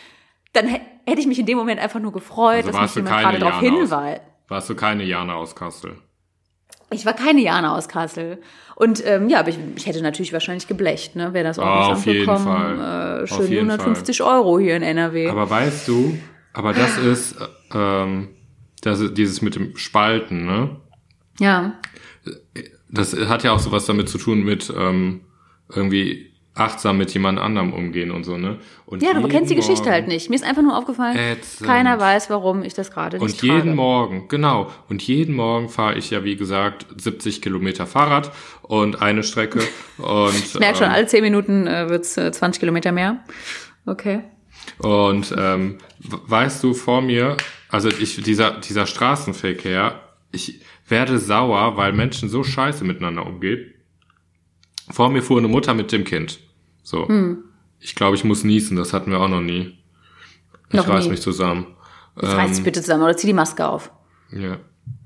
dann 0.53 0.67
hä- 0.67 0.81
hätte 1.07 1.21
ich 1.21 1.27
mich 1.27 1.39
in 1.39 1.47
dem 1.47 1.59
Moment 1.59 1.81
einfach 1.81 2.01
nur 2.01 2.13
gefreut, 2.13 2.65
Also 2.67 2.73
dass 2.73 2.81
mich 2.81 2.95
jemand 2.95 3.21
gerade 3.23 3.39
darauf 3.39 3.61
hinweist. 3.61 4.23
warst 4.49 4.71
du 4.71 4.75
keine 4.77 5.05
Jana 5.05 5.35
aus 5.35 5.55
Kassel. 5.55 5.99
Ich 6.93 7.07
war 7.07 7.13
keine 7.13 7.41
Jana 7.41 7.77
aus 7.77 7.89
Kassel. 7.89 8.41
Und 8.75 9.05
ähm, 9.07 9.29
ja, 9.29 9.41
aber 9.41 9.51
ich, 9.51 9.59
ich 9.77 9.87
hätte 9.87 10.03
natürlich 10.03 10.33
wahrscheinlich 10.33 10.67
geblecht, 10.67 11.15
ne? 11.15 11.33
Wäre 11.35 11.45
das 11.45 11.59
Ah, 11.59 11.63
Ordnungsamt 11.91 11.99
auf 11.99 12.07
jeden. 12.07 12.39
Fall. 12.39 13.23
Äh, 13.23 13.27
schön 13.29 13.47
jeden 13.49 13.71
150 13.71 14.23
Euro 14.23 14.59
hier 14.59 14.75
in 14.77 14.83
NRW. 14.83 15.29
Aber 15.29 15.49
weißt 15.49 15.87
du, 15.87 16.19
aber 16.53 16.73
das 16.73 16.97
ist, 17.05 17.33
äh, 17.41 17.45
ähm, 17.75 18.29
das 18.83 19.13
dieses 19.15 19.43
mit 19.43 19.55
dem 19.57 19.77
Spalten, 19.77 20.47
ne? 20.47 20.77
ja. 21.39 21.75
Das 22.93 23.15
hat 23.17 23.45
ja 23.45 23.53
auch 23.53 23.61
sowas 23.61 23.87
damit 23.87 24.09
zu 24.09 24.19
tun 24.19 24.43
mit, 24.43 24.73
ähm, 24.77 25.21
irgendwie 25.73 26.33
achtsam 26.55 26.99
mit 26.99 27.15
jemand 27.15 27.39
anderem 27.39 27.73
umgehen 27.73 28.11
und 28.11 28.25
so, 28.25 28.37
ne? 28.37 28.59
Und 28.85 29.03
Ja, 29.03 29.15
du 29.15 29.29
kennst 29.29 29.51
die 29.51 29.55
Geschichte 29.55 29.83
Morgen- 29.85 29.93
halt 29.93 30.09
nicht. 30.09 30.29
Mir 30.29 30.35
ist 30.35 30.45
einfach 30.45 30.63
nur 30.63 30.77
aufgefallen, 30.77 31.17
Ätzend. 31.17 31.67
keiner 31.67 32.01
weiß, 32.01 32.29
warum 32.31 32.65
ich 32.65 32.75
das 32.75 32.91
gerade 32.91 33.19
nicht 33.19 33.23
Und 33.23 33.39
trage. 33.39 33.53
jeden 33.55 33.77
Morgen, 33.77 34.27
genau. 34.27 34.69
Und 34.89 35.01
jeden 35.03 35.37
Morgen 35.37 35.69
fahre 35.69 35.97
ich 35.97 36.11
ja, 36.11 36.25
wie 36.25 36.35
gesagt, 36.37 36.87
70 37.01 37.41
Kilometer 37.41 37.87
Fahrrad 37.87 38.33
und 38.63 39.01
eine 39.01 39.23
Strecke. 39.23 39.61
Und, 39.99 40.35
Ich 40.35 40.59
merke 40.59 40.79
schon, 40.79 40.87
ähm, 40.89 40.93
alle 40.93 41.07
10 41.07 41.23
Minuten 41.23 41.67
äh, 41.69 41.89
wird's 41.89 42.17
äh, 42.17 42.33
20 42.33 42.59
Kilometer 42.59 42.91
mehr. 42.91 43.23
Okay. 43.87 44.23
Und 44.79 45.33
ähm, 45.39 45.79
weißt 46.01 46.63
du, 46.65 46.75
vor 46.75 47.01
mir, 47.01 47.37
also 47.71 47.89
ich, 47.89 48.23
dieser, 48.23 48.61
dieser 48.61 48.87
Straßenverkehr, 48.87 50.01
ich 50.33 50.61
werde 50.89 51.19
sauer, 51.19 51.77
weil 51.77 51.93
Menschen 51.93 52.29
so 52.29 52.43
scheiße 52.43 52.85
miteinander 52.85 53.27
umgehen. 53.27 53.73
Vor 54.91 55.11
mir 55.11 55.23
fuhr 55.23 55.39
eine 55.39 55.49
Mutter 55.49 55.75
mit 55.75 55.93
dem 55.93 56.05
Kind. 56.05 56.41
So. 56.83 57.09
Hm. 57.09 57.45
Ich 57.79 57.95
glaube, 57.95 58.17
ich 58.17 58.25
muss 58.25 58.45
niesen, 58.45 58.77
das 58.77 58.93
hatten 58.93 59.11
wir 59.11 59.21
auch 59.21 59.29
noch 59.29 59.41
nie. 59.41 59.79
Ich 60.69 60.75
Noch 60.75 60.89
reiß 60.89 61.05
nie. 61.05 61.13
mich 61.13 61.23
zusammen. 61.23 61.67
Jetzt 62.17 62.33
reiß 62.33 62.57
dich 62.57 62.65
bitte 62.65 62.81
zusammen 62.81 63.05
oder 63.05 63.17
zieh 63.17 63.27
die 63.27 63.33
Maske 63.33 63.67
auf. 63.67 63.91
Ja. 64.33 64.59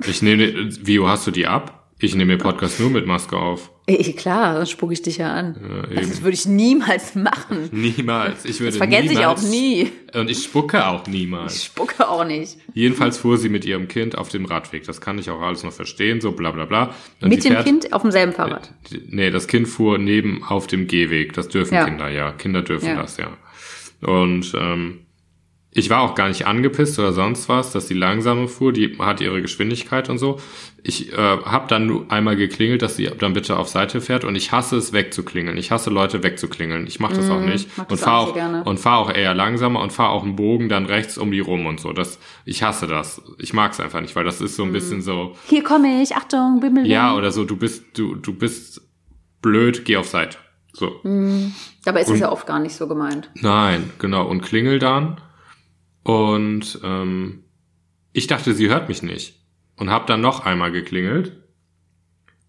Ich 0.07 0.23
nehme, 0.23 0.71
Vio, 0.85 1.09
hast 1.09 1.27
du 1.27 1.31
die 1.31 1.47
ab? 1.47 1.84
Ich 2.01 2.15
nehme 2.15 2.37
den 2.37 2.43
Podcast 2.43 2.81
nur 2.81 2.91
mit 2.91 3.07
Maske 3.07 3.37
auf. 3.37 3.71
Eh, 3.87 4.13
klar, 4.15 4.57
sonst 4.57 4.71
spucke 4.71 4.93
ich 4.95 5.03
dich 5.03 5.19
ja 5.19 5.33
an. 5.33 5.57
Ja, 5.91 6.01
das 6.01 6.23
würde 6.23 6.35
ich 6.35 6.45
niemals 6.47 7.15
machen. 7.15 7.69
Niemals. 7.71 8.45
Ich 8.45 8.59
würde 8.61 8.71
Das 8.71 8.79
vergesse 8.79 9.05
ich 9.05 9.11
niemals, 9.19 9.45
auch 9.45 9.49
nie. 9.49 9.91
Und 10.15 10.31
ich 10.31 10.43
spucke 10.43 10.87
auch 10.87 11.03
Ich 11.07 11.13
niemals. 11.13 11.65
spucke 11.65 12.09
auch 12.09 12.25
nicht. 12.25 12.57
Jedenfalls 12.73 13.19
fuhr 13.19 13.37
sie 13.39 13.49
mit 13.49 13.65
ihrem 13.65 13.87
Kind 13.89 14.19
auf 14.19 14.29
dem 14.29 14.45
Radweg. 14.47 14.85
Das 14.85 15.01
kann 15.01 15.19
ich 15.19 15.31
auch 15.31 15.41
alles 15.41 15.63
noch 15.65 15.73
verstehen, 15.73 16.21
so 16.21 16.33
bla 16.33 16.51
bla 16.51 16.65
bla. 16.65 16.95
Und 17.21 17.29
Mit 17.29 17.45
dem 17.45 17.53
fährt- 17.53 17.65
Kind 17.67 17.93
auf 17.93 18.03
demselben 18.03 18.33
Fahrrad. 18.33 18.73
Nee, 19.09 19.31
das 19.31 19.47
Kind 19.47 19.69
fuhr 19.69 19.99
neben 19.99 20.43
auf 20.45 20.67
dem 20.67 20.87
Gehweg. 20.87 21.33
Das 21.35 21.49
dürfen 21.49 21.75
Ja. 21.75 21.85
Kinder, 21.85 22.09
ja. 22.09 22.33
Kinder 22.33 22.63
dürfen 22.63 22.89
Ja. 22.89 22.97
das, 23.03 23.19
ja. 23.19 23.29
Und 24.01 24.53
ähm, 24.59 25.04
ich 25.77 25.91
war 25.91 26.03
auch 26.03 26.15
gar 26.15 26.29
nicht 26.29 26.47
angepisst 26.47 26.99
oder 27.01 27.13
sonst 27.13 27.49
was, 27.49 27.73
dass 27.73 27.89
die 27.89 27.95
langsame 27.95 28.47
fuhr. 28.47 28.73
Die 28.73 28.97
hat 28.99 29.21
ihre 29.21 29.43
Geschwindigkeit 29.43 30.09
und 30.09 30.19
so. 30.19 30.39
Ich 30.85 31.13
äh, 31.13 31.17
habe 31.17 31.67
dann 31.67 31.87
nur 31.87 32.13
einmal 32.13 32.37
geklingelt, 32.37 32.81
dass 32.83 32.95
sie 32.95 33.07
dann 33.19 33.33
bitte 33.33 33.57
auf 33.59 33.69
Seite 33.69 34.01
fährt. 34.01 34.25
Und 34.25 34.37
ich 34.37 34.53
hasse 34.53 34.77
es 34.77 34.93
wegzuklingeln. 34.93 35.57
Ich 35.57 35.73
hasse 35.73 35.91
Leute 35.91 36.23
wegzuklingeln. 36.23 36.87
Ich 36.87 37.01
mache 37.01 37.15
das 37.15 37.29
auch 37.29 37.41
nicht. 37.41 37.69
Und 37.89 37.99
fahre 37.99 38.19
auch 38.19 38.37
auch, 38.37 38.67
und 38.67 38.79
fahr 38.79 38.99
auch 38.99 39.13
eher 39.13 39.35
langsamer 39.35 39.81
und 39.81 39.93
fahre 39.93 40.11
auch 40.11 40.23
einen 40.23 40.37
Bogen 40.37 40.69
dann 40.69 40.87
rechts 40.87 41.19
um 41.19 41.33
die 41.33 41.41
rum 41.41 41.67
und 41.67 41.81
so. 41.81 41.93
Das, 41.93 42.21
ich 42.45 42.63
hasse 42.63 42.87
das. 42.87 43.21
Ich 43.39 43.53
mag 43.53 43.73
es 43.73 43.81
einfach 43.81 44.01
nicht, 44.01 44.15
weil 44.15 44.25
das 44.25 44.41
ist 44.41 44.55
so 44.55 44.63
ein 44.63 44.69
Mhm. 44.69 44.73
bisschen 44.75 45.03
so. 45.03 45.35
Hier 45.49 45.65
komme 45.65 46.03
ich, 46.03 46.15
Achtung, 46.15 46.61
Bimmel. 46.61 46.87
Ja, 46.87 47.17
oder 47.17 47.33
so, 47.33 47.45
du 47.45 47.57
bist, 47.57 47.99
du, 47.99 48.15
du 48.15 48.33
bist 48.33 48.81
blöd, 49.43 49.85
geh 49.85 49.97
auf 49.97 50.07
Seite. 50.07 50.39
So. 50.73 51.01
Dabei 51.85 52.03
ist 52.03 52.11
es 52.11 52.21
ja 52.21 52.31
oft 52.31 52.47
gar 52.47 52.59
nicht 52.61 52.75
so 52.77 52.87
gemeint. 52.87 53.31
Nein, 53.41 53.91
genau. 53.99 54.27
Und 54.27 54.43
klingel 54.43 54.79
dann. 54.79 55.21
Und 56.05 56.79
ähm, 56.85 57.45
ich 58.13 58.29
dachte, 58.29 58.55
sie 58.55 58.69
hört 58.69 58.89
mich 58.89 59.03
nicht. 59.03 59.41
Und 59.77 59.91
hab 59.91 60.07
dann 60.07 60.21
noch 60.21 60.47
einmal 60.47 60.71
geklingelt. 60.71 61.33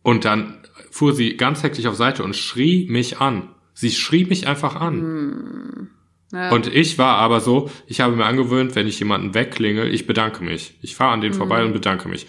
Und 0.03 0.25
dann 0.25 0.59
fuhr 0.91 1.13
sie 1.13 1.35
ganz 1.37 1.63
hektisch 1.63 1.87
auf 1.87 1.95
Seite 1.95 2.23
und 2.23 2.35
schrie 2.35 2.87
mich 2.89 3.19
an. 3.19 3.49
Sie 3.73 3.89
schrie 3.89 4.25
mich 4.25 4.47
einfach 4.47 4.75
an. 4.75 5.89
Ja. 6.31 6.51
Und 6.51 6.67
ich 6.67 6.97
war 6.97 7.17
aber 7.17 7.39
so, 7.39 7.71
ich 7.87 8.01
habe 8.01 8.15
mir 8.15 8.25
angewöhnt, 8.25 8.75
wenn 8.75 8.87
ich 8.87 8.99
jemanden 8.99 9.33
wegklingel, 9.33 9.91
ich 9.93 10.05
bedanke 10.05 10.43
mich. 10.43 10.77
Ich 10.81 10.95
fahre 10.95 11.13
an 11.13 11.21
den 11.21 11.33
vorbei 11.33 11.63
und 11.63 11.73
bedanke 11.73 12.07
mich. 12.07 12.27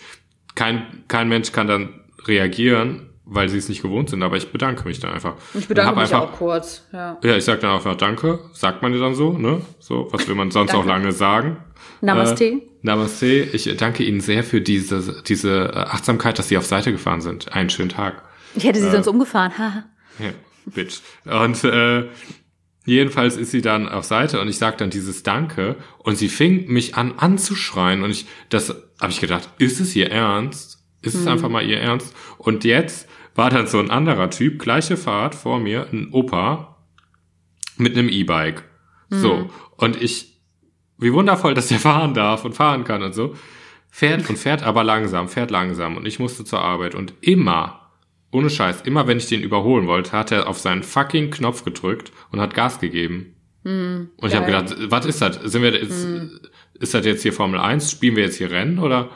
Kein, 0.54 1.04
kein 1.08 1.28
Mensch 1.28 1.52
kann 1.52 1.66
dann 1.66 2.04
reagieren, 2.24 3.10
weil 3.26 3.48
sie 3.48 3.58
es 3.58 3.68
nicht 3.68 3.82
gewohnt 3.82 4.08
sind, 4.08 4.22
aber 4.22 4.36
ich 4.36 4.52
bedanke 4.52 4.86
mich 4.86 5.00
dann 5.00 5.12
einfach. 5.12 5.34
Ich 5.54 5.66
bedanke 5.68 5.92
mich 6.00 6.14
einfach, 6.14 6.32
auch 6.32 6.32
kurz. 6.32 6.86
Ja. 6.92 7.18
ja, 7.22 7.36
ich 7.36 7.44
sag 7.44 7.60
dann 7.60 7.72
einfach 7.74 7.96
Danke, 7.96 8.38
sagt 8.52 8.82
man 8.82 8.92
dir 8.92 9.00
dann 9.00 9.14
so, 9.14 9.32
ne? 9.32 9.60
So, 9.80 10.08
was 10.12 10.26
will 10.28 10.36
man 10.36 10.50
sonst 10.52 10.74
auch 10.74 10.86
lange 10.86 11.12
sagen? 11.12 11.58
Namaste. 12.00 12.44
Äh, 12.44 12.62
Namaste. 12.82 13.26
Ich 13.26 13.76
danke 13.76 14.04
Ihnen 14.04 14.20
sehr 14.20 14.44
für 14.44 14.60
diese, 14.60 15.22
diese 15.26 15.72
äh, 15.72 15.76
Achtsamkeit, 15.76 16.38
dass 16.38 16.48
Sie 16.48 16.56
auf 16.56 16.64
Seite 16.66 16.92
gefahren 16.92 17.20
sind. 17.20 17.52
Einen 17.52 17.68
schönen 17.68 17.88
Tag. 17.88 18.22
Ich 18.54 18.64
hätte 18.64 18.78
Äh. 18.78 18.82
sie 18.82 18.90
sonst 18.90 19.08
umgefahren. 19.08 19.58
Haha. 19.58 19.84
Ja, 20.20 20.30
bitch. 20.66 21.00
Und 21.24 21.64
äh, 21.64 22.04
jedenfalls 22.86 23.36
ist 23.36 23.50
sie 23.50 23.60
dann 23.60 23.88
auf 23.88 24.04
Seite 24.04 24.40
und 24.40 24.48
ich 24.48 24.58
sag 24.58 24.78
dann 24.78 24.90
dieses 24.90 25.24
Danke 25.24 25.76
und 25.98 26.16
sie 26.16 26.28
fing 26.28 26.68
mich 26.68 26.94
an 26.94 27.14
anzuschreien 27.18 28.02
und 28.04 28.10
ich, 28.10 28.26
das 28.48 28.70
habe 29.00 29.10
ich 29.12 29.20
gedacht, 29.20 29.50
ist 29.58 29.80
es 29.80 29.94
ihr 29.96 30.10
Ernst? 30.10 30.78
Ist 31.06 31.14
es 31.14 31.26
einfach 31.26 31.48
mal 31.48 31.64
ihr 31.64 31.80
Ernst? 31.80 32.14
Und 32.38 32.64
jetzt 32.64 33.08
war 33.34 33.50
dann 33.50 33.66
so 33.66 33.78
ein 33.78 33.90
anderer 33.90 34.30
Typ, 34.30 34.58
gleiche 34.58 34.96
Fahrt 34.96 35.34
vor 35.34 35.58
mir, 35.58 35.86
ein 35.92 36.08
Opa 36.12 36.76
mit 37.76 37.96
einem 37.96 38.08
E-Bike. 38.08 38.64
So. 39.10 39.50
Und 39.76 40.02
ich, 40.02 40.40
wie 40.98 41.12
wundervoll, 41.12 41.54
dass 41.54 41.68
der 41.68 41.78
fahren 41.78 42.14
darf 42.14 42.44
und 42.44 42.54
fahren 42.54 42.84
kann 42.84 43.02
und 43.02 43.14
so. 43.14 43.34
Fährt 43.90 44.28
und 44.28 44.38
fährt 44.38 44.62
aber 44.62 44.84
langsam, 44.84 45.28
fährt 45.28 45.50
langsam. 45.50 45.96
Und 45.96 46.06
ich 46.06 46.18
musste 46.18 46.44
zur 46.44 46.60
Arbeit. 46.60 46.94
Und 46.94 47.14
immer, 47.20 47.92
ohne 48.30 48.50
Scheiß, 48.50 48.82
immer 48.82 49.06
wenn 49.06 49.18
ich 49.18 49.28
den 49.28 49.42
überholen 49.42 49.86
wollte, 49.86 50.12
hat 50.12 50.32
er 50.32 50.48
auf 50.48 50.58
seinen 50.58 50.82
fucking 50.82 51.30
Knopf 51.30 51.64
gedrückt 51.64 52.12
und 52.30 52.40
hat 52.40 52.54
Gas 52.54 52.80
gegeben. 52.80 53.34
und 54.16 54.28
ich 54.28 54.34
habe 54.34 54.46
gedacht, 54.46 54.76
was 54.90 55.06
ist 55.06 55.20
das? 55.20 55.36
Sind 55.42 55.62
wir 55.62 55.74
jetzt, 55.74 56.06
ist 56.74 56.94
das 56.94 57.04
jetzt 57.04 57.22
hier 57.22 57.32
Formel 57.32 57.58
1? 57.58 57.90
Spielen 57.90 58.16
wir 58.16 58.24
jetzt 58.24 58.36
hier 58.36 58.50
Rennen 58.50 58.78
oder? 58.78 59.10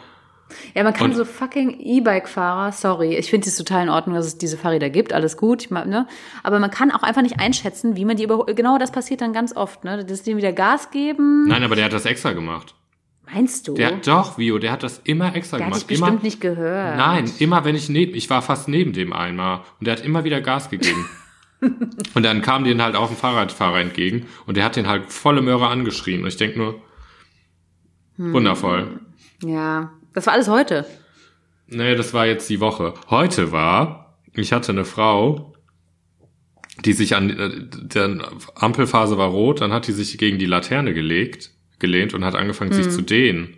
Ja, 0.75 0.83
man 0.85 0.93
kann 0.93 1.11
Und- 1.11 1.17
so 1.17 1.25
fucking 1.25 1.79
E-Bike-Fahrer, 1.81 2.73
sorry, 2.73 3.17
ich 3.17 3.31
finde 3.31 3.49
es 3.49 3.57
total 3.57 3.85
in 3.85 3.89
Ordnung, 3.89 4.17
dass 4.17 4.27
es 4.27 4.39
diese 4.39 4.57
Fahrräder 4.57 4.91
gibt, 4.91 5.13
alles 5.13 5.37
gut, 5.37 5.63
ich, 5.65 5.71
mein, 5.71 5.89
ne? 5.89 6.07
aber 6.43 6.59
man 6.59 6.71
kann 6.71 6.91
auch 6.91 7.03
einfach 7.03 7.23
nicht 7.23 7.41
einschätzen, 7.41 7.97
wie 7.97 8.05
man 8.05 8.17
die 8.17 8.25
überholt. 8.25 8.57
Genau 8.57 8.79
das 8.79 8.93
passiert 8.93 9.21
dann 9.21 9.33
ganz 9.33 9.55
oft, 9.57 9.85
ne? 9.85 10.05
dass 10.05 10.23
die 10.23 10.37
wieder 10.37 10.53
Gas 10.53 10.91
geben. 10.91 11.47
Nein, 11.49 11.63
aber 11.63 11.77
der 11.77 11.87
hat 11.87 11.93
das 11.93 12.05
extra 12.07 12.33
gemacht. 12.33 12.75
Meinst 13.33 13.69
du? 13.69 13.75
Der 13.75 13.93
doch, 13.93 14.39
Vio, 14.39 14.59
der 14.59 14.73
hat 14.73 14.83
das 14.83 15.01
immer 15.05 15.35
extra 15.37 15.59
Der 15.59 15.67
hat 15.67 15.73
gemacht. 15.73 15.83
dich 15.91 15.99
bestimmt 16.01 16.11
immer, 16.15 16.23
nicht 16.23 16.41
gehört. 16.41 16.97
Nein, 16.97 17.31
immer 17.39 17.65
wenn 17.65 17.77
ich 17.77 17.89
neben, 17.89 18.15
ich 18.17 18.29
war 18.29 18.43
fast 18.43 18.67
neben 18.69 18.93
dem 18.93 19.13
einmal 19.13 19.61
und 19.79 19.87
der 19.87 19.93
hat 19.97 20.05
immer 20.05 20.25
wieder 20.25 20.41
Gas 20.41 20.69
gegeben. 20.69 21.07
und 22.15 22.23
dann 22.25 22.43
kam 22.43 22.65
den 22.65 22.83
halt 22.83 22.97
auch 22.97 23.09
ein 23.11 23.17
Fahrradfahrer 23.17 23.79
entgegen 23.81 24.27
und 24.47 24.57
der 24.57 24.65
hat 24.65 24.75
den 24.77 24.89
halt 24.89 25.13
volle 25.13 25.43
Möhre 25.43 25.69
angeschrien 25.69 26.23
und 26.23 26.29
ich 26.29 26.37
denk 26.39 26.57
nur, 26.57 26.81
Hm. 28.17 28.33
wundervoll. 28.33 29.01
Ja, 29.45 29.93
das 30.15 30.27
war 30.27 30.35
alles 30.35 30.49
heute. 30.49 30.87
Nee, 31.67 31.95
das 31.95 32.13
war 32.15 32.27
jetzt 32.27 32.49
die 32.51 32.61
Woche. 32.61 32.95
Heute 33.11 33.53
war, 33.53 34.17
ich 34.35 34.53
hatte 34.53 34.73
eine 34.73 34.85
Frau, 34.85 35.55
die 36.85 36.93
sich 36.95 37.15
an, 37.15 37.31
äh, 37.31 37.51
der 37.71 38.19
Ampelphase 38.55 39.19
war 39.19 39.29
rot, 39.29 39.61
dann 39.61 39.73
hat 39.73 39.87
die 39.87 39.93
sich 39.93 40.17
gegen 40.19 40.39
die 40.39 40.47
Laterne 40.47 40.95
gelegt, 40.95 41.51
gelehnt 41.79 42.15
und 42.15 42.25
hat 42.25 42.35
angefangen, 42.35 42.73
Hm. 42.73 42.83
sich 42.83 42.93
zu 42.93 43.03
dehnen. 43.03 43.57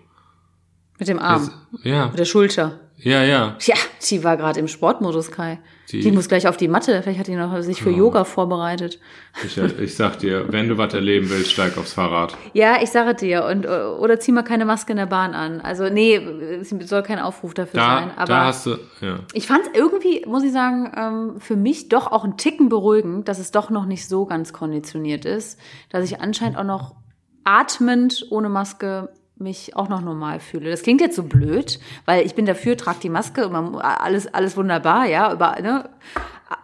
Mit 0.98 1.08
dem 1.08 1.18
Arm, 1.18 1.50
Ja, 1.82 2.08
mit 2.08 2.18
der 2.18 2.24
Schulter. 2.26 2.80
Ja, 3.02 3.22
ja. 3.24 3.56
Ja, 3.60 3.74
die 4.08 4.24
war 4.24 4.36
gerade 4.36 4.60
im 4.60 4.68
Sportmodus, 4.68 5.30
Kai. 5.30 5.58
Die, 5.90 6.00
Die- 6.00 6.10
muss 6.12 6.28
gleich 6.28 6.48
auf 6.48 6.56
die 6.56 6.68
Matte. 6.68 7.02
Vielleicht 7.02 7.18
hat 7.20 7.26
die 7.26 7.34
noch 7.34 7.60
sich 7.60 7.82
für 7.82 7.90
Yoga 7.90 8.24
vorbereitet. 8.24 8.98
Ich, 9.44 9.58
ich 9.58 9.94
sag 9.94 10.18
dir, 10.20 10.50
wenn 10.50 10.68
du 10.68 10.78
was 10.78 10.94
erleben 10.94 11.28
willst, 11.28 11.50
steig 11.52 11.76
aufs 11.76 11.92
Fahrrad. 11.92 12.34
Ja, 12.54 12.76
ich 12.82 12.88
sage 12.90 13.14
dir. 13.14 13.44
Und, 13.44 13.66
oder 13.66 14.18
zieh 14.18 14.32
mal 14.32 14.42
keine 14.42 14.64
Maske 14.64 14.92
in 14.92 14.96
der 14.96 15.06
Bahn 15.06 15.34
an. 15.34 15.60
Also, 15.60 15.90
nee, 15.90 16.14
es 16.16 16.70
soll 16.88 17.02
kein 17.02 17.18
Aufruf 17.18 17.52
dafür 17.52 17.78
sein. 17.80 18.08
Da, 18.16 18.22
Aber 18.22 18.26
da 18.32 18.44
hast 18.46 18.64
du, 18.66 18.70
ja. 19.02 19.18
ich 19.34 19.46
fand 19.46 19.62
es 19.66 19.70
irgendwie, 19.78 20.24
muss 20.26 20.44
ich 20.44 20.52
sagen, 20.52 20.90
ähm, 20.96 21.40
für 21.40 21.56
mich 21.56 21.90
doch 21.90 22.10
auch 22.10 22.24
ein 22.24 22.38
Ticken 22.38 22.70
beruhigend, 22.70 23.28
dass 23.28 23.38
es 23.38 23.50
doch 23.50 23.68
noch 23.68 23.84
nicht 23.84 24.08
so 24.08 24.24
ganz 24.24 24.54
konditioniert 24.54 25.26
ist, 25.26 25.58
dass 25.90 26.04
ich 26.04 26.20
anscheinend 26.22 26.56
auch 26.56 26.64
noch 26.64 26.94
atmend 27.44 28.26
ohne 28.30 28.48
Maske 28.48 29.10
mich 29.42 29.76
auch 29.76 29.88
noch 29.88 30.00
normal 30.00 30.40
fühle. 30.40 30.70
Das 30.70 30.82
klingt 30.82 31.00
jetzt 31.00 31.16
so 31.16 31.24
blöd, 31.24 31.78
weil 32.06 32.24
ich 32.24 32.34
bin 32.34 32.46
dafür, 32.46 32.76
trag 32.76 33.00
die 33.00 33.08
Maske, 33.10 33.48
man, 33.48 33.74
alles, 33.76 34.32
alles 34.32 34.56
wunderbar, 34.56 35.06
ja, 35.06 35.32
über, 35.32 35.56
ne? 35.60 35.88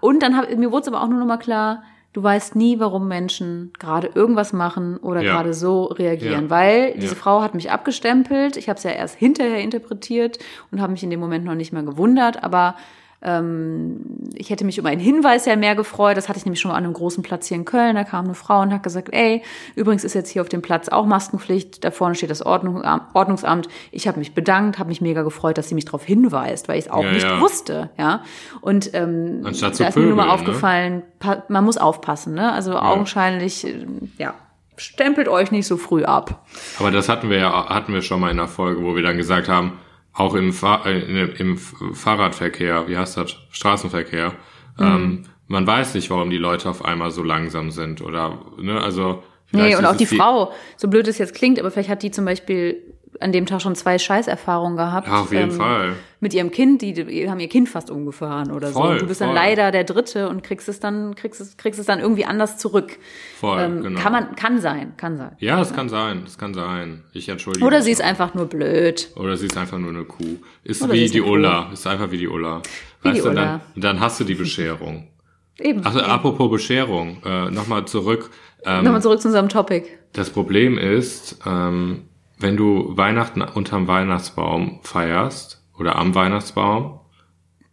Und 0.01 0.23
dann 0.23 0.37
hab, 0.37 0.55
mir 0.57 0.71
wurde 0.71 0.83
es 0.83 0.89
aber 0.89 1.03
auch 1.03 1.09
nur 1.09 1.19
noch 1.19 1.27
mal 1.27 1.39
klar, 1.39 1.83
du 2.13 2.23
weißt 2.23 2.57
nie, 2.57 2.79
warum 2.79 3.09
Menschen 3.09 3.73
gerade 3.79 4.11
irgendwas 4.15 4.53
machen 4.53 4.97
oder 4.99 5.23
Ja. 5.23 5.33
gerade 5.35 5.55
so 5.55 5.85
reagieren, 5.85 6.45
Ja. 6.45 6.51
weil 6.51 6.95
diese 6.95 7.15
Ja. 7.15 7.21
Frau 7.21 7.43
hat 7.43 7.55
mich 7.55 7.71
abgestempelt. 7.71 8.57
Ich 8.57 8.69
habe 8.69 8.77
es 8.79 8.83
ja 8.85 8.91
erst 8.91 9.17
hinterher 9.17 9.61
interpretiert 9.61 10.39
und 10.71 10.81
habe 10.81 10.93
mich 10.93 11.03
in 11.03 11.11
dem 11.11 11.21
Moment 11.21 11.45
noch 11.45 11.55
nicht 11.55 11.73
mehr 11.73 11.83
gewundert, 11.83 12.43
aber 12.43 12.75
ähm, 13.21 14.01
ich 14.35 14.51
hätte 14.51 14.65
mich 14.65 14.79
über 14.79 14.89
einen 14.91 15.01
Hinweis 15.01 15.45
ja 15.47 15.57
mehr 15.57 15.75
gefreut. 15.75 16.17
Das 16.17 16.29
hatte 16.29 16.39
ich 16.39 16.45
nämlich 16.45 16.61
schon 16.61 16.71
mal 16.71 16.77
an 16.77 16.85
einem 16.85 16.93
großen 16.93 17.23
Platz 17.23 17.47
hier 17.47 17.57
in 17.57 17.65
Köln. 17.65 17.97
Da 17.97 18.05
kam 18.05 18.27
eine 18.27 18.35
Frau 18.35 18.61
und 18.61 18.73
hat 18.73 18.83
gesagt, 18.83 19.09
ey, 19.13 19.43
übrigens 19.75 20.05
ist 20.05 20.15
jetzt 20.15 20.31
hier 20.31 20.43
auf 20.43 20.49
dem 20.49 20.63
Platz 20.63 20.89
auch 20.89 21.05
Maskenpflicht. 21.07 21.85
Da 21.85 21.91
vorne 21.91 22.15
steht 22.15 22.31
das 22.31 22.43
Ordnung, 22.45 22.83
Ordnungsamt. 23.15 23.69
Ich 23.91 24.07
habe 24.07 24.19
mich 24.19 24.35
bedankt, 24.35 24.79
habe 24.79 24.89
mich 24.89 25.01
mega 25.01 25.23
gefreut, 25.23 25.59
dass 25.59 25.69
sie 25.69 25.75
mich 25.75 25.85
darauf 25.85 26.05
hinweist, 26.05 26.69
weil 26.69 26.79
ich 26.79 26.87
es 26.87 26.91
auch 26.91 27.03
Ja, 27.05 27.13
nicht 27.13 27.27
ja. 27.27 27.41
wusste. 27.41 27.91
Ja. 27.99 28.23
Und 28.61 28.95
ähm, 28.95 29.43
da 29.43 29.49
ist 29.69 29.97
mir 29.97 30.07
nur 30.07 30.15
mal 30.17 30.27
ne? 30.27 30.33
aufgefallen, 30.33 31.03
pa- 31.19 31.43
man 31.49 31.65
muss 31.65 31.77
aufpassen. 31.79 32.35
Ne? 32.35 32.53
Also 32.53 32.77
augenscheinlich, 32.77 33.67
äh, 33.67 33.85
ja, 34.19 34.35
stempelt 34.77 35.27
euch 35.29 35.51
nicht 35.51 35.67
so 35.67 35.77
früh 35.77 36.05
ab. 36.05 36.47
Aber 36.79 36.93
das 36.93 37.09
hatten 37.09 37.31
wir 37.31 37.39
ja, 37.39 37.69
hatten 37.69 37.93
wir 37.93 38.03
schon 38.03 38.21
mal 38.21 38.31
in 38.31 38.37
der 38.37 38.47
Folge, 38.47 38.85
wo 38.85 38.95
wir 38.95 39.03
dann 39.03 39.17
gesagt 39.17 39.49
haben, 39.49 39.73
auch 40.19 40.35
im, 40.35 40.53
Fahr 40.53 40.85
äh, 40.87 41.01
im, 41.39 41.57
Fahrradverkehr, 41.57 42.89
wie 42.89 42.97
heißt 42.97 43.17
das, 43.17 43.37
Straßenverkehr, 43.51 44.33
ähm, 44.79 45.25
man 45.47 45.67
weiß 45.67 45.95
nicht, 45.95 46.11
warum 46.11 46.31
die 46.31 46.39
Leute 46.39 46.69
auf 46.69 46.85
einmal 46.85 47.11
so 47.11 47.23
langsam 47.23 47.71
sind 47.71 48.03
oder, 48.03 48.39
ne, 48.59 48.81
also. 48.81 49.23
Nee, 49.51 49.77
und 49.77 49.87
auch 49.87 49.97
die 49.97 50.07
Frau, 50.07 50.53
so 50.77 50.89
blöd 50.89 51.09
es 51.09 51.19
jetzt 51.19 51.35
klingt, 51.35 51.59
aber 51.59 51.71
vielleicht 51.71 51.89
hat 51.89 52.03
die 52.03 52.11
zum 52.11 52.27
Beispiel 52.27 52.83
an 53.21 53.33
dem 53.33 53.47
Tag 53.47 53.61
schon 53.63 53.75
zwei 53.75 53.99
Scheißerfahrungen 53.99 54.77
gehabt. 54.77 55.09
Ja, 55.09 55.21
auf 55.23 55.33
jeden 55.33 55.51
ähm, 55.51 55.57
Fall. 55.57 55.93
Mit 56.21 56.35
ihrem 56.35 56.51
Kind, 56.51 56.83
die, 56.83 56.93
die 56.93 57.31
haben 57.31 57.41
ihr 57.41 57.49
Kind 57.49 57.69
fast 57.69 57.91
umgefahren 57.91 58.51
oder 58.51 58.69
so. 58.69 58.81
Voll, 58.81 58.93
Und 58.95 59.03
du 59.03 59.07
bist 59.07 59.21
dann 59.21 59.29
voll. 59.29 59.37
leider 59.37 59.71
der 59.71 59.85
Dritte 59.85 60.29
und 60.29 60.43
kriegst 60.43 60.69
es 60.69 60.81
dann, 60.81 61.15
kriegst 61.15 61.41
es, 61.41 61.57
kriegst 61.57 61.79
es 61.81 61.87
dann 61.87 62.01
irgendwie 62.01 62.25
anders 62.25 62.59
zurück. 62.59 62.99
Voll, 63.39 63.61
Ähm, 63.61 63.83
genau. 63.83 64.01
Kann 64.01 64.13
man, 64.13 64.37
kann 64.37 64.61
sein, 64.61 64.95
kann 64.97 65.17
sein. 65.17 65.33
Ja, 65.39 65.59
das 65.59 65.73
kann 65.75 65.89
sein, 65.89 66.23
das 66.25 66.39
kann 66.39 66.55
sein. 66.55 67.05
Ich 67.13 67.29
entschuldige 67.29 67.65
Oder 67.65 67.83
sie 67.83 67.93
ist 67.93 68.03
einfach 68.03 68.35
nur 68.35 68.47
blöd. 68.47 69.11
Oder 69.17 69.37
sie 69.37 69.47
ist 69.47 69.57
einfach 69.57 69.79
nur 69.79 69.91
eine 69.91 70.05
Kuh. 70.05 70.39
Ist 70.65 70.83
Oder 70.83 70.93
wie 70.93 71.09
die. 71.09 71.21
Ulla. 71.21 71.71
Ist 71.73 71.87
einfach 71.87 72.11
wie 72.11 72.19
die 72.19 72.29
Ulla. 72.29 72.63
Wie 73.03 73.09
weißt 73.11 73.19
die 73.19 73.23
du, 73.23 73.29
Ulla. 73.31 73.61
Dann, 73.75 73.83
dann 73.83 74.01
hast 74.01 74.19
du 74.21 74.25
die 74.25 74.35
Bescherung. 74.35 75.09
Eben. 75.61 75.85
Also 75.85 76.01
apropos 76.01 76.51
Bescherung, 76.51 77.21
äh, 77.25 77.51
nochmal 77.51 77.85
zurück. 77.87 78.31
Ähm, 78.65 78.85
Nochmal 78.85 79.03
zurück 79.03 79.21
zu 79.21 79.29
unserem 79.29 79.49
Topic. 79.49 79.87
das 80.13 80.31
Problem 80.31 80.79
ist, 80.79 81.39
ähm, 81.47 82.08
wenn 82.39 82.57
du 82.57 82.97
Weihnachten 82.97 83.43
unterm 83.43 83.87
Weihnachtsbaum 83.89 84.81
feierst 84.83 85.63
oder 85.79 85.97
am 85.97 86.15
Weihnachtsbaum, 86.15 87.01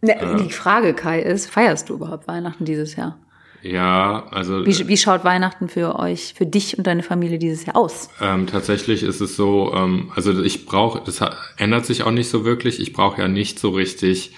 Ne, 0.02 0.36
Die 0.44 0.52
Frage, 0.52 0.92
Kai, 0.94 1.20
ist, 1.20 1.50
feierst 1.50 1.88
du 1.88 1.94
überhaupt 1.94 2.28
Weihnachten 2.28 2.64
dieses 2.66 2.96
Jahr? 2.96 3.18
ja, 3.62 4.26
also 4.30 4.64
Wie, 4.64 4.86
wie 4.86 4.96
schaut 4.96 5.24
Weihnachten 5.24 5.68
für 5.68 5.98
euch, 5.98 6.34
für 6.36 6.46
dich 6.46 6.76
und 6.78 6.86
deine 6.86 7.02
Familie 7.02 7.38
dieses 7.38 7.64
Jahr 7.66 7.74
aus? 7.76 8.10
Ähm, 8.20 8.46
tatsächlich 8.46 9.02
ist 9.02 9.20
es 9.20 9.34
so, 9.34 9.72
ähm, 9.74 10.12
also 10.14 10.40
ich 10.42 10.66
brauche, 10.66 11.00
das 11.04 11.20
ändert 11.56 11.86
sich 11.86 12.04
auch 12.04 12.10
nicht 12.12 12.28
so 12.28 12.44
wirklich. 12.44 12.78
Ich 12.78 12.92
brauche 12.92 13.20
ja 13.20 13.26
nicht 13.26 13.58
so 13.58 13.70
richtig 13.70 14.32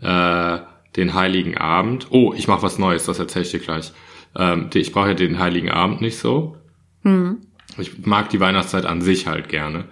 äh, 0.00 0.58
den 0.96 1.12
Heiligen 1.14 1.58
Abend. 1.58 2.06
Oh, 2.10 2.32
ich 2.34 2.48
mache 2.48 2.62
was 2.62 2.78
Neues, 2.78 3.04
das 3.04 3.18
erzähle 3.18 3.44
ich 3.44 3.50
dir 3.50 3.60
gleich. 3.60 3.92
Ähm, 4.36 4.70
ich 4.72 4.92
brauche 4.92 5.08
ja 5.08 5.14
den 5.14 5.38
Heiligen 5.40 5.70
Abend 5.70 6.00
nicht 6.00 6.18
so. 6.18 6.56
Ich 7.78 8.04
mag 8.06 8.30
die 8.30 8.40
Weihnachtszeit 8.40 8.84
an 8.86 9.00
sich 9.02 9.26
halt 9.26 9.48
gerne. 9.48 9.84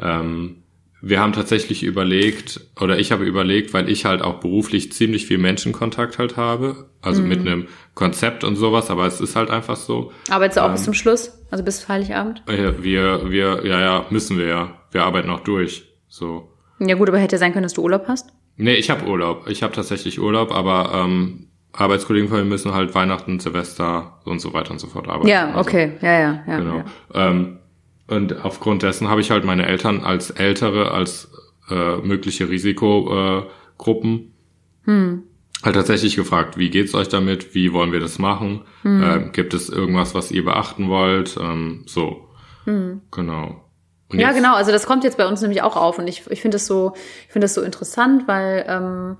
Ähm, 0.00 0.62
wir 1.02 1.20
haben 1.20 1.32
tatsächlich 1.34 1.82
überlegt, 1.82 2.60
oder 2.80 2.98
ich 2.98 3.12
habe 3.12 3.24
überlegt, 3.24 3.74
weil 3.74 3.88
ich 3.88 4.04
halt 4.06 4.22
auch 4.22 4.40
beruflich 4.40 4.92
ziemlich 4.92 5.26
viel 5.26 5.38
Menschenkontakt 5.38 6.18
halt 6.18 6.36
habe, 6.36 6.88
also 7.02 7.22
mit 7.22 7.40
einem 7.40 7.68
Konzept 7.94 8.42
und 8.44 8.56
sowas, 8.56 8.90
aber 8.90 9.06
es 9.06 9.20
ist 9.20 9.36
halt 9.36 9.50
einfach 9.50 9.76
so. 9.76 10.10
Arbeitest 10.30 10.56
du 10.56 10.62
auch 10.62 10.66
Ähm. 10.68 10.72
bis 10.72 10.84
zum 10.84 10.94
Schluss? 10.94 11.32
Also 11.50 11.62
bis 11.64 11.86
Heiligabend? 11.88 12.42
Äh, 12.48 12.72
Wir, 12.82 13.30
wir, 13.30 13.64
ja, 13.64 13.80
ja, 13.80 14.06
müssen 14.10 14.38
wir 14.38 14.46
ja. 14.46 14.80
Wir 14.90 15.04
arbeiten 15.04 15.30
auch 15.30 15.40
durch. 15.40 15.84
So. 16.08 16.50
Ja 16.80 16.94
gut, 16.96 17.08
aber 17.08 17.18
hätte 17.18 17.38
sein 17.38 17.52
können, 17.52 17.62
dass 17.64 17.74
du 17.74 17.82
Urlaub 17.82 18.06
hast. 18.08 18.30
Nee, 18.56 18.74
ich 18.74 18.88
habe 18.90 19.06
Urlaub. 19.06 19.46
Ich 19.48 19.62
habe 19.62 19.74
tatsächlich 19.74 20.18
Urlaub, 20.18 20.50
aber 20.50 20.92
ähm, 20.94 21.48
Arbeitskollegen 21.76 22.28
von 22.28 22.38
mir 22.38 22.44
müssen 22.44 22.72
halt 22.72 22.94
Weihnachten, 22.94 23.38
Silvester 23.40 24.18
und 24.24 24.40
so 24.40 24.52
weiter 24.54 24.70
und 24.72 24.78
so 24.80 24.86
fort 24.86 25.08
arbeiten. 25.08 25.28
Ja, 25.28 25.46
Also, 25.48 25.60
okay. 25.60 25.92
Ja, 26.00 26.18
ja, 26.20 26.44
ja. 26.46 26.56
Genau. 26.58 26.76
ja. 26.76 26.84
Ähm, 27.28 27.58
und 28.08 28.44
aufgrund 28.44 28.82
dessen 28.82 29.08
habe 29.08 29.20
ich 29.20 29.30
halt 29.30 29.44
meine 29.44 29.66
Eltern 29.66 30.04
als 30.04 30.30
Ältere, 30.30 30.90
als 30.92 31.30
äh, 31.70 31.96
mögliche 31.98 32.48
Risikogruppen 32.48 33.42
äh, 33.42 33.50
Gruppen 33.78 34.32
halt 35.64 35.74
tatsächlich 35.74 36.14
gefragt, 36.16 36.56
wie 36.58 36.70
geht's 36.70 36.94
euch 36.94 37.08
damit? 37.08 37.54
Wie 37.54 37.72
wollen 37.72 37.90
wir 37.92 37.98
das 38.00 38.18
machen? 38.18 38.62
Ähm, 38.84 39.32
gibt 39.32 39.52
es 39.54 39.68
irgendwas, 39.68 40.14
was 40.14 40.30
ihr 40.30 40.44
beachten 40.44 40.88
wollt? 40.88 41.36
Ähm, 41.40 41.82
so. 41.86 42.28
Genau. 43.10 43.64
Und 44.08 44.18
Ja, 44.20 44.28
jetzt- 44.28 44.36
genau. 44.36 44.54
Also 44.54 44.70
das 44.70 44.86
kommt 44.86 45.02
jetzt 45.04 45.18
bei 45.18 45.26
uns 45.26 45.40
nämlich 45.42 45.62
auch 45.62 45.76
auf 45.76 45.98
und 45.98 46.06
ich, 46.06 46.30
ich 46.30 46.40
finde 46.40 46.54
das 46.56 46.66
so, 46.66 46.92
ich 47.26 47.32
finde 47.32 47.44
das 47.46 47.54
so 47.54 47.62
interessant, 47.62 48.28
weil 48.28 48.64
ähm, 48.68 49.16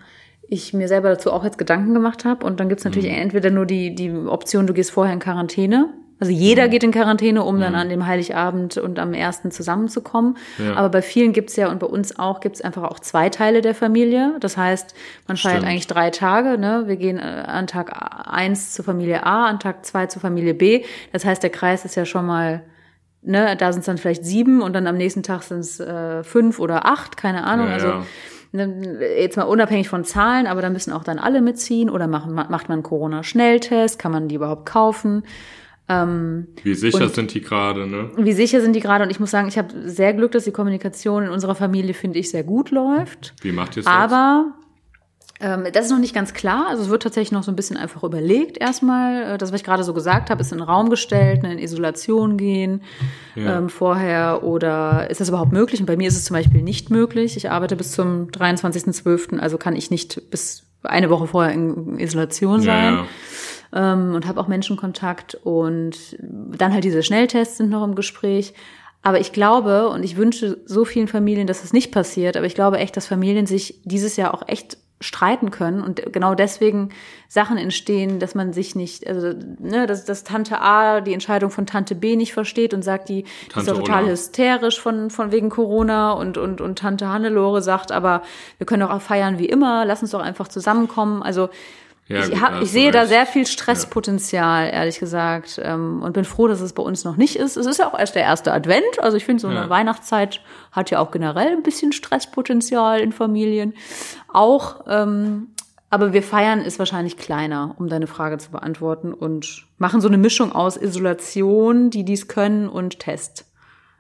ich 0.48 0.72
mir 0.72 0.88
selber 0.88 1.08
dazu 1.10 1.32
auch 1.32 1.44
jetzt 1.44 1.58
Gedanken 1.58 1.92
gemacht 1.94 2.24
habe 2.24 2.44
und 2.46 2.60
dann 2.60 2.68
gibt's 2.68 2.84
natürlich 2.84 3.10
Mhm. 3.12 3.18
entweder 3.18 3.50
nur 3.50 3.66
die 3.66 3.94
die 3.94 4.10
Option, 4.12 4.66
du 4.66 4.72
gehst 4.74 4.90
vorher 4.90 5.12
in 5.12 5.20
Quarantäne. 5.20 5.88
Also 6.18 6.32
jeder 6.32 6.66
Mhm. 6.66 6.70
geht 6.70 6.82
in 6.84 6.92
Quarantäne, 6.92 7.42
um 7.42 7.60
dann 7.60 7.74
an 7.74 7.90
dem 7.90 8.06
Heiligabend 8.06 8.78
und 8.78 8.98
am 8.98 9.12
ersten 9.12 9.50
zusammenzukommen. 9.50 10.38
Ja. 10.58 10.74
Aber 10.76 10.88
bei 10.88 11.02
vielen 11.02 11.34
gibt's 11.34 11.56
ja 11.56 11.68
und 11.70 11.78
bei 11.78 11.86
uns 11.86 12.18
auch 12.18 12.40
gibt's 12.40 12.62
einfach 12.62 12.84
auch 12.84 13.00
zwei 13.00 13.28
Teile 13.28 13.60
der 13.60 13.74
Familie. 13.74 14.34
Das 14.40 14.56
heißt, 14.56 14.94
man 15.28 15.36
feiert 15.36 15.62
eigentlich 15.64 15.88
drei 15.88 16.08
Tage. 16.10 16.56
Ne? 16.56 16.84
Wir 16.86 16.96
gehen 16.96 17.18
äh, 17.18 17.22
an 17.46 17.66
Tag 17.66 17.92
eins 18.32 18.72
zur 18.72 18.86
Familie 18.86 19.26
A, 19.26 19.46
an 19.46 19.60
Tag 19.60 19.84
zwei 19.84 20.06
zur 20.06 20.22
Familie 20.22 20.54
B. 20.54 20.84
Das 21.12 21.26
heißt, 21.26 21.42
der 21.42 21.50
Kreis 21.50 21.84
ist 21.84 21.96
ja 21.96 22.06
schon 22.06 22.24
mal 22.24 22.62
ne, 23.20 23.56
da 23.56 23.72
sind 23.72 23.80
es 23.80 23.86
dann 23.86 23.98
vielleicht 23.98 24.24
sieben 24.24 24.62
und 24.62 24.72
dann 24.72 24.86
am 24.86 24.96
nächsten 24.96 25.22
Tag 25.24 25.42
sind 25.42 25.58
es 25.58 25.80
äh, 25.80 26.22
fünf 26.22 26.60
oder 26.60 26.86
acht, 26.86 27.16
keine 27.16 27.44
Ahnung. 27.44 27.66
Ja, 27.66 27.72
also 27.74 27.88
ja. 27.88 28.06
Jetzt 29.18 29.36
mal 29.36 29.44
unabhängig 29.44 29.88
von 29.88 30.04
Zahlen, 30.04 30.46
aber 30.46 30.62
da 30.62 30.70
müssen 30.70 30.92
auch 30.92 31.04
dann 31.04 31.18
alle 31.18 31.40
mitziehen 31.40 31.90
oder 31.90 32.06
machen, 32.06 32.32
ma- 32.34 32.48
macht 32.50 32.68
man 32.68 32.76
einen 32.76 32.82
Corona-Schnelltest, 32.82 33.98
kann 33.98 34.12
man 34.12 34.28
die 34.28 34.34
überhaupt 34.36 34.66
kaufen? 34.66 35.22
Wie 35.88 36.74
sicher 36.74 37.04
Und- 37.04 37.14
sind 37.14 37.32
die 37.32 37.40
gerade, 37.40 37.86
ne? 37.86 38.10
Wie 38.16 38.32
sicher 38.32 38.60
sind 38.60 38.74
die 38.74 38.80
gerade? 38.80 39.04
Und 39.04 39.10
ich 39.10 39.20
muss 39.20 39.30
sagen, 39.30 39.46
ich 39.46 39.56
habe 39.56 39.68
sehr 39.84 40.14
Glück, 40.14 40.32
dass 40.32 40.42
die 40.44 40.50
Kommunikation 40.50 41.22
in 41.22 41.30
unserer 41.30 41.54
Familie, 41.54 41.94
finde 41.94 42.18
ich, 42.18 42.28
sehr 42.30 42.42
gut 42.42 42.72
läuft. 42.72 43.34
Wie 43.40 43.52
macht 43.52 43.76
ihr 43.76 43.82
es 43.82 43.86
Aber 43.86 44.46
ähm, 44.48 44.52
das 45.38 45.84
ist 45.86 45.90
noch 45.90 45.98
nicht 45.98 46.14
ganz 46.14 46.32
klar. 46.32 46.66
Also 46.68 46.82
es 46.84 46.88
wird 46.88 47.02
tatsächlich 47.02 47.32
noch 47.32 47.42
so 47.42 47.52
ein 47.52 47.56
bisschen 47.56 47.76
einfach 47.76 48.02
überlegt 48.02 48.56
erstmal. 48.58 49.34
Äh, 49.34 49.38
Das, 49.38 49.52
was 49.52 49.60
ich 49.60 49.64
gerade 49.64 49.84
so 49.84 49.92
gesagt 49.92 50.30
habe, 50.30 50.40
ist 50.40 50.50
in 50.52 50.58
den 50.58 50.66
Raum 50.66 50.88
gestellt, 50.90 51.42
ne, 51.42 51.52
in 51.52 51.58
Isolation 51.58 52.36
gehen 52.38 52.82
Ja. 53.34 53.58
ähm, 53.58 53.68
vorher 53.68 54.42
oder 54.44 55.10
ist 55.10 55.20
das 55.20 55.28
überhaupt 55.28 55.52
möglich? 55.52 55.80
Und 55.80 55.86
bei 55.86 55.96
mir 55.96 56.08
ist 56.08 56.16
es 56.16 56.24
zum 56.24 56.34
Beispiel 56.34 56.62
nicht 56.62 56.90
möglich. 56.90 57.36
Ich 57.36 57.50
arbeite 57.50 57.76
bis 57.76 57.92
zum 57.92 58.28
23.12., 58.30 59.38
also 59.38 59.58
kann 59.58 59.76
ich 59.76 59.90
nicht 59.90 60.30
bis 60.30 60.62
eine 60.82 61.10
Woche 61.10 61.26
vorher 61.26 61.52
in 61.52 61.98
Isolation 61.98 62.60
sein 62.60 62.94
Ja, 63.74 63.92
ähm, 63.92 64.14
und 64.14 64.26
habe 64.26 64.40
auch 64.40 64.46
Menschenkontakt 64.48 65.34
und 65.42 65.96
dann 66.20 66.72
halt 66.72 66.84
diese 66.84 67.02
Schnelltests 67.02 67.56
sind 67.58 67.70
noch 67.70 67.84
im 67.84 67.94
Gespräch. 67.94 68.54
Aber 69.02 69.20
ich 69.20 69.32
glaube 69.32 69.88
und 69.88 70.02
ich 70.04 70.16
wünsche 70.16 70.58
so 70.64 70.84
vielen 70.84 71.08
Familien, 71.08 71.46
dass 71.46 71.62
es 71.62 71.72
nicht 71.72 71.92
passiert, 71.92 72.36
aber 72.36 72.46
ich 72.46 72.54
glaube 72.54 72.78
echt, 72.78 72.96
dass 72.96 73.06
Familien 73.06 73.46
sich 73.46 73.80
dieses 73.84 74.16
Jahr 74.16 74.32
auch 74.34 74.42
echt 74.48 74.78
streiten 75.00 75.50
können 75.50 75.82
und 75.82 76.10
genau 76.12 76.34
deswegen 76.34 76.88
Sachen 77.28 77.58
entstehen, 77.58 78.18
dass 78.18 78.34
man 78.34 78.54
sich 78.54 78.74
nicht, 78.74 79.06
also 79.06 79.32
ne, 79.58 79.86
dass, 79.86 80.04
dass 80.06 80.24
Tante 80.24 80.60
A 80.60 81.02
die 81.02 81.12
Entscheidung 81.12 81.50
von 81.50 81.66
Tante 81.66 81.94
B 81.94 82.16
nicht 82.16 82.32
versteht 82.32 82.72
und 82.72 82.82
sagt, 82.82 83.10
die, 83.10 83.24
die 83.24 83.58
ist 83.58 83.68
doch 83.68 83.76
total 83.76 84.04
Ulla. 84.04 84.12
hysterisch 84.12 84.80
von, 84.80 85.10
von 85.10 85.32
wegen 85.32 85.50
Corona 85.50 86.12
und, 86.12 86.38
und, 86.38 86.62
und 86.62 86.78
Tante 86.78 87.08
Hannelore 87.08 87.60
sagt, 87.60 87.92
aber 87.92 88.22
wir 88.56 88.66
können 88.66 88.80
doch 88.80 88.90
auch 88.90 89.02
feiern 89.02 89.38
wie 89.38 89.46
immer, 89.46 89.84
lass 89.84 90.00
uns 90.00 90.12
doch 90.12 90.22
einfach 90.22 90.48
zusammenkommen. 90.48 91.22
Also 91.22 91.50
Ja, 92.08 92.20
ich, 92.20 92.30
gut, 92.30 92.40
hab, 92.40 92.62
ich 92.62 92.70
sehe 92.70 92.90
da 92.92 93.04
sehr 93.06 93.26
viel 93.26 93.46
Stresspotenzial, 93.46 94.70
ehrlich 94.72 94.98
gesagt, 95.00 95.60
ähm, 95.62 96.02
und 96.02 96.12
bin 96.12 96.24
froh, 96.24 96.46
dass 96.46 96.60
es 96.60 96.72
bei 96.72 96.82
uns 96.82 97.04
noch 97.04 97.16
nicht 97.16 97.36
ist. 97.36 97.56
Es 97.56 97.66
ist 97.66 97.78
ja 97.78 97.92
auch 97.92 97.98
erst 97.98 98.14
der 98.14 98.22
erste 98.22 98.52
Advent, 98.52 99.00
also 99.00 99.16
ich 99.16 99.24
finde, 99.24 99.40
so 99.40 99.48
eine 99.48 99.56
Ja. 99.62 99.68
Weihnachtszeit 99.68 100.40
hat 100.70 100.90
ja 100.90 101.00
auch 101.00 101.10
generell 101.10 101.48
ein 101.48 101.62
bisschen 101.62 101.92
Stresspotenzial 101.92 103.00
in 103.00 103.10
Familien. 103.12 103.74
Auch, 104.36 104.84
ähm, 104.86 105.48
aber 105.88 106.12
wir 106.12 106.22
feiern 106.22 106.60
ist 106.60 106.78
wahrscheinlich 106.78 107.16
kleiner, 107.16 107.74
um 107.78 107.88
deine 107.88 108.06
Frage 108.06 108.36
zu 108.36 108.50
beantworten, 108.50 109.14
und 109.14 109.64
machen 109.78 110.00
so 110.02 110.08
eine 110.08 110.18
Mischung 110.18 110.52
aus 110.52 110.76
Isolation, 110.76 111.88
die 111.88 112.04
dies 112.04 112.28
können, 112.28 112.68
und 112.68 112.98
Test. 112.98 113.46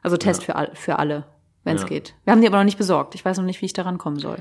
Also 0.02 0.18
Test 0.18 0.44
für, 0.44 0.56
all, 0.56 0.70
für 0.74 0.98
alle, 0.98 1.24
wenn 1.64 1.76
es 1.76 1.82
Ja. 1.82 1.88
geht. 1.88 2.14
Wir 2.24 2.32
haben 2.32 2.42
die 2.42 2.46
aber 2.48 2.58
noch 2.58 2.64
nicht 2.64 2.76
besorgt. 2.76 3.14
Ich 3.14 3.24
weiß 3.24 3.38
noch 3.38 3.44
nicht, 3.46 3.62
wie 3.62 3.66
ich 3.66 3.72
daran 3.72 3.96
kommen 3.96 4.18
soll. 4.18 4.36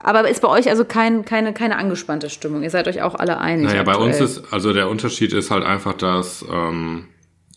Aber 0.00 0.28
ist 0.28 0.42
bei 0.42 0.48
euch 0.48 0.68
also 0.68 0.84
kein, 0.84 1.24
keine, 1.24 1.54
keine 1.54 1.76
angespannte 1.76 2.28
Stimmung? 2.30 2.62
Ihr 2.64 2.70
seid 2.70 2.88
euch 2.88 3.02
auch 3.02 3.14
alle 3.14 3.38
einig? 3.38 3.66
Naja, 3.66 3.84
bei 3.84 3.94
uns 3.96 4.16
aktuell. 4.20 4.24
ist, 4.44 4.52
also 4.52 4.72
der 4.72 4.90
Unterschied 4.90 5.32
ist 5.32 5.50
halt 5.50 5.64
einfach, 5.64 5.94
dass 5.94 6.44
ähm, 6.50 7.08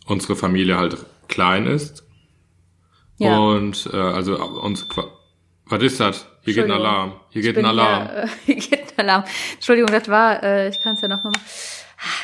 unsere 0.06 0.36
Familie 0.36 0.78
halt 0.78 1.06
klein 1.28 1.66
ist. 1.66 2.04
Ja. 3.18 3.38
Und 3.40 3.90
äh, 3.92 3.98
also 3.98 4.38
uns 4.62 4.88
qua- 4.88 5.08
was 5.66 5.84
ist 5.84 6.00
das? 6.00 6.28
Hier 6.54 6.64
geht 6.64 6.72
ein. 6.72 6.80
Alarm. 6.80 7.14
Hier 7.30 7.42
geht 7.42 7.58
ein 7.58 7.66
Alarm. 7.66 8.10
Hier, 8.10 8.24
äh, 8.24 8.28
hier 8.46 8.56
geht 8.56 8.94
ein 8.98 9.00
Alarm. 9.10 9.24
Entschuldigung, 9.54 9.92
das 9.92 10.08
war, 10.08 10.44
äh, 10.44 10.70
ich 10.70 10.82
kann 10.82 10.96
es 10.96 11.02
ja 11.02 11.08
nochmal 11.08 11.32
machen. 11.34 11.46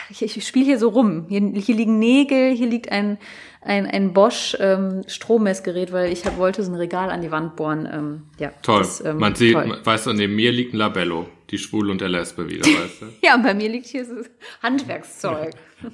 Ich, 0.10 0.22
ich 0.22 0.48
spiele 0.48 0.66
hier 0.66 0.80
so 0.80 0.90
rum. 0.90 1.26
Hier, 1.28 1.42
hier 1.42 1.76
liegen 1.76 2.00
Nägel, 2.00 2.56
hier 2.56 2.68
liegt 2.68 2.92
ein, 2.92 3.18
ein, 3.62 3.86
ein 3.86 4.14
Bosch 4.14 4.56
ähm, 4.60 5.04
Strommessgerät, 5.08 5.92
weil 5.92 6.12
ich 6.12 6.26
hab, 6.26 6.38
wollte 6.38 6.64
so 6.64 6.72
ein 6.72 6.76
Regal 6.78 7.10
an 7.10 7.22
die 7.22 7.32
Wand 7.32 7.56
bohren. 7.56 7.88
Ähm, 7.92 8.24
ja, 8.38 8.52
Toll. 8.62 8.80
das, 8.80 9.04
ähm, 9.04 9.18
Man 9.18 9.36
sieht, 9.36 9.54
toll. 9.54 9.80
weißt 9.84 10.08
du, 10.08 10.14
neben 10.14 10.36
mir 10.36 10.52
liegt 10.52 10.74
ein 10.74 10.78
Labello. 10.78 11.28
Die 11.52 11.60
Schwule 11.60 11.92
und 11.92 12.02
der 12.02 12.10
Lesbe 12.10 12.50
wieder, 12.50 12.66
weißt 12.66 13.02
du? 13.02 13.06
Ja, 13.22 13.36
und 13.36 13.44
bei 13.44 13.54
mir 13.54 13.70
liegt 13.70 13.86
hier 13.86 14.06
so 14.06 14.16
Handwerkszeug. 14.62 15.54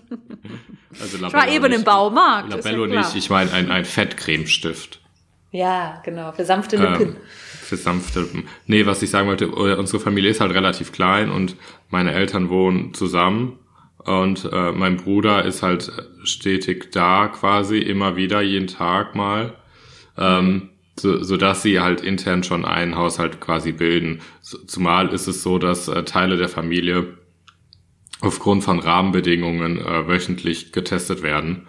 Also 0.99 1.25
Ich 1.25 1.33
war 1.33 1.47
eben 1.49 1.71
im 1.71 1.83
Baumarkt. 1.85 2.49
Labello 2.49 2.85
ja 2.85 2.99
nicht, 2.99 3.15
ich 3.15 3.29
meine 3.29 3.51
ein, 3.53 3.71
ein 3.71 3.85
Fettcremestift. 3.85 4.99
Ja, 5.51 6.01
genau, 6.03 6.31
für 6.33 6.45
sanfte 6.45 6.77
Lippen. 6.77 7.15
Ähm, 7.15 7.17
für 7.71 7.77
sanfte. 7.77 8.27
Nee, 8.67 8.85
was 8.85 9.01
ich 9.01 9.09
sagen 9.09 9.29
wollte, 9.29 9.45
äh, 9.45 9.75
unsere 9.75 10.01
Familie 10.01 10.31
ist 10.31 10.41
halt 10.41 10.53
relativ 10.53 10.91
klein 10.91 11.31
und 11.31 11.55
meine 11.89 12.11
Eltern 12.11 12.49
wohnen 12.49 12.93
zusammen 12.93 13.59
und 13.97 14.49
äh, 14.51 14.73
mein 14.73 14.97
Bruder 14.97 15.45
ist 15.45 15.63
halt 15.63 15.89
stetig 16.23 16.91
da 16.91 17.29
quasi, 17.29 17.77
immer 17.77 18.17
wieder, 18.17 18.41
jeden 18.41 18.67
Tag 18.67 19.15
mal. 19.15 19.53
Ähm, 20.17 20.69
so, 20.99 21.23
so 21.23 21.37
dass 21.37 21.63
sie 21.63 21.79
halt 21.79 22.01
intern 22.01 22.43
schon 22.43 22.65
einen 22.65 22.97
Haushalt 22.97 23.39
quasi 23.39 23.71
bilden. 23.71 24.19
So, 24.41 24.57
zumal 24.65 25.07
ist 25.13 25.27
es 25.27 25.41
so, 25.41 25.57
dass 25.57 25.87
äh, 25.87 26.03
Teile 26.03 26.35
der 26.35 26.49
Familie 26.49 27.17
aufgrund 28.19 28.65
von 28.65 28.79
Rahmenbedingungen 28.79 29.79
äh, 29.79 30.07
wöchentlich 30.09 30.73
getestet 30.73 31.23
werden. 31.23 31.67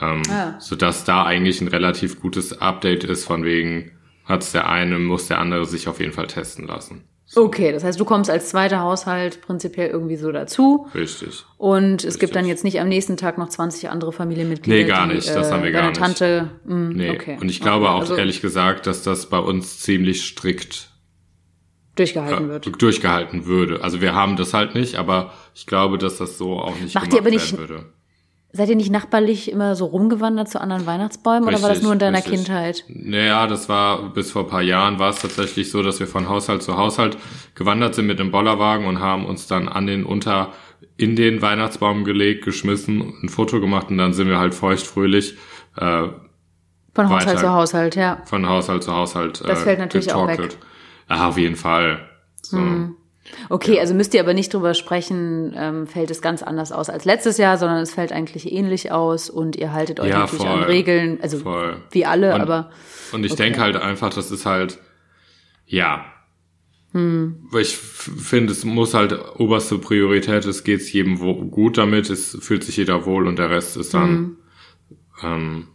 Ähm, 0.00 0.22
Ah. 0.30 0.58
Sodass 0.58 1.04
da 1.04 1.24
eigentlich 1.24 1.60
ein 1.60 1.68
relativ 1.68 2.20
gutes 2.20 2.58
Update 2.58 3.04
ist, 3.04 3.26
von 3.26 3.44
wegen 3.44 3.92
hat's 4.24 4.52
der 4.52 4.68
eine, 4.68 4.98
muss 4.98 5.28
der 5.28 5.38
andere 5.38 5.64
sich 5.66 5.88
auf 5.88 6.00
jeden 6.00 6.12
Fall 6.12 6.26
testen 6.26 6.66
lassen. 6.66 7.04
Okay, 7.34 7.72
das 7.72 7.82
heißt, 7.82 7.98
du 7.98 8.04
kommst 8.04 8.28
als 8.28 8.50
zweiter 8.50 8.80
Haushalt 8.80 9.40
prinzipiell 9.40 9.88
irgendwie 9.88 10.16
so 10.16 10.32
dazu. 10.32 10.86
Richtig. 10.94 11.44
Und 11.56 12.04
es 12.04 12.18
gibt 12.18 12.34
dann 12.36 12.40
Richtig. 12.44 12.50
jetzt 12.56 12.64
nicht 12.64 12.80
am 12.80 12.88
nächsten 12.90 13.16
Tag 13.16 13.38
noch 13.38 13.48
20 13.48 13.88
andere 13.88 14.12
Familienmitglieder. 14.12 14.76
Nee, 14.82 14.84
gar 14.84 15.08
die, 15.08 15.14
nicht. 15.14 15.28
Das 15.34 15.50
haben 15.50 15.62
wir 15.62 15.72
gar 15.72 15.88
nicht. 15.88 15.96
Tante. 15.98 16.50
Mh, 16.66 16.90
Nee. 16.92 17.10
okay. 17.10 17.38
Und 17.40 17.48
ich 17.48 17.60
glaube 17.62 17.86
okay. 17.86 17.94
auch 17.94 18.00
also 18.00 18.16
ehrlich 18.16 18.42
gesagt, 18.42 18.86
dass 18.86 19.02
das 19.02 19.30
bei 19.30 19.38
uns 19.38 19.80
ziemlich 19.80 20.22
strikt 20.26 20.90
durchgehalten 21.96 22.46
äh, 22.46 22.48
wird. 22.64 22.82
durchgehalten 22.82 23.46
würde. 23.46 23.82
Also 23.82 24.00
wir 24.02 24.14
haben 24.14 24.36
das 24.36 24.52
halt 24.52 24.74
nicht, 24.74 24.96
aber 24.96 25.32
ich 25.54 25.66
glaube, 25.66 25.96
dass 25.98 26.18
das 26.18 26.36
so 26.38 26.58
auch 26.58 26.78
nicht 26.80 26.94
Macht 26.94 27.06
ihr 27.06 27.10
gemacht 27.10 27.20
aber 27.22 27.30
nicht- 27.30 27.52
werden 27.58 27.68
würde. 27.68 27.84
Seid 28.54 28.68
ihr 28.68 28.76
nicht 28.76 28.90
nachbarlich 28.90 29.50
immer 29.50 29.74
so 29.74 29.86
rumgewandert 29.86 30.48
zu 30.48 30.60
anderen 30.60 30.84
Weihnachtsbäumen 30.84 31.44
oder 31.44 31.62
war 31.62 31.70
das 31.70 31.78
Richtig, 31.78 31.84
nur 31.84 31.92
in 31.94 31.98
deiner 31.98 32.18
richtig. 32.18 32.34
Kindheit? 32.34 32.84
Naja, 32.88 33.46
das 33.46 33.70
war 33.70 34.10
bis 34.10 34.30
vor 34.30 34.42
ein 34.42 34.48
paar 34.48 34.60
Jahren 34.60 34.98
war 34.98 35.08
es 35.08 35.20
tatsächlich 35.20 35.70
so, 35.70 35.82
dass 35.82 36.00
wir 36.00 36.06
von 36.06 36.28
Haushalt 36.28 36.62
zu 36.62 36.76
Haushalt 36.76 37.16
gewandert 37.54 37.94
sind 37.94 38.06
mit 38.06 38.18
dem 38.18 38.30
Bollerwagen 38.30 38.86
und 38.86 39.00
haben 39.00 39.24
uns 39.24 39.46
dann 39.46 39.68
an 39.68 39.86
den 39.86 40.04
unter 40.04 40.52
in 40.98 41.16
den 41.16 41.40
Weihnachtsbaum 41.40 42.04
gelegt, 42.04 42.44
geschmissen, 42.44 43.14
ein 43.22 43.28
Foto 43.30 43.58
gemacht 43.60 43.88
und 43.90 43.96
dann 43.96 44.12
sind 44.12 44.28
wir 44.28 44.38
halt 44.38 44.54
feuchtfröhlich 44.54 45.38
äh, 45.76 46.08
Von 46.94 47.08
Haushalt 47.08 47.26
Weiter. 47.26 47.38
zu 47.38 47.50
Haushalt, 47.50 47.96
ja. 47.96 48.22
von 48.26 48.46
Haushalt 48.46 48.82
zu 48.82 48.92
Haushalt 48.92 49.42
Das 49.46 49.60
äh, 49.60 49.64
fällt 49.64 49.78
natürlich 49.78 50.12
auch 50.12 50.26
getorkelt. 50.26 50.58
Ja, 51.08 51.28
auf 51.28 51.38
jeden 51.38 51.56
Fall. 51.56 52.06
So. 52.42 52.58
Hm. 52.58 52.96
Okay, 53.48 53.80
also 53.80 53.94
müsst 53.94 54.14
ihr 54.14 54.20
aber 54.20 54.34
nicht 54.34 54.52
drüber 54.52 54.74
sprechen, 54.74 55.54
ähm, 55.56 55.86
fällt 55.86 56.10
es 56.10 56.20
ganz 56.22 56.42
anders 56.42 56.72
aus 56.72 56.90
als 56.90 57.04
letztes 57.04 57.38
Jahr, 57.38 57.56
sondern 57.58 57.78
es 57.82 57.92
fällt 57.94 58.12
eigentlich 58.12 58.50
ähnlich 58.52 58.92
aus 58.92 59.30
und 59.30 59.56
ihr 59.56 59.72
haltet 59.72 60.00
euch 60.00 60.10
Ja, 60.10 60.20
natürlich 60.20 60.46
an 60.46 60.58
voll. 60.60 60.68
Regeln, 60.68 61.18
also 61.22 61.38
Voll. 61.38 61.76
wie 61.90 62.04
alle, 62.06 62.34
Und- 62.34 62.40
aber 62.40 62.70
Und 63.12 63.24
ich 63.24 63.32
Okay. 63.32 63.42
denke 63.44 63.60
halt 63.60 63.76
einfach, 63.76 64.12
das 64.12 64.30
ist 64.30 64.46
halt, 64.46 64.78
ja. 65.66 66.04
Hm. 66.92 67.46
Weil 67.50 67.62
Ich 67.62 67.76
finde, 67.76 68.52
es 68.52 68.64
muss 68.66 68.92
halt 68.94 69.18
oberste 69.38 69.78
Priorität, 69.78 70.44
es 70.44 70.62
geht 70.64 70.82
jedem 70.92 71.18
gut 71.50 71.78
damit, 71.78 72.10
es 72.10 72.36
fühlt 72.40 72.64
sich 72.64 72.76
jeder 72.76 73.06
wohl 73.06 73.26
und 73.26 73.38
der 73.38 73.48
Rest 73.50 73.76
ist 73.78 73.94
dann, 73.94 74.36
ähm, 75.22 75.68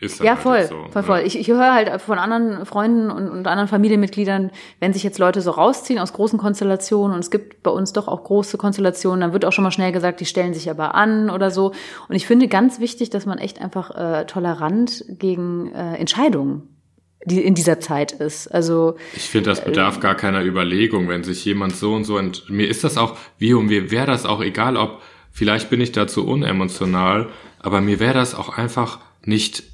ist 0.00 0.20
ja 0.20 0.34
halt 0.34 0.40
voll, 0.40 0.62
so, 0.64 0.76
voll, 0.90 1.02
ne? 1.02 1.02
voll. 1.02 1.22
Ich, 1.24 1.38
ich 1.38 1.48
höre 1.48 1.72
halt 1.72 2.00
von 2.00 2.18
anderen 2.18 2.64
Freunden 2.66 3.10
und, 3.10 3.28
und 3.28 3.46
anderen 3.48 3.68
Familienmitgliedern, 3.68 4.52
wenn 4.78 4.92
sich 4.92 5.02
jetzt 5.02 5.18
Leute 5.18 5.40
so 5.40 5.50
rausziehen 5.50 5.98
aus 5.98 6.12
großen 6.12 6.38
Konstellationen 6.38 7.14
und 7.14 7.20
es 7.20 7.30
gibt 7.30 7.62
bei 7.64 7.70
uns 7.70 7.92
doch 7.92 8.06
auch 8.06 8.22
große 8.22 8.58
Konstellationen, 8.58 9.20
dann 9.20 9.32
wird 9.32 9.44
auch 9.44 9.52
schon 9.52 9.64
mal 9.64 9.72
schnell 9.72 9.90
gesagt, 9.90 10.20
die 10.20 10.26
stellen 10.26 10.54
sich 10.54 10.70
aber 10.70 10.94
an 10.94 11.30
oder 11.30 11.50
so. 11.50 11.72
Und 12.08 12.14
ich 12.14 12.26
finde 12.26 12.46
ganz 12.46 12.78
wichtig, 12.78 13.10
dass 13.10 13.26
man 13.26 13.38
echt 13.38 13.60
einfach 13.60 13.90
äh, 13.90 14.24
tolerant 14.26 15.04
gegen 15.08 15.72
äh, 15.72 15.96
Entscheidungen 15.96 16.74
die 17.24 17.40
in 17.42 17.54
dieser 17.54 17.80
Zeit 17.80 18.12
ist. 18.12 18.46
Also 18.46 18.94
Ich 19.14 19.28
finde, 19.28 19.50
das 19.50 19.64
bedarf 19.64 19.98
gar 19.98 20.14
keiner 20.14 20.42
Überlegung, 20.44 21.08
wenn 21.08 21.24
sich 21.24 21.44
jemand 21.44 21.74
so 21.74 21.92
und 21.92 22.04
so 22.04 22.16
ent 22.16 22.48
mir 22.48 22.68
ist 22.68 22.84
das 22.84 22.96
auch, 22.96 23.16
wie 23.38 23.54
und 23.54 23.66
mir 23.66 23.90
wäre 23.90 24.06
das 24.06 24.24
auch 24.24 24.40
egal, 24.40 24.76
ob 24.76 25.02
vielleicht 25.32 25.68
bin 25.68 25.80
ich 25.80 25.90
dazu 25.90 26.26
unemotional, 26.26 27.28
aber 27.58 27.80
mir 27.80 27.98
wäre 27.98 28.14
das 28.14 28.36
auch 28.36 28.56
einfach 28.56 29.00
nicht, 29.24 29.64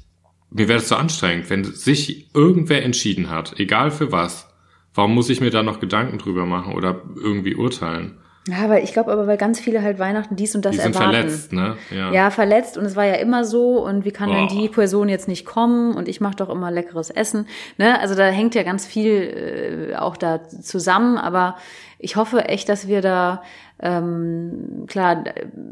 mir 0.55 0.69
wäre 0.69 0.79
das 0.79 0.87
so 0.87 0.95
anstrengend, 0.95 1.49
wenn 1.49 1.65
sich 1.65 2.33
irgendwer 2.33 2.81
entschieden 2.83 3.29
hat, 3.29 3.59
egal 3.59 3.91
für 3.91 4.13
was. 4.13 4.49
Warum 4.93 5.13
muss 5.13 5.29
ich 5.29 5.41
mir 5.41 5.49
da 5.49 5.63
noch 5.63 5.81
Gedanken 5.81 6.17
drüber 6.17 6.45
machen 6.45 6.73
oder 6.73 7.01
irgendwie 7.17 7.55
urteilen? 7.55 8.17
Ja, 8.47 8.69
weil 8.69 8.83
ich 8.83 8.93
glaube 8.93 9.11
aber, 9.11 9.25
weil 9.25 9.37
ganz 9.37 9.59
viele 9.59 9.81
halt 9.81 9.97
Weihnachten 9.97 10.35
dies 10.35 10.53
und 10.53 10.65
das 10.65 10.75
Die 10.75 10.81
sind 10.81 10.95
erwarten. 10.95 11.13
verletzt, 11.15 11.51
ne? 11.51 11.77
Ja. 11.89 12.29
verletzt 12.29 12.77
und 12.77 12.85
es 12.85 12.95
war 12.95 13.05
ja 13.05 13.15
immer 13.15 13.43
so 13.43 13.83
und 13.83 14.05
wie 14.05 14.11
kann 14.11 14.29
denn 14.29 14.47
Boah. 14.47 14.55
die 14.55 14.69
Person 14.69 15.09
jetzt 15.09 15.27
nicht 15.27 15.45
kommen 15.45 15.95
und 15.95 16.07
ich 16.07 16.21
mache 16.21 16.35
doch 16.35 16.49
immer 16.49 16.69
leckeres 16.69 17.09
Essen. 17.09 17.47
Ne? 17.77 17.99
Also 17.99 18.13
da 18.13 18.25
hängt 18.25 18.53
ja 18.53 18.61
ganz 18.61 18.85
viel 18.85 19.91
äh, 19.93 19.95
auch 19.95 20.15
da 20.15 20.47
zusammen, 20.47 21.17
aber 21.17 21.55
ich 21.97 22.17
hoffe 22.17 22.45
echt, 22.45 22.69
dass 22.69 22.87
wir 22.87 23.01
da 23.01 23.41
ähm, 23.79 24.85
klar, 24.87 25.23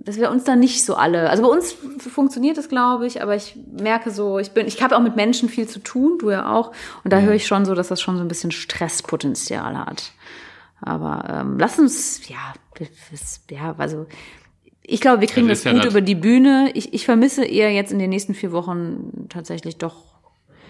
dass 0.03 0.17
wir 0.17 0.31
uns 0.31 0.43
da 0.43 0.55
nicht 0.55 0.83
so 0.83 0.95
alle. 0.95 1.29
Also 1.29 1.43
bei 1.43 1.49
uns 1.49 1.75
funktioniert 1.99 2.57
es, 2.57 2.69
glaube 2.69 3.05
ich, 3.05 3.21
aber 3.21 3.36
ich 3.36 3.55
merke 3.79 4.12
so, 4.12 4.39
ich 4.39 4.51
bin, 4.51 4.67
ich 4.67 4.81
habe 4.81 4.97
auch 4.97 5.01
mit 5.01 5.15
Menschen 5.15 5.47
viel 5.47 5.67
zu 5.67 5.79
tun, 5.79 6.17
du 6.19 6.31
ja 6.31 6.51
auch, 6.53 6.71
und 7.03 7.13
da 7.13 7.19
höre 7.19 7.33
ich 7.36 7.45
schon 7.47 7.65
so, 7.65 7.75
dass 7.75 7.88
das 7.88 8.01
schon 8.01 8.17
so 8.17 8.23
ein 8.23 8.27
bisschen 8.27 8.51
Stresspotenzial 8.51 9.77
hat. 9.77 10.12
Aber 10.84 11.26
ähm, 11.30 11.58
lass 11.60 11.80
uns, 11.80 12.28
ja, 12.30 12.54
das, 12.78 13.41
ja, 13.50 13.74
also 13.78 14.06
ich 14.82 15.00
glaube, 15.02 15.22
wir 15.22 15.28
kriegen 15.28 15.48
Das 15.48 15.60
das, 15.60 15.65
ja 15.65 15.72
gut 15.74 15.86
das- 15.86 15.91
über 15.93 16.02
die 16.02 16.15
Bühne. 16.15 16.72
Ich, 16.74 16.93
ich 16.93 17.06
vermisse 17.06 17.46
eher 17.46 17.72
jetzt 17.72 17.91
in 17.91 18.00
den 18.00 18.10
nächsten 18.10 18.34
vier 18.34 18.52
Wochen 18.52 19.28
tatsächlich 19.30 19.78
doch. 19.78 20.13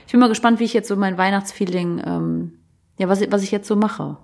Ich 0.06 0.12
bin 0.12 0.20
mal 0.20 0.30
gespannt, 0.30 0.60
wie 0.60 0.66
ich 0.66 0.74
jetzt 0.74 0.88
so 0.88 0.96
mein 0.96 1.18
Weihnachtsfeeling, 1.18 2.02
ähm, 2.06 2.54
ja, 2.98 3.10
was, 3.10 3.22
ich- 3.22 3.32
was 3.32 3.42
ich 3.44 3.52
jetzt 3.52 3.68
so 3.68 3.76
mache. 3.76 4.18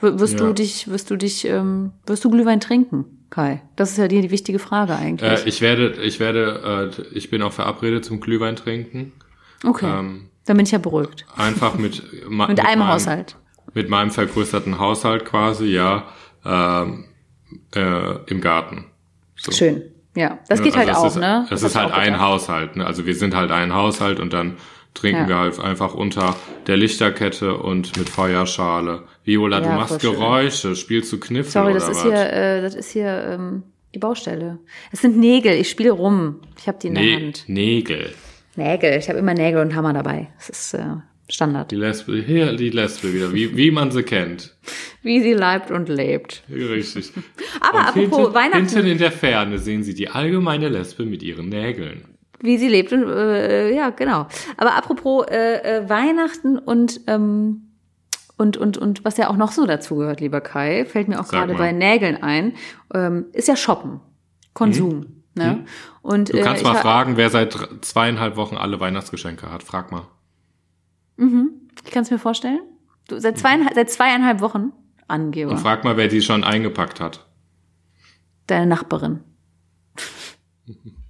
Wirst 0.00 0.38
Ja. 0.38 0.46
du 0.46 0.52
dich, 0.52 0.88
wirst 0.88 1.10
du 1.10 1.16
dich, 1.16 1.44
ähm, 1.46 1.90
wirst 2.06 2.24
du 2.24 2.30
Glühwein 2.30 2.60
trinken, 2.60 3.04
Kai? 3.30 3.62
Das 3.74 3.90
ist 3.90 3.96
ja 3.98 4.06
die, 4.06 4.20
die 4.20 4.30
wichtige 4.30 4.60
Frage 4.60 4.94
eigentlich. 4.94 5.44
Äh, 5.44 5.48
ich 5.48 5.60
werde, 5.60 6.00
ich 6.02 6.20
werde, 6.20 6.92
äh, 6.96 7.16
ich 7.16 7.30
bin 7.30 7.42
auch 7.42 7.52
verabredet 7.52 8.04
zum 8.04 8.20
Glühwein 8.20 8.54
trinken. 8.54 9.12
okay, 9.66 9.86
ähm, 9.86 10.28
dann 10.44 10.56
bin 10.56 10.64
ich 10.66 10.70
ja 10.72 10.78
beruhigt. 10.78 11.26
Einfach 11.36 11.74
mit, 11.74 12.00
ma- 12.30 12.46
Mit 12.46 12.60
einem 12.60 12.78
meinem- 12.78 12.92
Haushalt. 12.92 13.34
Mit 13.74 13.88
meinem 13.88 14.10
vergrößerten 14.10 14.78
Haushalt 14.78 15.24
quasi, 15.24 15.66
ja, 15.66 16.04
ähm, 16.44 17.04
äh, 17.74 18.16
im 18.26 18.40
Garten. 18.40 18.86
So. 19.36 19.52
Schön. 19.52 19.82
Ja, 20.16 20.38
das 20.48 20.62
geht 20.62 20.74
Also 20.76 20.86
halt 20.88 20.96
auch, 20.96 21.06
ist, 21.06 21.16
ne? 21.16 21.42
Es 21.44 21.50
Das 21.50 21.62
ist 21.62 21.76
halt 21.76 21.92
ein. 21.92 22.18
Haushalt, 22.20 22.76
ne? 22.76 22.86
Also 22.86 23.06
wir 23.06 23.14
sind 23.14 23.36
halt 23.36 23.50
ein 23.52 23.72
Haushalt 23.74 24.18
und 24.18 24.32
dann 24.32 24.56
trinken 24.94 25.22
Ja. 25.22 25.28
wir 25.28 25.36
halt 25.38 25.60
einfach 25.60 25.94
unter 25.94 26.34
der 26.66 26.76
Lichterkette 26.76 27.56
und 27.56 27.96
mit 27.96 28.08
Feuerschale. 28.08 29.04
Viola, 29.22 29.60
du 29.60 29.66
Ja, 29.66 29.76
machst 29.76 29.90
voll 29.90 30.00
schön. 30.00 30.12
Geräusche, 30.18 30.74
spielst 30.74 31.12
du 31.12 31.20
Kniffel 31.20 31.50
Sorry, 31.52 31.66
oder 31.72 31.74
das 31.74 31.88
ist 31.90 31.96
was? 31.98 32.02
hier, 32.04 32.32
äh, 32.32 32.62
das 32.62 32.74
ist 32.74 32.90
hier 32.90 33.24
ähm, 33.32 33.62
die 33.94 33.98
Baustelle. 34.00 34.58
Es 34.90 35.02
sind 35.02 35.18
Nägel. 35.18 35.52
Ich 35.52 35.70
spiele 35.70 35.92
rum. 35.92 36.40
Ich 36.58 36.66
habe 36.66 36.78
die 36.82 36.88
in 36.88 36.94
der 36.94 37.02
nee, 37.04 37.14
Hand. 37.16 37.44
Nägel. 37.46 38.12
Nägel. 38.56 38.96
Ich 38.98 39.08
habe 39.08 39.18
immer 39.20 39.34
Nägel 39.34 39.60
und 39.60 39.76
Hammer 39.76 39.92
dabei. 39.92 40.28
Das 40.38 40.48
ist 40.48 40.74
äh, 40.74 40.84
Standard. 41.30 41.70
Die 41.70 41.76
Lesbe, 41.76 42.22
hier 42.22 42.54
die 42.56 42.70
Lesbe 42.70 43.12
wieder, 43.12 43.32
wie, 43.32 43.56
wie 43.56 43.70
man 43.70 43.90
sie 43.90 44.02
kennt. 44.02 44.56
Wie 45.02 45.20
sie 45.20 45.34
leibt 45.34 45.70
und 45.70 45.88
lebt. 45.88 46.42
Richtig. 46.50 47.12
Aber 47.60 47.78
Und 47.78 47.84
apropos 47.84 48.18
hinten, 48.18 48.34
Weihnachten. 48.34 48.66
Hinten 48.68 48.86
in 48.86 48.98
der 48.98 49.12
Ferne 49.12 49.58
sehen 49.58 49.82
Sie 49.82 49.94
die 49.94 50.08
allgemeine 50.08 50.68
Lesbe 50.68 51.04
mit 51.04 51.22
ihren 51.22 51.48
Nägeln. 51.48 52.04
Wie 52.40 52.56
sie 52.56 52.68
lebt 52.68 52.92
und 52.92 53.02
äh, 53.08 53.74
ja, 53.74 53.90
genau. 53.90 54.28
Aber 54.56 54.76
apropos 54.76 55.26
äh, 55.28 55.78
äh, 55.78 55.88
Weihnachten 55.88 56.56
und 56.56 57.00
ähm, 57.08 57.62
und 58.36 58.56
und 58.56 58.78
und 58.78 59.04
was 59.04 59.16
ja 59.16 59.28
auch 59.28 59.36
noch 59.36 59.50
so 59.50 59.66
dazu 59.66 59.96
gehört, 59.96 60.20
lieber 60.20 60.40
Kai, 60.40 60.84
fällt 60.84 61.08
mir 61.08 61.18
auch 61.20 61.28
gerade 61.28 61.54
bei 61.54 61.72
Nägeln 61.72 62.22
ein, 62.22 62.54
ähm, 62.94 63.26
ist 63.32 63.48
ja 63.48 63.56
Shoppen, 63.56 64.00
Konsum. 64.54 65.24
Ne? 65.34 65.64
Und 66.00 66.28
Mhm. 66.28 66.32
Du 66.32 66.38
äh, 66.38 66.42
kannst 66.42 66.62
ich 66.62 66.68
mal 66.68 66.76
fragen, 66.76 67.16
wer 67.16 67.28
seit 67.30 67.56
zweieinhalb 67.80 68.36
Wochen 68.36 68.56
alle 68.56 68.78
Weihnachtsgeschenke 68.78 69.50
hat. 69.50 69.62
Frag 69.64 69.90
mal. 69.90 70.06
Ich 71.84 71.90
kann 71.90 72.02
es 72.02 72.10
mir 72.10 72.18
vorstellen. 72.18 72.60
Du, 73.08 73.18
seit, 73.18 73.38
zweieinhalb, 73.38 73.74
seit 73.74 73.90
zweieinhalb 73.90 74.40
Wochen 74.40 74.72
Angeber. 75.08 75.52
Und 75.52 75.58
frag 75.58 75.84
mal, 75.84 75.96
wer 75.96 76.08
die 76.08 76.20
schon 76.20 76.44
eingepackt 76.44 77.00
hat. 77.00 77.26
Deine 78.46 78.66
Nachbarin. 78.66 79.20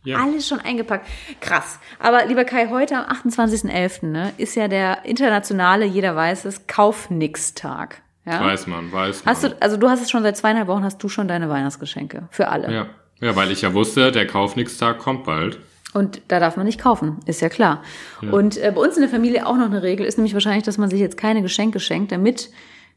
Ja. 0.04 0.18
Alles 0.18 0.46
schon 0.46 0.60
eingepackt. 0.60 1.06
Krass. 1.40 1.80
Aber 1.98 2.24
lieber 2.24 2.44
Kai, 2.44 2.68
heute 2.68 2.96
am 2.96 3.16
28.11. 3.16 4.06
Ne, 4.06 4.32
ist 4.38 4.54
ja 4.54 4.68
der 4.68 5.04
internationale, 5.04 5.84
jeder 5.84 6.14
weiß 6.14 6.44
es, 6.44 6.66
Kauf-Nix-Tag. 6.66 8.00
Ja? 8.24 8.40
Weiß 8.40 8.68
man, 8.68 8.90
weiß 8.92 9.24
man. 9.24 9.34
Hast 9.34 9.44
du, 9.44 9.56
also 9.60 9.76
du 9.76 9.88
hast 9.88 10.00
es 10.00 10.10
schon 10.10 10.22
seit 10.22 10.36
zweieinhalb 10.36 10.68
Wochen, 10.68 10.84
hast 10.84 11.02
du 11.02 11.08
schon 11.08 11.28
deine 11.28 11.48
Weihnachtsgeschenke. 11.50 12.28
Für 12.30 12.48
alle. 12.48 12.72
ja. 12.72 12.86
ja, 13.20 13.36
weil 13.36 13.50
ich 13.50 13.62
ja 13.62 13.74
wusste, 13.74 14.12
der 14.12 14.26
Kaufnix-Tag 14.26 14.98
kommt 14.98 15.24
bald. 15.24 15.58
Und 15.94 16.20
da 16.28 16.38
darf 16.38 16.56
man 16.56 16.66
nicht 16.66 16.80
kaufen, 16.80 17.16
ist 17.26 17.40
ja 17.40 17.48
klar. 17.48 17.82
Und 18.30 18.58
äh, 18.58 18.70
bei 18.74 18.80
uns 18.80 18.96
in 18.96 19.00
der 19.02 19.10
Familie 19.10 19.46
auch 19.46 19.56
noch 19.56 19.66
eine 19.66 19.82
Regel 19.82 20.04
ist 20.06 20.18
nämlich 20.18 20.34
wahrscheinlich, 20.34 20.64
dass 20.64 20.76
man 20.78 20.90
sich 20.90 21.00
jetzt 21.00 21.16
keine 21.16 21.40
Geschenke 21.42 21.80
schenkt, 21.80 22.12
damit 22.12 22.50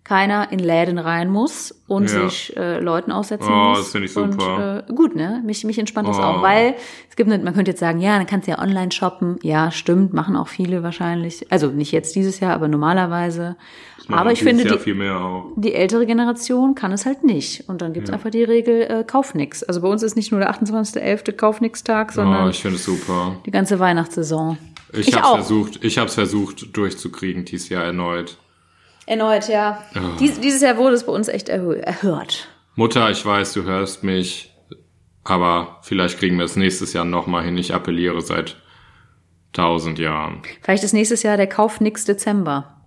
keiner 0.03 0.51
in 0.51 0.57
Läden 0.59 0.97
rein 0.97 1.29
muss 1.29 1.83
und 1.87 2.09
Ja. 2.11 2.27
sich 2.27 2.57
äh, 2.57 2.79
Leuten 2.79 3.11
aussetzen 3.11 3.47
Oh, 3.53 3.69
muss. 3.69 3.77
das 3.77 3.91
finde 3.91 4.07
ich 4.07 4.17
Und, 4.17 4.33
super. 4.33 4.83
äh, 4.89 4.93
gut, 4.93 5.15
ne? 5.15 5.41
Mich, 5.45 5.63
mich 5.63 5.77
entspannt 5.77 6.07
das 6.09 6.17
Oh. 6.17 6.21
auch, 6.23 6.41
weil 6.41 6.73
es 7.07 7.15
gibt, 7.15 7.29
man 7.29 7.53
könnte 7.53 7.69
jetzt 7.71 7.79
sagen, 7.79 7.99
ja, 8.01 8.17
dann 8.17 8.25
kannst 8.25 8.47
du 8.47 8.51
ja 8.51 8.59
online 8.59 8.91
shoppen. 8.91 9.37
Ja, 9.43 9.69
stimmt, 9.71 10.11
machen 10.13 10.35
auch 10.35 10.47
viele 10.47 10.81
wahrscheinlich. 10.81 11.45
Also 11.51 11.67
nicht 11.67 11.91
jetzt 11.91 12.15
dieses 12.15 12.39
Jahr, 12.39 12.53
aber 12.53 12.67
normalerweise. 12.67 13.55
Aber 14.07 14.31
ich 14.31 14.41
finde, 14.43 14.65
die, 14.65 14.77
viel 14.79 14.95
mehr 14.95 15.15
auch. 15.19 15.51
die 15.55 15.73
ältere 15.73 16.05
Generation 16.05 16.75
kann 16.75 16.91
es 16.91 17.05
halt 17.05 17.23
nicht. 17.23 17.67
Und 17.69 17.81
dann 17.81 17.93
gibt's 17.93 18.09
einfach 18.09 18.29
die 18.31 18.43
Regel, 18.43 18.81
äh, 18.81 19.03
kauf 19.05 19.33
nix. 19.35 19.63
Also 19.63 19.81
bei 19.81 19.87
uns 19.87 20.03
ist 20.03 20.15
nicht 20.15 20.31
nur 20.31 20.39
der 20.41 20.49
28.11. 20.51 21.33
Kauf-Nix-Tag, 21.33 22.11
sondern 22.11 22.45
Oh, 22.47 22.49
ich 22.49 22.61
finde 22.61 22.77
es 22.77 22.85
super. 22.85 23.35
die 23.45 23.51
ganze 23.51 23.79
Weihnachtssaison. 23.79 24.57
Ich, 24.93 25.07
Ich 25.09 25.15
hab's 25.15 25.27
auch. 25.27 25.35
versucht, 25.35 25.83
ich 25.83 25.97
hab's 25.97 26.15
versucht 26.15 26.75
durchzukriegen 26.75 27.45
dieses 27.45 27.69
Jahr 27.69 27.83
erneut. 27.85 28.37
Erneut, 29.05 29.47
ja. 29.47 29.83
Dies, 30.19 30.39
dieses 30.39 30.61
Jahr 30.61 30.77
wurde 30.77 30.95
es 30.95 31.05
bei 31.05 31.11
uns 31.11 31.27
echt 31.27 31.49
erhö 31.49 31.75
erhört. 31.75 32.47
Mutter, 32.75 33.09
ich 33.09 33.25
weiß, 33.25 33.53
du 33.53 33.63
hörst 33.63 34.03
mich, 34.03 34.53
aber 35.23 35.79
vielleicht 35.83 36.19
kriegen 36.19 36.37
wir 36.37 36.45
es 36.45 36.55
nächstes 36.55 36.93
Jahr 36.93 37.05
nochmal 37.05 37.43
hin. 37.43 37.57
Ich 37.57 37.73
appelliere 37.73 38.21
seit 38.21 38.57
tausend 39.53 39.99
Jahren. 39.99 40.41
Vielleicht 40.61 40.83
ist 40.83 40.93
nächstes 40.93 41.23
Jahr 41.23 41.37
der 41.37 41.47
Kauf 41.47 41.81
nix 41.81 42.05
Dezember. 42.05 42.80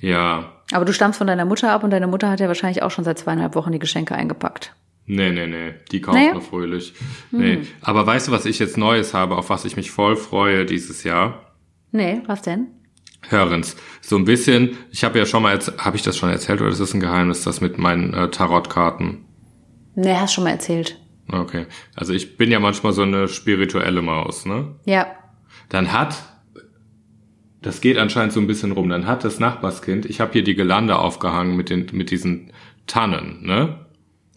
Ja, 0.00 0.52
Aber 0.72 0.84
du 0.84 0.92
stammst 0.92 1.18
von 1.18 1.26
deiner 1.26 1.44
Mutter 1.44 1.72
ab 1.72 1.84
und 1.84 1.90
deine 1.90 2.06
Mutter 2.06 2.30
hat 2.30 2.40
ja 2.40 2.48
wahrscheinlich 2.48 2.82
auch 2.82 2.90
schon 2.90 3.04
seit 3.04 3.18
zweieinhalb 3.18 3.54
Wochen 3.54 3.72
die 3.72 3.78
Geschenke 3.78 4.14
eingepackt. 4.14 4.74
Nee, 5.06 5.30
nee, 5.32 5.46
nee. 5.46 5.74
Die 5.90 6.00
kauft 6.00 6.16
Naja. 6.18 6.32
nur 6.34 6.42
fröhlich. 6.42 6.94
Nee. 7.32 7.62
Aber 7.80 8.06
weißt 8.06 8.28
du, 8.28 8.32
was 8.32 8.46
ich 8.46 8.58
jetzt 8.60 8.76
Neues 8.76 9.12
habe, 9.12 9.36
auf 9.36 9.50
was 9.50 9.64
ich 9.64 9.76
mich 9.76 9.90
voll 9.90 10.16
freue 10.16 10.64
dieses 10.66 11.02
Jahr? 11.02 11.52
Nee, 11.90 12.22
was 12.26 12.42
denn? 12.42 12.68
Hörens. 13.28 13.76
So 14.00 14.16
ein 14.16 14.24
bisschen, 14.24 14.76
ich 14.92 15.02
habe 15.04 15.18
ja 15.18 15.26
schon 15.26 15.42
mal, 15.42 15.58
habe 15.78 15.96
ich 15.96 16.02
das 16.02 16.16
schon 16.16 16.30
erzählt 16.30 16.60
oder 16.60 16.70
ist 16.70 16.80
das 16.80 16.94
ein 16.94 17.00
Geheimnis, 17.00 17.42
das 17.42 17.60
mit 17.60 17.76
meinen 17.76 18.14
äh, 18.14 18.30
Tarotkarten? 18.30 19.24
Nee, 19.96 20.14
hast 20.14 20.32
schon 20.34 20.44
mal 20.44 20.50
erzählt. 20.50 20.98
Okay. 21.30 21.66
Also 21.96 22.12
ich 22.12 22.36
bin 22.36 22.50
ja 22.50 22.60
manchmal 22.60 22.92
so 22.92 23.02
eine 23.02 23.28
spirituelle 23.28 24.02
Maus, 24.02 24.46
ne? 24.46 24.76
Ja. 24.84 25.06
Dann 25.68 25.92
hat, 25.92 26.14
das 27.62 27.80
geht 27.80 27.98
anscheinend 27.98 28.32
so 28.32 28.40
ein 28.40 28.46
bisschen 28.46 28.72
rum, 28.72 28.88
dann 28.88 29.06
hat 29.06 29.24
das 29.24 29.38
Nachbarskind, 29.38 30.06
ich 30.06 30.20
habe 30.20 30.32
hier 30.32 30.44
die 30.44 30.54
Gelande 30.54 30.98
aufgehangen 30.98 31.56
mit 31.56 31.70
den, 31.70 31.86
mit 31.92 32.10
diesen 32.10 32.52
Tannen, 32.86 33.38
ne? 33.42 33.78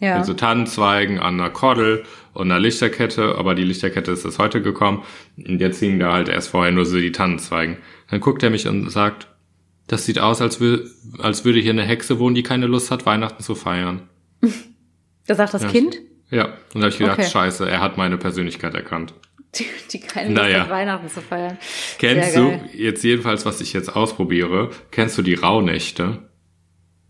Ja. 0.00 0.16
Also 0.16 0.34
Tannenzweigen 0.34 1.18
an 1.18 1.40
einer 1.40 1.50
Kordel 1.50 2.04
und 2.34 2.50
einer 2.50 2.60
Lichterkette, 2.60 3.36
aber 3.38 3.54
die 3.54 3.62
Lichterkette 3.62 4.10
ist 4.10 4.24
erst 4.24 4.38
heute 4.38 4.60
gekommen. 4.60 5.02
Und 5.38 5.60
jetzt 5.60 5.78
hingen 5.78 6.00
da 6.00 6.12
halt 6.12 6.28
erst 6.28 6.48
vorher 6.48 6.72
nur 6.72 6.84
so 6.84 6.96
die 6.98 7.12
Tannenzweigen. 7.12 7.78
Dann 8.10 8.20
guckt 8.20 8.42
er 8.42 8.50
mich 8.50 8.66
und 8.68 8.90
sagt, 8.90 9.28
das 9.86 10.04
sieht 10.04 10.18
aus, 10.18 10.42
als, 10.42 10.60
wür 10.60 10.84
als 11.18 11.44
würde 11.44 11.60
hier 11.60 11.72
eine 11.72 11.84
Hexe 11.84 12.18
wohnen, 12.18 12.34
die 12.34 12.42
keine 12.42 12.66
Lust 12.66 12.90
hat, 12.90 13.06
Weihnachten 13.06 13.42
zu 13.42 13.54
feiern. 13.54 14.02
da 15.26 15.34
sagt 15.34 15.54
das 15.54 15.62
Ja. 15.62 15.68
Kind, 15.68 16.00
Ja, 16.30 16.46
und 16.46 16.56
da 16.74 16.80
habe 16.80 16.88
ich 16.88 16.98
gedacht, 16.98 17.20
Okay. 17.20 17.28
scheiße, 17.30 17.68
er 17.68 17.80
hat 17.80 17.96
meine 17.96 18.18
Persönlichkeit 18.18 18.74
erkannt. 18.74 19.14
Die, 19.58 19.66
die 19.92 20.00
keine 20.00 20.30
Naja. 20.30 20.68
Weihnachten 20.68 21.08
zu 21.08 21.20
feiern. 21.20 21.58
Kennst 21.98 22.36
du, 22.36 22.60
jetzt 22.72 23.04
jedenfalls, 23.04 23.46
was 23.46 23.60
ich 23.60 23.72
jetzt 23.72 23.94
ausprobiere, 23.94 24.70
kennst 24.90 25.16
du 25.18 25.22
die 25.22 25.34
Rauhnächte? 25.34 26.28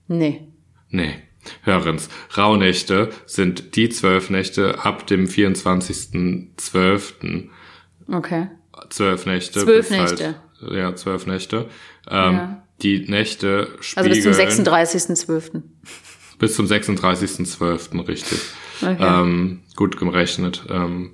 Nee. 0.08 0.42
Nee. 0.90 1.14
Hörens. 1.62 2.08
Rauhnächte 2.36 3.10
sind 3.26 3.76
die 3.76 3.88
zwölf 3.90 4.30
Nächte 4.30 4.82
ab 4.84 5.06
dem 5.06 5.26
24.12. 5.26 7.48
Okay. 8.10 8.48
Zwölf 8.90 9.26
Nächte. 9.26 9.60
Zwölf 9.60 9.88
bis 9.88 9.96
Nächte. 9.98 10.34
Halt, 10.60 10.72
ja, 10.72 10.94
zwölf 10.96 11.26
Nächte. 11.26 11.68
Ähm, 12.08 12.32
Ja. 12.34 12.60
Die 12.82 13.08
Nächte 13.08 13.68
Also 13.94 14.10
bis 14.10 14.24
zum 14.24 14.34
spiegeln 14.34 14.66
36.12. 14.66 15.62
bis 16.38 16.56
zum 16.56 16.66
36.12. 16.66 18.08
richtig. 18.08 18.40
Okay. 18.82 18.96
Ähm, 18.98 19.60
gut 19.76 19.96
gerechnet. 19.96 20.64
Ähm, 20.68 21.12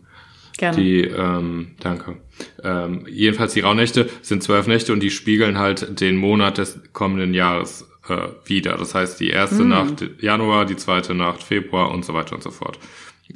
Gerne. 0.60 0.76
die, 0.76 1.00
ähm, 1.04 1.72
danke. 1.80 2.18
Ähm, 2.62 3.06
jedenfalls 3.08 3.54
die 3.54 3.60
Rauhnächte 3.60 4.10
sind 4.20 4.42
zwölf 4.42 4.66
Nächte 4.66 4.92
und 4.92 5.00
die 5.00 5.10
spiegeln 5.10 5.58
halt 5.58 6.00
den 6.00 6.16
Monat 6.16 6.58
des 6.58 6.78
kommenden 6.92 7.32
Jahres 7.32 7.88
äh, 8.08 8.28
wieder. 8.44 8.76
Das 8.76 8.94
heißt, 8.94 9.18
die 9.20 9.30
erste 9.30 9.64
Nacht 9.64 10.04
Januar, 10.20 10.66
die 10.66 10.76
zweite 10.76 11.14
Nacht 11.14 11.42
Februar 11.42 11.90
und 11.90 12.04
so 12.04 12.12
weiter 12.12 12.34
und 12.34 12.42
so 12.42 12.50
fort. 12.50 12.78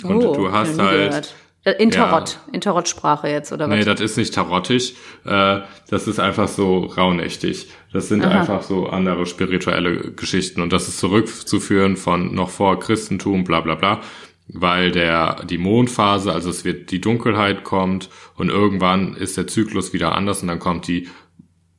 Und 0.02 0.22
Oh, 0.22 0.34
du 0.34 0.52
hast 0.52 0.78
halt, 0.78 1.08
gehört. 1.10 1.34
Äh, 1.64 1.82
In 1.82 1.90
Tarot. 1.90 2.40
In 2.52 2.60
Tarotsprache 2.60 3.28
jetzt, 3.28 3.52
oder 3.52 3.70
was? 3.70 3.78
Nee, 3.78 3.84
das 3.84 4.00
ist 4.02 4.18
nicht 4.18 4.34
tarottig. 4.34 4.94
Äh, 5.24 5.60
das 5.88 6.06
ist 6.06 6.20
einfach 6.20 6.48
so 6.48 6.80
raunächtig. 6.80 7.68
Das 7.92 8.08
sind 8.08 8.22
einfach 8.24 8.62
so 8.62 8.88
andere 8.88 9.24
spirituelle 9.24 10.12
Geschichten. 10.12 10.60
Und 10.60 10.74
das 10.74 10.88
ist 10.88 10.98
zurückzuführen 10.98 11.96
von 11.96 12.34
noch 12.34 12.50
vor 12.50 12.78
Christentum, 12.80 13.44
bla 13.44 13.60
bla 13.62 13.76
bla. 13.76 14.00
Weil 14.46 14.90
der, 14.90 15.44
die 15.44 15.58
Mondphase, 15.58 16.32
also 16.32 16.50
es 16.50 16.64
wird, 16.64 16.90
die 16.90 17.00
Dunkelheit 17.00 17.64
kommt 17.64 18.10
und 18.36 18.50
irgendwann 18.50 19.14
ist 19.14 19.36
der 19.36 19.46
Zyklus 19.46 19.92
wieder 19.92 20.14
anders 20.14 20.42
und 20.42 20.48
dann 20.48 20.58
kommt 20.58 20.86
die 20.86 21.08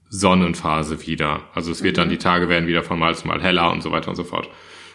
Sonnenphase 0.09 1.05
wieder. 1.05 1.41
Also 1.53 1.71
es 1.71 1.83
wird 1.83 1.97
dann, 1.97 2.09
die 2.09 2.17
Tage 2.17 2.49
werden 2.49 2.67
wieder 2.67 2.83
von 2.83 2.97
Mal 2.97 3.15
zu 3.15 3.27
Mal 3.27 3.41
heller 3.41 3.71
und 3.71 3.83
so 3.83 3.91
weiter 3.91 4.09
und 4.09 4.15
so 4.15 4.23
fort. 4.23 4.49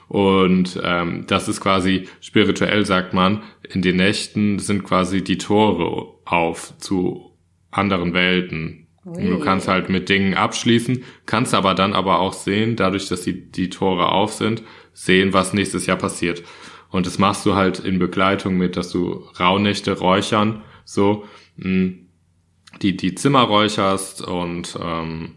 Und 0.08 0.80
ähm, 0.82 1.24
das 1.28 1.46
ist 1.46 1.60
quasi 1.60 2.08
spirituell, 2.20 2.84
sagt 2.84 3.14
man, 3.14 3.44
in 3.62 3.80
den 3.80 3.96
Nächten 3.96 4.58
sind 4.58 4.82
quasi 4.82 5.22
die 5.22 5.38
Tore 5.38 6.14
auf 6.24 6.76
zu 6.78 7.36
anderen 7.70 8.12
Welten. 8.12 8.88
Und 9.04 9.24
Du 9.24 9.38
kannst 9.38 9.68
halt 9.68 9.88
mit 9.88 10.08
Dingen 10.08 10.34
abschließen, 10.34 11.04
kannst 11.26 11.54
aber 11.54 11.74
dann 11.74 11.94
aber 11.94 12.18
auch 12.18 12.32
sehen, 12.32 12.76
dadurch, 12.76 13.08
dass 13.08 13.22
die, 13.22 13.50
die 13.50 13.70
Tore 13.70 14.10
auf 14.10 14.32
sind, 14.32 14.62
sehen, 14.92 15.32
was 15.32 15.52
nächstes 15.52 15.86
Jahr 15.86 15.96
passiert. 15.96 16.42
Und 16.90 17.06
das 17.06 17.18
machst 17.18 17.46
du 17.46 17.54
halt 17.54 17.78
in 17.78 17.98
Begleitung 17.98 18.56
mit, 18.56 18.76
dass 18.76 18.90
du 18.90 19.24
Rauhnächte 19.38 19.98
räuchern, 19.98 20.62
so 20.84 21.24
mh, 21.56 21.92
die, 22.82 22.96
die 22.96 23.14
Zimmer 23.14 23.42
räucherst 23.42 24.22
und, 24.22 24.78
ähm, 24.82 25.36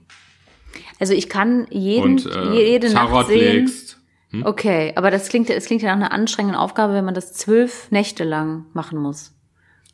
Also 1.00 1.14
ich 1.14 1.30
kann 1.30 1.68
jeden, 1.70 2.04
und 2.14 2.26
äh, 2.26 2.54
jede 2.54 2.92
Nacht 2.92 3.10
Tarot 3.10 3.28
sehen. 3.28 3.66
legst. 3.66 4.00
Okay, 4.44 4.94
aber 4.96 5.12
das 5.12 5.30
klingt, 5.30 5.52
es 5.52 5.68
klingt 5.68 5.84
ja 5.84 5.90
nach 5.96 6.08
einer 6.08 6.12
anstrengenden 6.12 6.60
Aufgabe, 6.60 6.94
wenn 6.94 7.06
man 7.06 7.14
das 7.14 7.34
zwölf 7.34 7.92
Nächte 7.92 8.24
lang 8.24 8.66
machen 8.74 8.98
muss. 8.98 9.32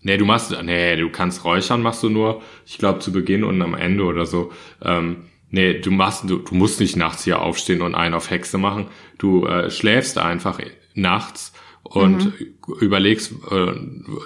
Nee, 0.01 0.15
du 0.15 0.23
machst, 0.23 0.55
nee, 0.63 0.95
du 0.95 1.09
kannst 1.09 1.43
räuchern, 1.43 1.81
machst 1.81 2.01
du 2.03 2.09
nur, 2.09 2.41
ich 2.65 2.77
glaube, 2.77 2.99
zu 2.99 3.11
Beginn 3.11 3.43
und 3.43 3.61
am 3.61 3.73
Ende 3.73 4.05
oder 4.05 4.25
so. 4.25 4.53
Ähm, 4.81 5.25
nee, 5.49 5.79
du 5.81 5.91
machst, 5.91 6.29
du, 6.29 6.37
du 6.37 6.55
musst 6.55 6.79
nicht 6.79 6.95
nachts 6.95 7.25
hier 7.25 7.41
aufstehen 7.41 7.81
und 7.81 7.95
einen 7.95 8.13
auf 8.13 8.29
Hexe 8.29 8.57
machen. 8.57 8.87
Du 9.17 9.45
äh, 9.45 9.69
schläfst 9.69 10.17
einfach 10.17 10.61
nachts 10.93 11.53
und 11.83 12.33
überlegst, 12.81 13.33
äh, 13.49 13.73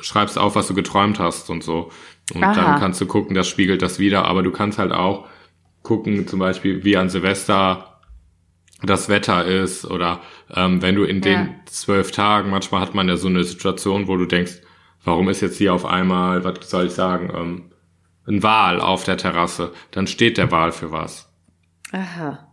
schreibst 0.01 0.38
auf, 0.38 0.55
was 0.55 0.68
du 0.68 0.74
geträumt 0.74 1.20
hast 1.20 1.49
und 1.49 1.64
so. 1.64 1.91
Und 2.34 2.43
Aha. 2.43 2.53
dann 2.55 2.80
kannst 2.80 2.99
du 3.01 3.05
gucken, 3.05 3.36
das 3.36 3.47
spiegelt 3.47 3.82
das 3.82 3.99
wieder. 3.99 4.26
Aber 4.26 4.43
du 4.43 4.51
kannst 4.51 4.80
halt 4.80 4.91
auch 4.91 5.28
gucken, 5.82 6.28
zum 6.28 6.39
Beispiel, 6.39 6.84
wie 6.84 6.97
an 6.97 7.09
Silvester 7.09 7.99
das 8.82 9.07
Wetter 9.07 9.45
ist 9.45 9.86
oder 9.86 10.20
ähm, 10.53 10.82
wenn 10.82 10.95
du 10.95 11.03
in 11.03 11.22
den 11.22 11.34
Ja. 11.34 11.49
zwölf 11.66 12.11
Tagen, 12.11 12.49
manchmal 12.49 12.82
hat 12.82 12.93
man 12.95 13.07
ja 13.07 13.16
so 13.16 13.28
eine 13.30 13.43
Situation, 13.45 14.07
wo 14.07 14.18
du 14.18 14.26
denkst, 14.26 14.55
warum 15.05 15.30
ist 15.30 15.41
jetzt 15.41 15.57
hier 15.57 15.74
auf 15.74 15.86
einmal, 15.86 16.43
was 16.43 16.70
soll 16.70 16.88
ich 16.88 16.91
sagen, 16.93 17.32
ähm, 17.34 17.72
ein 18.28 18.43
Wal 18.43 18.82
auf 18.82 19.03
der 19.05 19.18
Terrasse, 19.18 19.72
dann 19.91 20.07
steht 20.07 20.38
der 20.38 20.51
Wal 20.51 20.72
für 20.74 20.91
was. 20.91 21.30
Aha. 21.91 22.47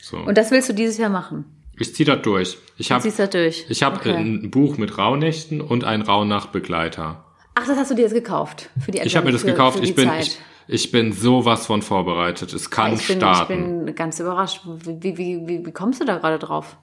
So. 0.00 0.18
Und 0.18 0.36
das 0.38 0.50
willst 0.50 0.68
du 0.68 0.72
dieses 0.74 0.98
Jahr 0.98 1.10
machen? 1.10 1.46
ich 1.78 1.94
zieh 1.94 2.04
das 2.04 2.22
durch. 2.22 2.56
Ich 2.76 2.90
habe 2.90 3.08
durch? 3.28 3.66
ich 3.68 3.82
hab 3.82 3.96
Okay. 3.96 4.14
ein 4.14 4.50
Buch 4.50 4.76
mit 4.78 4.98
Rauhnächten 4.98 5.60
und 5.60 5.84
ein 5.84 6.02
Rauhnachtbegleiter. 6.02 7.24
Ach, 7.54 7.66
das 7.66 7.78
hast 7.78 7.90
du 7.90 7.94
dir 7.94 8.02
jetzt 8.02 8.14
gekauft? 8.14 8.70
Für 8.84 8.90
die 8.90 8.98
Ich 8.98 9.16
habe 9.16 9.26
mir 9.26 9.32
das 9.32 9.42
für, 9.42 9.48
gekauft. 9.48 9.78
Für 9.78 9.84
Ich 9.84 9.94
bin 9.94 10.10
ich, 10.20 10.38
ich 10.66 10.90
bin 10.90 11.12
sowas 11.12 11.66
von 11.66 11.82
vorbereitet. 11.82 12.52
Es 12.52 12.70
kann 12.70 12.94
ich 12.94 13.06
bin, 13.06 13.18
starten. 13.18 13.52
Ich 13.80 13.84
bin 13.86 13.94
ganz 13.94 14.18
überrascht. 14.18 14.62
Wie, 14.64 15.16
wie, 15.16 15.46
wie, 15.46 15.64
wie 15.66 15.72
kommst 15.72 16.00
du 16.00 16.04
da 16.04 16.18
gerade 16.18 16.38
drauf? 16.38 16.76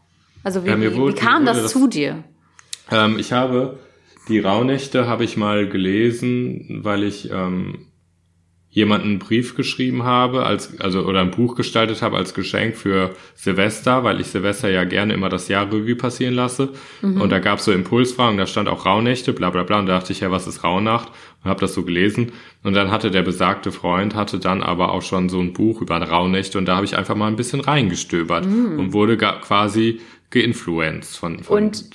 Also 0.44 0.64
wie, 0.64 0.70
Ja, 0.70 0.80
wie, 0.80 0.96
wurde- 0.96 1.14
wie 1.14 1.20
kam 1.20 1.46
das 1.46 1.62
das- 1.64 1.72
zu 1.74 1.88
dir? 1.88 2.24
Ähm, 2.90 3.20
ich 3.20 3.34
habe 3.34 3.80
die 4.30 4.40
Rauhnächte 4.40 5.08
habe 5.08 5.24
ich 5.26 5.36
mal 5.36 5.68
gelesen, 5.68 6.82
weil 6.84 7.04
ich 7.04 7.30
ähm, 7.32 7.88
jemanden 8.72 9.10
einen 9.10 9.20
Brief 9.20 9.56
geschrieben 9.56 10.04
habe, 10.04 10.46
als 10.46 10.80
also 10.80 11.06
oder 11.06 11.20
ein 11.20 11.32
Buch 11.32 11.56
gestaltet 11.56 12.02
habe 12.02 12.16
als 12.16 12.34
Geschenk 12.34 12.78
für 12.78 13.14
Silvester, 13.36 14.06
weil 14.06 14.22
ich 14.22 14.28
Silvester 14.28 14.70
ja 14.70 14.86
gerne 14.86 15.14
immer 15.14 15.28
das 15.28 15.50
Jahr 15.50 15.68
Revue 15.68 15.96
passieren 15.96 16.34
lasse. 16.34 16.70
Und 17.02 17.30
da 17.32 17.40
gab 17.40 17.60
es 17.60 17.66
so 17.66 17.74
Impulsfragen, 17.74 18.38
da 18.38 18.48
stand 18.48 18.70
auch 18.70 18.86
Rauhnächte, 18.86 19.34
bla 19.34 19.50
bla 19.50 19.64
bla. 19.64 19.80
Und 19.80 19.88
da 19.88 20.00
dachte 20.00 20.14
ich, 20.14 20.22
ja, 20.22 20.32
was 20.32 20.48
ist 20.48 20.64
Rauhnacht? 20.64 21.10
Und 21.44 21.50
habe 21.50 21.60
das 21.60 21.74
so 21.74 21.84
gelesen. 21.84 22.32
Und 22.64 22.74
dann 22.74 22.92
hatte 22.92 23.12
der 23.12 23.24
besagte 23.24 23.74
Freund, 23.74 24.16
hatte 24.16 24.40
dann 24.40 24.64
aber 24.64 24.94
auch 24.94 25.02
schon 25.02 25.28
so 25.28 25.42
ein 25.42 25.52
Buch 25.52 25.82
über 25.82 26.02
Rauhnächte 26.02 26.58
und 26.58 26.66
da 26.66 26.76
habe 26.78 26.86
ich 26.86 26.98
einfach 26.98 27.16
mal 27.16 27.28
ein 27.28 27.36
bisschen 27.36 27.60
reingestöbert 27.60 28.46
und 28.46 28.94
wurde 28.94 29.18
quasi 29.18 30.00
geinfluenced 30.30 31.18
von, 31.18 31.44
von 31.44 31.58
Und 31.58 31.90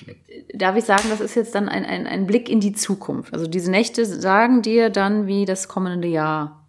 darf 0.52 0.76
ich 0.76 0.84
sagen, 0.84 1.04
das 1.08 1.20
ist 1.20 1.34
jetzt 1.34 1.54
dann 1.54 1.68
ein, 1.68 1.84
ein, 1.84 2.06
ein 2.06 2.26
Blick 2.26 2.48
in 2.48 2.60
die 2.60 2.72
Zukunft. 2.72 3.32
Also 3.32 3.46
diese 3.46 3.70
Nächte 3.70 4.04
sagen 4.04 4.62
dir 4.62 4.90
dann, 4.90 5.26
wie 5.26 5.44
das 5.44 5.68
kommende 5.68 6.08
Jahr 6.08 6.65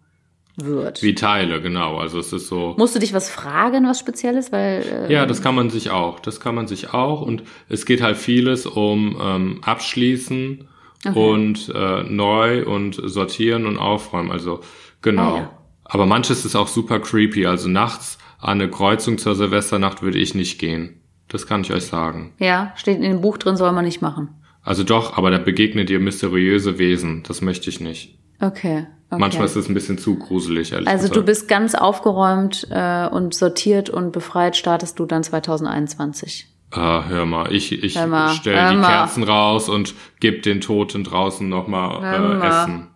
wird. 0.64 1.02
Wie 1.02 1.14
Teile, 1.14 1.60
genau. 1.60 1.96
Also 1.98 2.18
es 2.18 2.32
ist 2.32 2.48
so. 2.48 2.74
Musst 2.78 2.94
du 2.94 2.98
dich 2.98 3.12
was 3.14 3.30
fragen, 3.30 3.86
was 3.86 3.98
Spezielles? 3.98 4.52
Weil 4.52 4.82
äh, 5.08 5.12
Ja, 5.12 5.26
das 5.26 5.42
kann 5.42 5.54
man 5.54 5.70
sich 5.70 5.90
auch. 5.90 6.20
Das 6.20 6.40
kann 6.40 6.54
man 6.54 6.66
sich 6.66 6.92
auch. 6.92 7.22
Und 7.22 7.42
es 7.68 7.86
geht 7.86 8.02
halt 8.02 8.16
vieles 8.16 8.66
um 8.66 9.18
ähm, 9.20 9.60
Abschließen 9.62 10.68
und 11.14 11.72
äh, 11.74 12.02
neu 12.02 12.64
und 12.66 13.00
sortieren 13.02 13.66
und 13.66 13.78
aufräumen. 13.78 14.30
Also 14.30 14.60
genau. 15.00 15.34
Ah, 15.34 15.38
ja. 15.38 15.50
Aber 15.84 16.06
manches 16.06 16.44
ist 16.44 16.56
auch 16.56 16.68
super 16.68 17.00
creepy. 17.00 17.46
Also 17.46 17.68
nachts 17.68 18.18
an 18.40 18.60
eine 18.60 18.70
Kreuzung 18.70 19.18
zur 19.18 19.34
Silvesternacht 19.34 20.02
würde 20.02 20.18
ich 20.18 20.34
nicht 20.34 20.58
gehen. 20.58 21.00
Das 21.28 21.46
kann 21.46 21.60
ich 21.60 21.72
euch 21.72 21.84
sagen. 21.84 22.32
ja, 22.38 22.72
steht 22.76 22.96
in 22.96 23.02
dem 23.02 23.20
Buch 23.20 23.36
drin, 23.38 23.56
soll 23.56 23.72
man 23.72 23.84
nicht 23.84 24.00
machen. 24.00 24.30
Also 24.62 24.82
doch, 24.82 25.16
aber 25.16 25.30
da 25.30 25.38
begegnet 25.38 25.88
ihr 25.88 26.00
mysteriöse 26.00 26.78
Wesen. 26.78 27.22
Das 27.26 27.40
möchte 27.42 27.70
ich 27.70 27.80
nicht. 27.80 28.18
Okay. 28.40 28.86
okay. 29.10 29.20
Manchmal 29.20 29.46
ist 29.46 29.56
es 29.56 29.68
ein 29.68 29.74
bisschen 29.74 29.98
zu 29.98 30.16
gruselig, 30.16 30.72
ehrlich 30.72 30.88
also 30.88 31.02
gesagt. 31.02 31.16
du 31.16 31.22
bist 31.22 31.48
ganz 31.48 31.74
aufgeräumt 31.74 32.66
äh, 32.70 33.06
und 33.08 33.34
sortiert 33.34 33.90
und 33.90 34.12
befreit 34.12 34.56
startest 34.56 34.98
du 34.98 35.06
dann 35.06 35.22
2021. 35.22 36.46
Ah, 36.70 37.04
hör 37.08 37.24
mal, 37.24 37.50
ich, 37.52 37.72
ich 37.82 37.92
stelle 37.92 38.70
die 38.70 38.76
mal. 38.76 38.88
Kerzen 38.88 39.22
raus 39.22 39.68
und 39.68 39.94
geb 40.20 40.42
den 40.42 40.60
Toten 40.60 41.02
draußen 41.02 41.48
nochmal 41.48 41.96
äh, 42.04 42.18
mal. 42.18 42.46
Essen. 42.46 42.88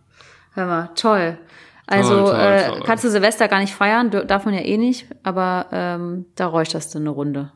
Hör 0.54 0.66
mal, 0.66 0.90
toll. 0.94 1.38
Also 1.86 2.16
Toll, 2.16 2.30
toll, 2.30 2.40
äh, 2.40 2.68
toll. 2.68 2.82
kannst 2.84 3.04
du 3.04 3.10
Silvester 3.10 3.48
gar 3.48 3.60
nicht 3.60 3.74
feiern, 3.74 4.10
darf 4.10 4.44
man 4.44 4.54
ja 4.54 4.60
eh 4.60 4.76
nicht, 4.76 5.06
aber 5.22 5.66
ähm, 5.72 6.26
da 6.36 6.46
räucherst 6.46 6.94
du 6.94 6.98
eine 6.98 7.10
Runde. 7.10 7.52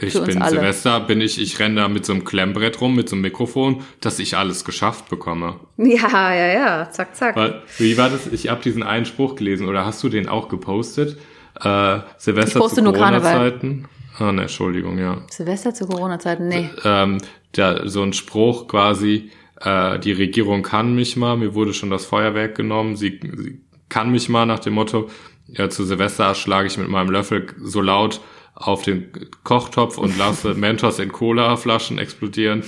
Ich 0.00 0.14
bin 0.14 0.40
alle. 0.40 0.56
Silvester, 0.56 1.00
bin 1.00 1.20
ich, 1.20 1.40
ich 1.40 1.58
renne 1.58 1.80
da 1.80 1.88
mit 1.88 2.06
so 2.06 2.12
einem 2.12 2.24
Klemmbrett 2.24 2.80
rum, 2.80 2.94
mit 2.94 3.08
so 3.08 3.16
einem 3.16 3.22
Mikrofon, 3.22 3.82
dass 4.00 4.18
ich 4.18 4.36
alles 4.36 4.64
geschafft 4.64 5.08
bekomme. 5.08 5.60
Ja, 5.76 6.34
ja, 6.34 6.52
ja, 6.52 6.90
zack, 6.90 7.16
zack. 7.16 7.36
Weil, 7.36 7.62
wie 7.78 7.96
war 7.98 8.08
das? 8.08 8.26
Ich 8.28 8.48
habe 8.48 8.62
diesen 8.62 8.82
einen 8.82 9.06
Spruch 9.06 9.34
gelesen, 9.34 9.68
oder 9.68 9.84
hast 9.84 10.02
du 10.04 10.08
den 10.08 10.28
auch 10.28 10.48
gepostet? 10.48 11.18
Äh, 11.60 11.98
Silvester 12.16 12.60
zu. 12.68 12.82
Corona-Zeiten. 12.84 13.88
Ah, 14.18 14.32
ne, 14.32 14.42
Entschuldigung, 14.42 14.98
ja. 14.98 15.22
Silvester 15.30 15.74
zu 15.74 15.86
Corona-Zeiten, 15.86 16.48
nee. 16.48 16.70
ähm, 16.84 17.18
der, 17.56 17.88
so 17.88 18.02
ein 18.02 18.12
Spruch 18.12 18.66
quasi, 18.66 19.30
äh, 19.60 19.98
die 20.00 20.12
Regierung 20.12 20.62
kann 20.62 20.94
mich 20.94 21.16
mal, 21.16 21.36
mir 21.36 21.54
wurde 21.54 21.72
schon 21.72 21.90
das 21.90 22.04
Feuerwerk 22.04 22.56
genommen, 22.56 22.96
sie, 22.96 23.20
sie 23.22 23.60
kann 23.88 24.10
mich 24.10 24.28
mal 24.28 24.44
nach 24.44 24.58
dem 24.58 24.74
Motto, 24.74 25.08
ja, 25.46 25.70
zu 25.70 25.84
Silvester 25.84 26.34
schlage 26.34 26.66
ich 26.66 26.76
mit 26.78 26.88
meinem 26.88 27.10
Löffel 27.10 27.46
so 27.60 27.80
laut 27.80 28.20
auf 28.60 28.82
den 28.82 29.12
Kochtopf 29.44 29.98
und 29.98 30.18
lasse 30.18 30.54
Mentos 30.54 30.98
in 30.98 31.12
Cola-Flaschen 31.12 31.98
explodieren. 31.98 32.64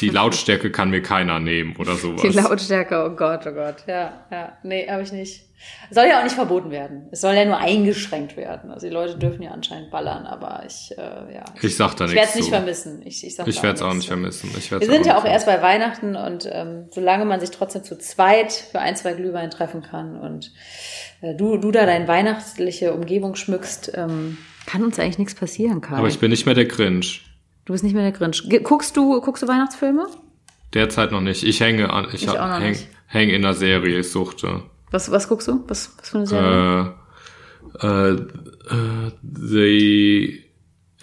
Die 0.00 0.08
Lautstärke 0.08 0.70
kann 0.70 0.90
mir 0.90 1.02
keiner 1.02 1.38
nehmen 1.38 1.76
oder 1.76 1.96
sowas. 1.96 2.22
Die 2.22 2.28
Lautstärke, 2.28 3.04
oh 3.04 3.14
Gott, 3.14 3.46
oh 3.46 3.52
Gott. 3.52 3.84
Ja, 3.86 4.24
ja. 4.30 4.58
Nee, 4.62 4.88
habe 4.88 5.02
ich 5.02 5.12
nicht. 5.12 5.42
Soll 5.90 6.06
ja 6.06 6.18
auch 6.18 6.24
nicht 6.24 6.34
verboten 6.34 6.70
werden. 6.70 7.08
Es 7.10 7.20
soll 7.20 7.34
ja 7.34 7.44
nur 7.44 7.58
eingeschränkt 7.58 8.36
werden. 8.36 8.70
Also 8.70 8.86
die 8.86 8.92
Leute 8.92 9.16
dürfen 9.16 9.42
ja 9.42 9.50
anscheinend 9.50 9.90
ballern, 9.90 10.26
aber 10.26 10.62
ich, 10.66 10.92
äh, 10.96 11.34
ja. 11.34 11.44
ich 11.60 11.76
sag 11.76 11.94
da 11.94 12.06
Ich 12.06 12.14
werde 12.14 12.20
nichts 12.20 12.30
es 12.30 12.36
nicht 12.36 12.48
vermissen. 12.48 13.02
Ich, 13.04 13.26
ich, 13.26 13.34
sag 13.34 13.46
Ich 13.46 13.62
werde 13.62 13.76
es 13.76 13.82
auch 13.82 13.94
nichts 13.94 14.00
nicht 14.00 14.08
vermissen. 14.08 14.50
Ich 14.58 14.70
Wir 14.70 14.80
werd's 14.80 14.92
sind 14.92 15.02
auch 15.02 15.06
ja 15.06 15.18
auch 15.18 15.24
erst 15.24 15.46
bei 15.46 15.62
Weihnachten 15.62 16.16
und 16.16 16.48
ähm, 16.50 16.86
solange 16.90 17.24
man 17.24 17.40
sich 17.40 17.50
trotzdem 17.50 17.84
zu 17.84 17.98
zweit 17.98 18.52
für 18.52 18.80
ein, 18.80 18.96
zwei 18.96 19.12
Glühwein 19.12 19.50
treffen 19.50 19.82
kann 19.82 20.18
und 20.18 20.52
äh, 21.20 21.34
du, 21.34 21.56
du 21.56 21.70
da 21.70 21.86
deine 21.86 22.08
weihnachtliche 22.08 22.92
Umgebung 22.92 23.34
schmückst, 23.34 23.92
ähm, 23.94 24.38
kann 24.66 24.82
uns 24.82 24.98
eigentlich 24.98 25.18
nichts 25.18 25.34
passieren, 25.34 25.80
Kai. 25.80 25.96
Aber 25.96 26.08
ich 26.08 26.18
bin 26.18 26.30
nicht 26.30 26.46
mehr 26.46 26.54
der 26.54 26.64
Grinch. 26.66 27.24
du 27.64 27.72
bist 27.72 27.84
nicht 27.84 27.94
mehr 27.94 28.02
der 28.02 28.12
Grinch. 28.12 28.42
Guckst 28.62 28.96
du, 28.96 29.20
guckst 29.20 29.42
du 29.42 29.48
Weihnachtsfilme? 29.48 30.06
Derzeit 30.72 31.12
noch 31.12 31.20
nicht. 31.20 31.44
Ich 31.44 31.60
hänge 31.60 31.90
an, 31.92 32.06
ich, 32.08 32.22
Ich 32.22 32.26
noch 32.26 32.60
häng, 33.06 33.28
in 33.30 33.42
der 33.42 33.54
Serie, 33.54 34.00
ich 34.00 34.10
suchte. 34.10 34.62
Was, 34.90 35.10
was 35.10 35.28
guckst 35.28 35.48
du? 35.48 35.62
Was, 35.68 35.92
was 35.98 36.08
für 36.08 36.18
eine 36.18 36.26
Serie? 36.26 36.94
äh, 37.80 37.86
äh, 37.86 38.12
äh, 38.12 39.10
The 39.22 40.44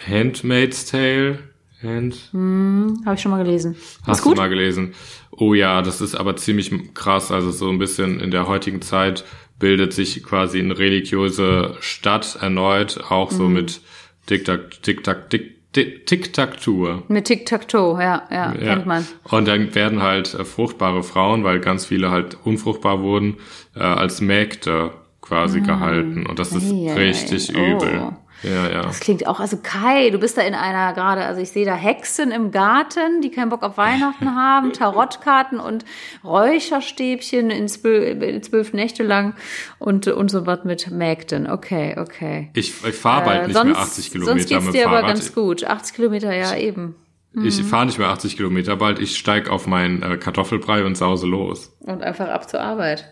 Handmaid's 0.06 0.86
Tale. 0.86 1.38
Hand, 1.82 2.30
Habe 2.32 3.14
ich 3.16 3.20
schon 3.20 3.32
mal 3.32 3.42
gelesen. 3.42 3.74
hast 4.06 4.18
ist 4.18 4.24
gut? 4.24 4.36
du 4.36 4.40
mal 4.40 4.48
gelesen? 4.48 4.94
Oh 5.32 5.52
ja, 5.52 5.82
das 5.82 6.00
ist 6.00 6.14
aber 6.14 6.36
ziemlich 6.36 6.70
krass. 6.94 7.32
Also 7.32 7.50
so 7.50 7.68
ein 7.70 7.78
bisschen 7.80 8.20
in 8.20 8.30
der 8.30 8.46
heutigen 8.46 8.80
Zeit 8.82 9.24
bildet 9.62 9.92
sich 9.92 10.22
quasi 10.24 10.58
eine 10.58 10.76
religiöse 10.76 11.76
Stadt 11.80 12.36
erneut, 12.40 13.00
auch 13.08 13.30
so 13.30 13.44
Mhm. 13.44 13.52
mit 13.54 13.80
Tic-Tac, 14.26 14.82
Tic-Tac, 14.82 15.30
Tic- 15.30 15.52
Tic- 15.72 16.04
Tic-Tac-Tour. 16.04 17.04
Mit 17.08 17.24
Tic-Tac-Toe, 17.26 18.02
ja, 18.02 18.22
ja, 18.30 18.52
kennt 18.52 18.86
man. 18.86 19.06
Und 19.30 19.46
dann 19.48 19.74
werden 19.74 20.02
halt 20.02 20.34
äh, 20.34 20.44
fruchtbare 20.44 21.02
Frauen, 21.02 21.44
weil 21.44 21.60
ganz 21.60 21.86
viele 21.86 22.10
halt 22.10 22.36
unfruchtbar 22.44 23.00
wurden, 23.02 23.36
äh, 23.76 23.80
als 23.80 24.20
Mägde 24.20 24.90
quasi 25.22 25.60
gehalten. 25.60 26.26
Und 26.26 26.38
das 26.40 26.52
ist 26.52 26.70
ei, 26.72 26.92
richtig 26.94 27.56
ei. 27.56 27.72
übel. 27.72 28.02
Oh. 28.02 28.12
Ja, 28.42 28.68
ja. 28.70 28.82
Das 28.82 29.00
klingt 29.00 29.26
auch, 29.26 29.38
also 29.40 29.58
Kai, 29.62 30.10
du 30.10 30.18
bist 30.18 30.36
da 30.36 30.42
in 30.42 30.54
einer 30.54 30.92
gerade, 30.94 31.24
also 31.24 31.40
ich 31.40 31.50
sehe 31.50 31.64
da 31.64 31.74
Hexen 31.74 32.30
im 32.32 32.50
Garten, 32.50 33.20
die 33.22 33.30
keinen 33.30 33.50
Bock 33.50 33.62
auf 33.62 33.76
Weihnachten 33.76 34.34
haben, 34.34 34.72
Tarotkarten 34.72 35.60
und 35.60 35.84
Räucherstäbchen 36.24 37.50
in 37.50 37.68
zwölf, 37.68 38.42
zwölf 38.42 38.72
Nächte 38.72 39.02
lang 39.02 39.34
und, 39.78 40.06
und 40.08 40.30
so 40.30 40.46
was 40.46 40.64
mit 40.64 40.90
Mägden. 40.90 41.48
Okay, 41.50 41.96
okay. 41.98 42.50
Ich, 42.54 42.84
ich 42.84 42.94
fahre 42.94 43.24
bald 43.24 43.42
Äh, 43.42 43.46
nicht 43.48 43.56
sonst, 43.56 43.72
mehr 43.72 43.78
80 43.78 44.10
Kilometer 44.12 44.32
sonst 44.38 44.48
geht's 44.48 44.64
mit 44.64 44.74
dir 44.74 44.80
dem 44.82 44.88
aber 44.88 45.00
Fahrrad. 45.00 45.14
ganz 45.14 45.34
gut. 45.34 45.64
80 45.64 45.94
Kilometer, 45.96 46.34
ja, 46.34 46.56
eben. 46.56 46.96
Ich 47.44 47.58
Mhm. 47.58 47.64
fahre 47.64 47.86
nicht 47.86 47.98
mehr 47.98 48.08
80 48.08 48.36
Kilometer 48.36 48.76
bald. 48.76 48.98
Ich 48.98 49.16
steig 49.16 49.48
auf 49.48 49.66
meinen 49.66 50.02
äh, 50.02 50.18
Kartoffelbrei 50.18 50.84
und 50.84 50.96
sause 50.96 51.26
los. 51.26 51.74
Und 51.80 52.02
einfach 52.02 52.28
ab 52.28 52.46
zur 52.48 52.60
Arbeit. 52.60 53.06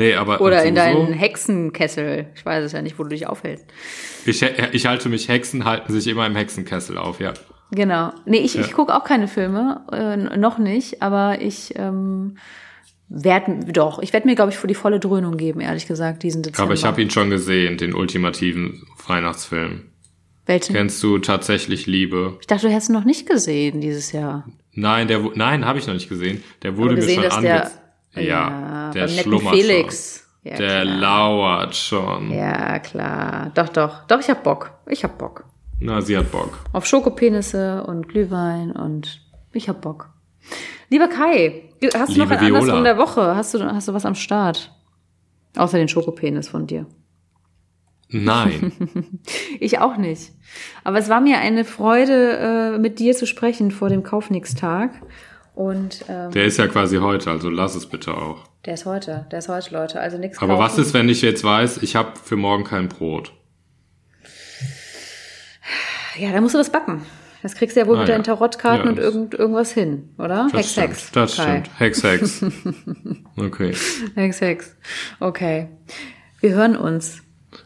Nee, 0.00 0.14
aber 0.14 0.40
Oder 0.40 0.64
in 0.64 0.74
deinen 0.74 1.12
Hexenkessel. 1.12 2.24
Ich 2.34 2.46
weiß 2.46 2.64
es 2.64 2.72
ja 2.72 2.80
nicht, 2.80 2.98
wo 2.98 3.02
du 3.02 3.10
dich 3.10 3.26
aufhältst. 3.26 3.66
Ich, 4.24 4.40
ich 4.40 4.86
halte 4.86 5.10
mich, 5.10 5.28
Hexen 5.28 5.66
halten 5.66 5.92
sich 5.92 6.06
immer 6.06 6.26
im 6.26 6.34
Hexenkessel 6.34 6.96
auf, 6.96 7.20
ja. 7.20 7.34
Genau. 7.70 8.10
Nee, 8.24 8.38
ich, 8.38 8.54
Ja. 8.54 8.62
ich 8.62 8.72
gucke 8.72 8.94
auch 8.96 9.04
keine 9.04 9.28
Filme, 9.28 9.84
äh, 9.92 10.38
noch 10.38 10.56
nicht, 10.56 11.02
aber 11.02 11.42
ich 11.42 11.74
ähm, 11.76 12.38
werde, 13.10 13.60
doch, 13.70 13.98
ich 13.98 14.14
werde 14.14 14.26
mir, 14.26 14.36
glaube 14.36 14.52
ich, 14.52 14.56
für 14.56 14.68
die 14.68 14.74
volle 14.74 15.00
Dröhnung 15.00 15.36
geben, 15.36 15.60
ehrlich 15.60 15.86
gesagt, 15.86 16.22
diesen 16.22 16.42
Dezember. 16.42 16.62
Aber 16.62 16.72
ich 16.72 16.84
habe 16.86 17.02
ihn 17.02 17.10
schon 17.10 17.28
gesehen, 17.28 17.76
den 17.76 17.94
ultimativen 17.94 18.86
Weihnachtsfilm. 19.06 19.82
Welchen? 20.46 20.74
Kennst 20.74 21.02
du 21.02 21.18
tatsächlich 21.18 21.86
Liebe? 21.86 22.38
Ich 22.40 22.46
dachte, 22.46 22.68
du 22.68 22.72
hättest 22.72 22.88
ihn 22.88 22.94
noch 22.94 23.04
nicht 23.04 23.28
gesehen 23.28 23.82
dieses 23.82 24.12
Jahr. 24.12 24.48
Nein, 24.72 25.08
der, 25.08 25.20
nein, 25.34 25.66
habe 25.66 25.78
ich 25.78 25.86
noch 25.86 25.94
nicht 25.94 26.08
gesehen. 26.08 26.42
Der 26.62 26.78
wurde 26.78 26.94
gesehen, 26.94 27.20
mir 27.20 27.30
schon 27.30 27.42
der, 27.42 27.70
Ja, 28.14 28.90
der 28.92 29.08
schlummert 29.08 29.54
Felix. 29.54 30.26
Ja, 30.42 30.56
schon. 30.56 30.66
Der 30.66 30.82
klar. 30.82 30.96
lauert 30.96 31.76
schon. 31.76 32.30
Ja, 32.30 32.78
klar. 32.78 33.50
Doch, 33.54 33.68
doch. 33.68 34.06
Doch, 34.06 34.20
ich 34.20 34.30
hab 34.30 34.42
Bock. 34.42 34.72
Ich 34.86 35.04
hab 35.04 35.18
Bock. 35.18 35.44
Na, 35.78 36.00
sie 36.00 36.16
hat 36.16 36.30
Bock. 36.30 36.58
Auf 36.72 36.86
Schokopenisse 36.86 37.84
und 37.84 38.08
Glühwein 38.08 38.72
und 38.72 39.20
ich 39.52 39.68
hab 39.68 39.80
Bock. 39.80 40.10
Lieber 40.88 41.08
Kai, 41.08 41.70
hast 41.94 42.14
du 42.14 42.18
noch 42.18 42.30
ein 42.30 42.38
andersrum 42.38 42.66
Viola. 42.68 42.82
der 42.82 42.98
Woche? 42.98 43.36
Hast 43.36 43.54
du, 43.54 43.62
hast 43.64 43.88
du 43.88 43.94
was 43.94 44.04
am 44.04 44.14
Start? 44.14 44.72
Außer 45.56 45.78
den 45.78 45.88
Schokopenis 45.88 46.48
von 46.48 46.66
dir. 46.66 46.86
Nein. 48.08 48.72
Ich 49.60 49.78
auch 49.78 49.98
nicht. 49.98 50.32
Aber 50.84 50.98
es 50.98 51.10
war 51.10 51.20
mir 51.20 51.38
eine 51.38 51.64
Freude, 51.66 52.72
äh, 52.74 52.78
mit 52.78 52.98
dir 52.98 53.14
zu 53.14 53.26
sprechen 53.26 53.70
vor 53.70 53.90
dem 53.90 54.02
Kaufnix-Tag. 54.02 54.90
Und 55.60 56.06
ähm, 56.08 56.30
Der 56.30 56.46
ist 56.46 56.56
ja 56.56 56.68
quasi 56.68 56.96
heute, 56.96 57.30
also 57.30 57.50
lass 57.50 57.74
es 57.74 57.84
bitte 57.84 58.14
auch. 58.14 58.44
der 58.64 58.72
ist 58.74 58.86
heute, 58.86 59.26
der 59.30 59.40
ist 59.40 59.48
heute, 59.50 59.74
Leute. 59.74 60.00
Also 60.00 60.16
nichts 60.16 60.38
Aber 60.40 60.58
was 60.58 60.72
kaufen. 60.72 60.82
ist, 60.84 60.94
wenn 60.94 61.08
ich 61.10 61.20
jetzt 61.20 61.44
weiß, 61.44 61.82
ich 61.82 61.96
habe 61.96 62.12
für 62.22 62.36
morgen 62.36 62.64
kein 62.64 62.88
Brot? 62.88 63.34
Ja, 66.18 66.32
da 66.32 66.40
musst 66.40 66.54
du 66.54 66.58
was 66.58 66.70
backen. 66.72 67.02
Das 67.42 67.54
kriegst 67.54 67.76
du 67.76 67.80
ja 67.80 67.86
wohl 67.86 67.96
Ah, 67.96 68.00
mit 68.00 68.08
ja. 68.08 68.14
deinen 68.14 68.24
Tarotkarten 68.24 68.84
Ja, 68.86 68.90
und 68.90 68.98
irgend, 68.98 69.34
irgendwas 69.34 69.72
hin, 69.72 70.10
oder? 70.18 70.48
Das 70.52 70.62
Hex, 70.62 70.72
stimmt. 70.72 70.88
Hex. 70.88 71.10
Das 71.12 71.36
Kai. 71.36 71.42
stimmt. 71.62 71.70
Hex, 71.80 72.02
Hex. 72.02 72.44
Okay. 73.36 73.74
Hex, 74.14 74.40
Hex. 74.40 74.76
Okay. 75.20 75.68
Wir 76.40 76.50
hören 76.54 76.76
uns 76.76 77.22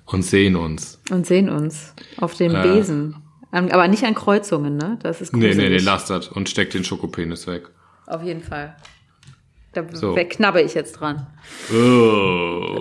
Und 0.07 0.23
sehen 0.25 0.55
uns. 0.57 1.01
und 1.11 1.27
sehen 1.27 1.49
uns 1.49 1.95
auf 2.19 2.35
dem 2.35 2.55
Äh. 2.55 2.63
Besen. 2.63 3.17
Aber 3.53 3.87
nicht 3.87 4.03
an 4.05 4.15
Kreuzungen, 4.17 4.77
ne? 4.77 4.99
Das 5.03 5.21
ist 5.21 5.33
Nee, 5.33 5.47
gruselig. 5.49 5.69
nee, 5.71 5.77
nee, 5.77 5.83
lasst 5.83 6.11
das 6.11 6.27
und 6.29 6.49
steckt 6.49 6.75
den 6.75 6.83
Schokopenis 6.85 7.47
weg. 7.47 7.69
Auf 8.07 8.23
jeden 8.23 8.43
Fall. 8.43 8.77
Da 9.73 9.85
So. 9.93 10.15
knabbe 10.15 10.63
ich 10.63 10.75
jetzt 10.75 10.93
dran. 10.93 11.27
Oh. 11.73 12.79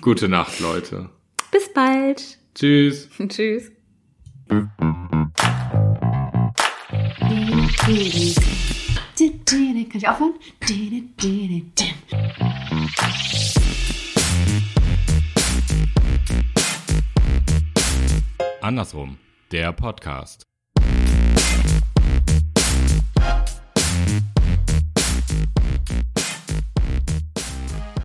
Gute 0.00 0.28
Nacht, 0.28 0.60
Leute. 0.60 1.10
Bis 1.50 1.72
bald. 1.72 2.38
Tschüss. 2.54 3.08
Tschüss. 3.28 3.70
Kann 9.88 10.00
ich 10.00 10.08
aufhören? 10.08 10.34
Andersrum. 18.60 19.18
Der 19.52 19.72
Podcast. 19.72 20.42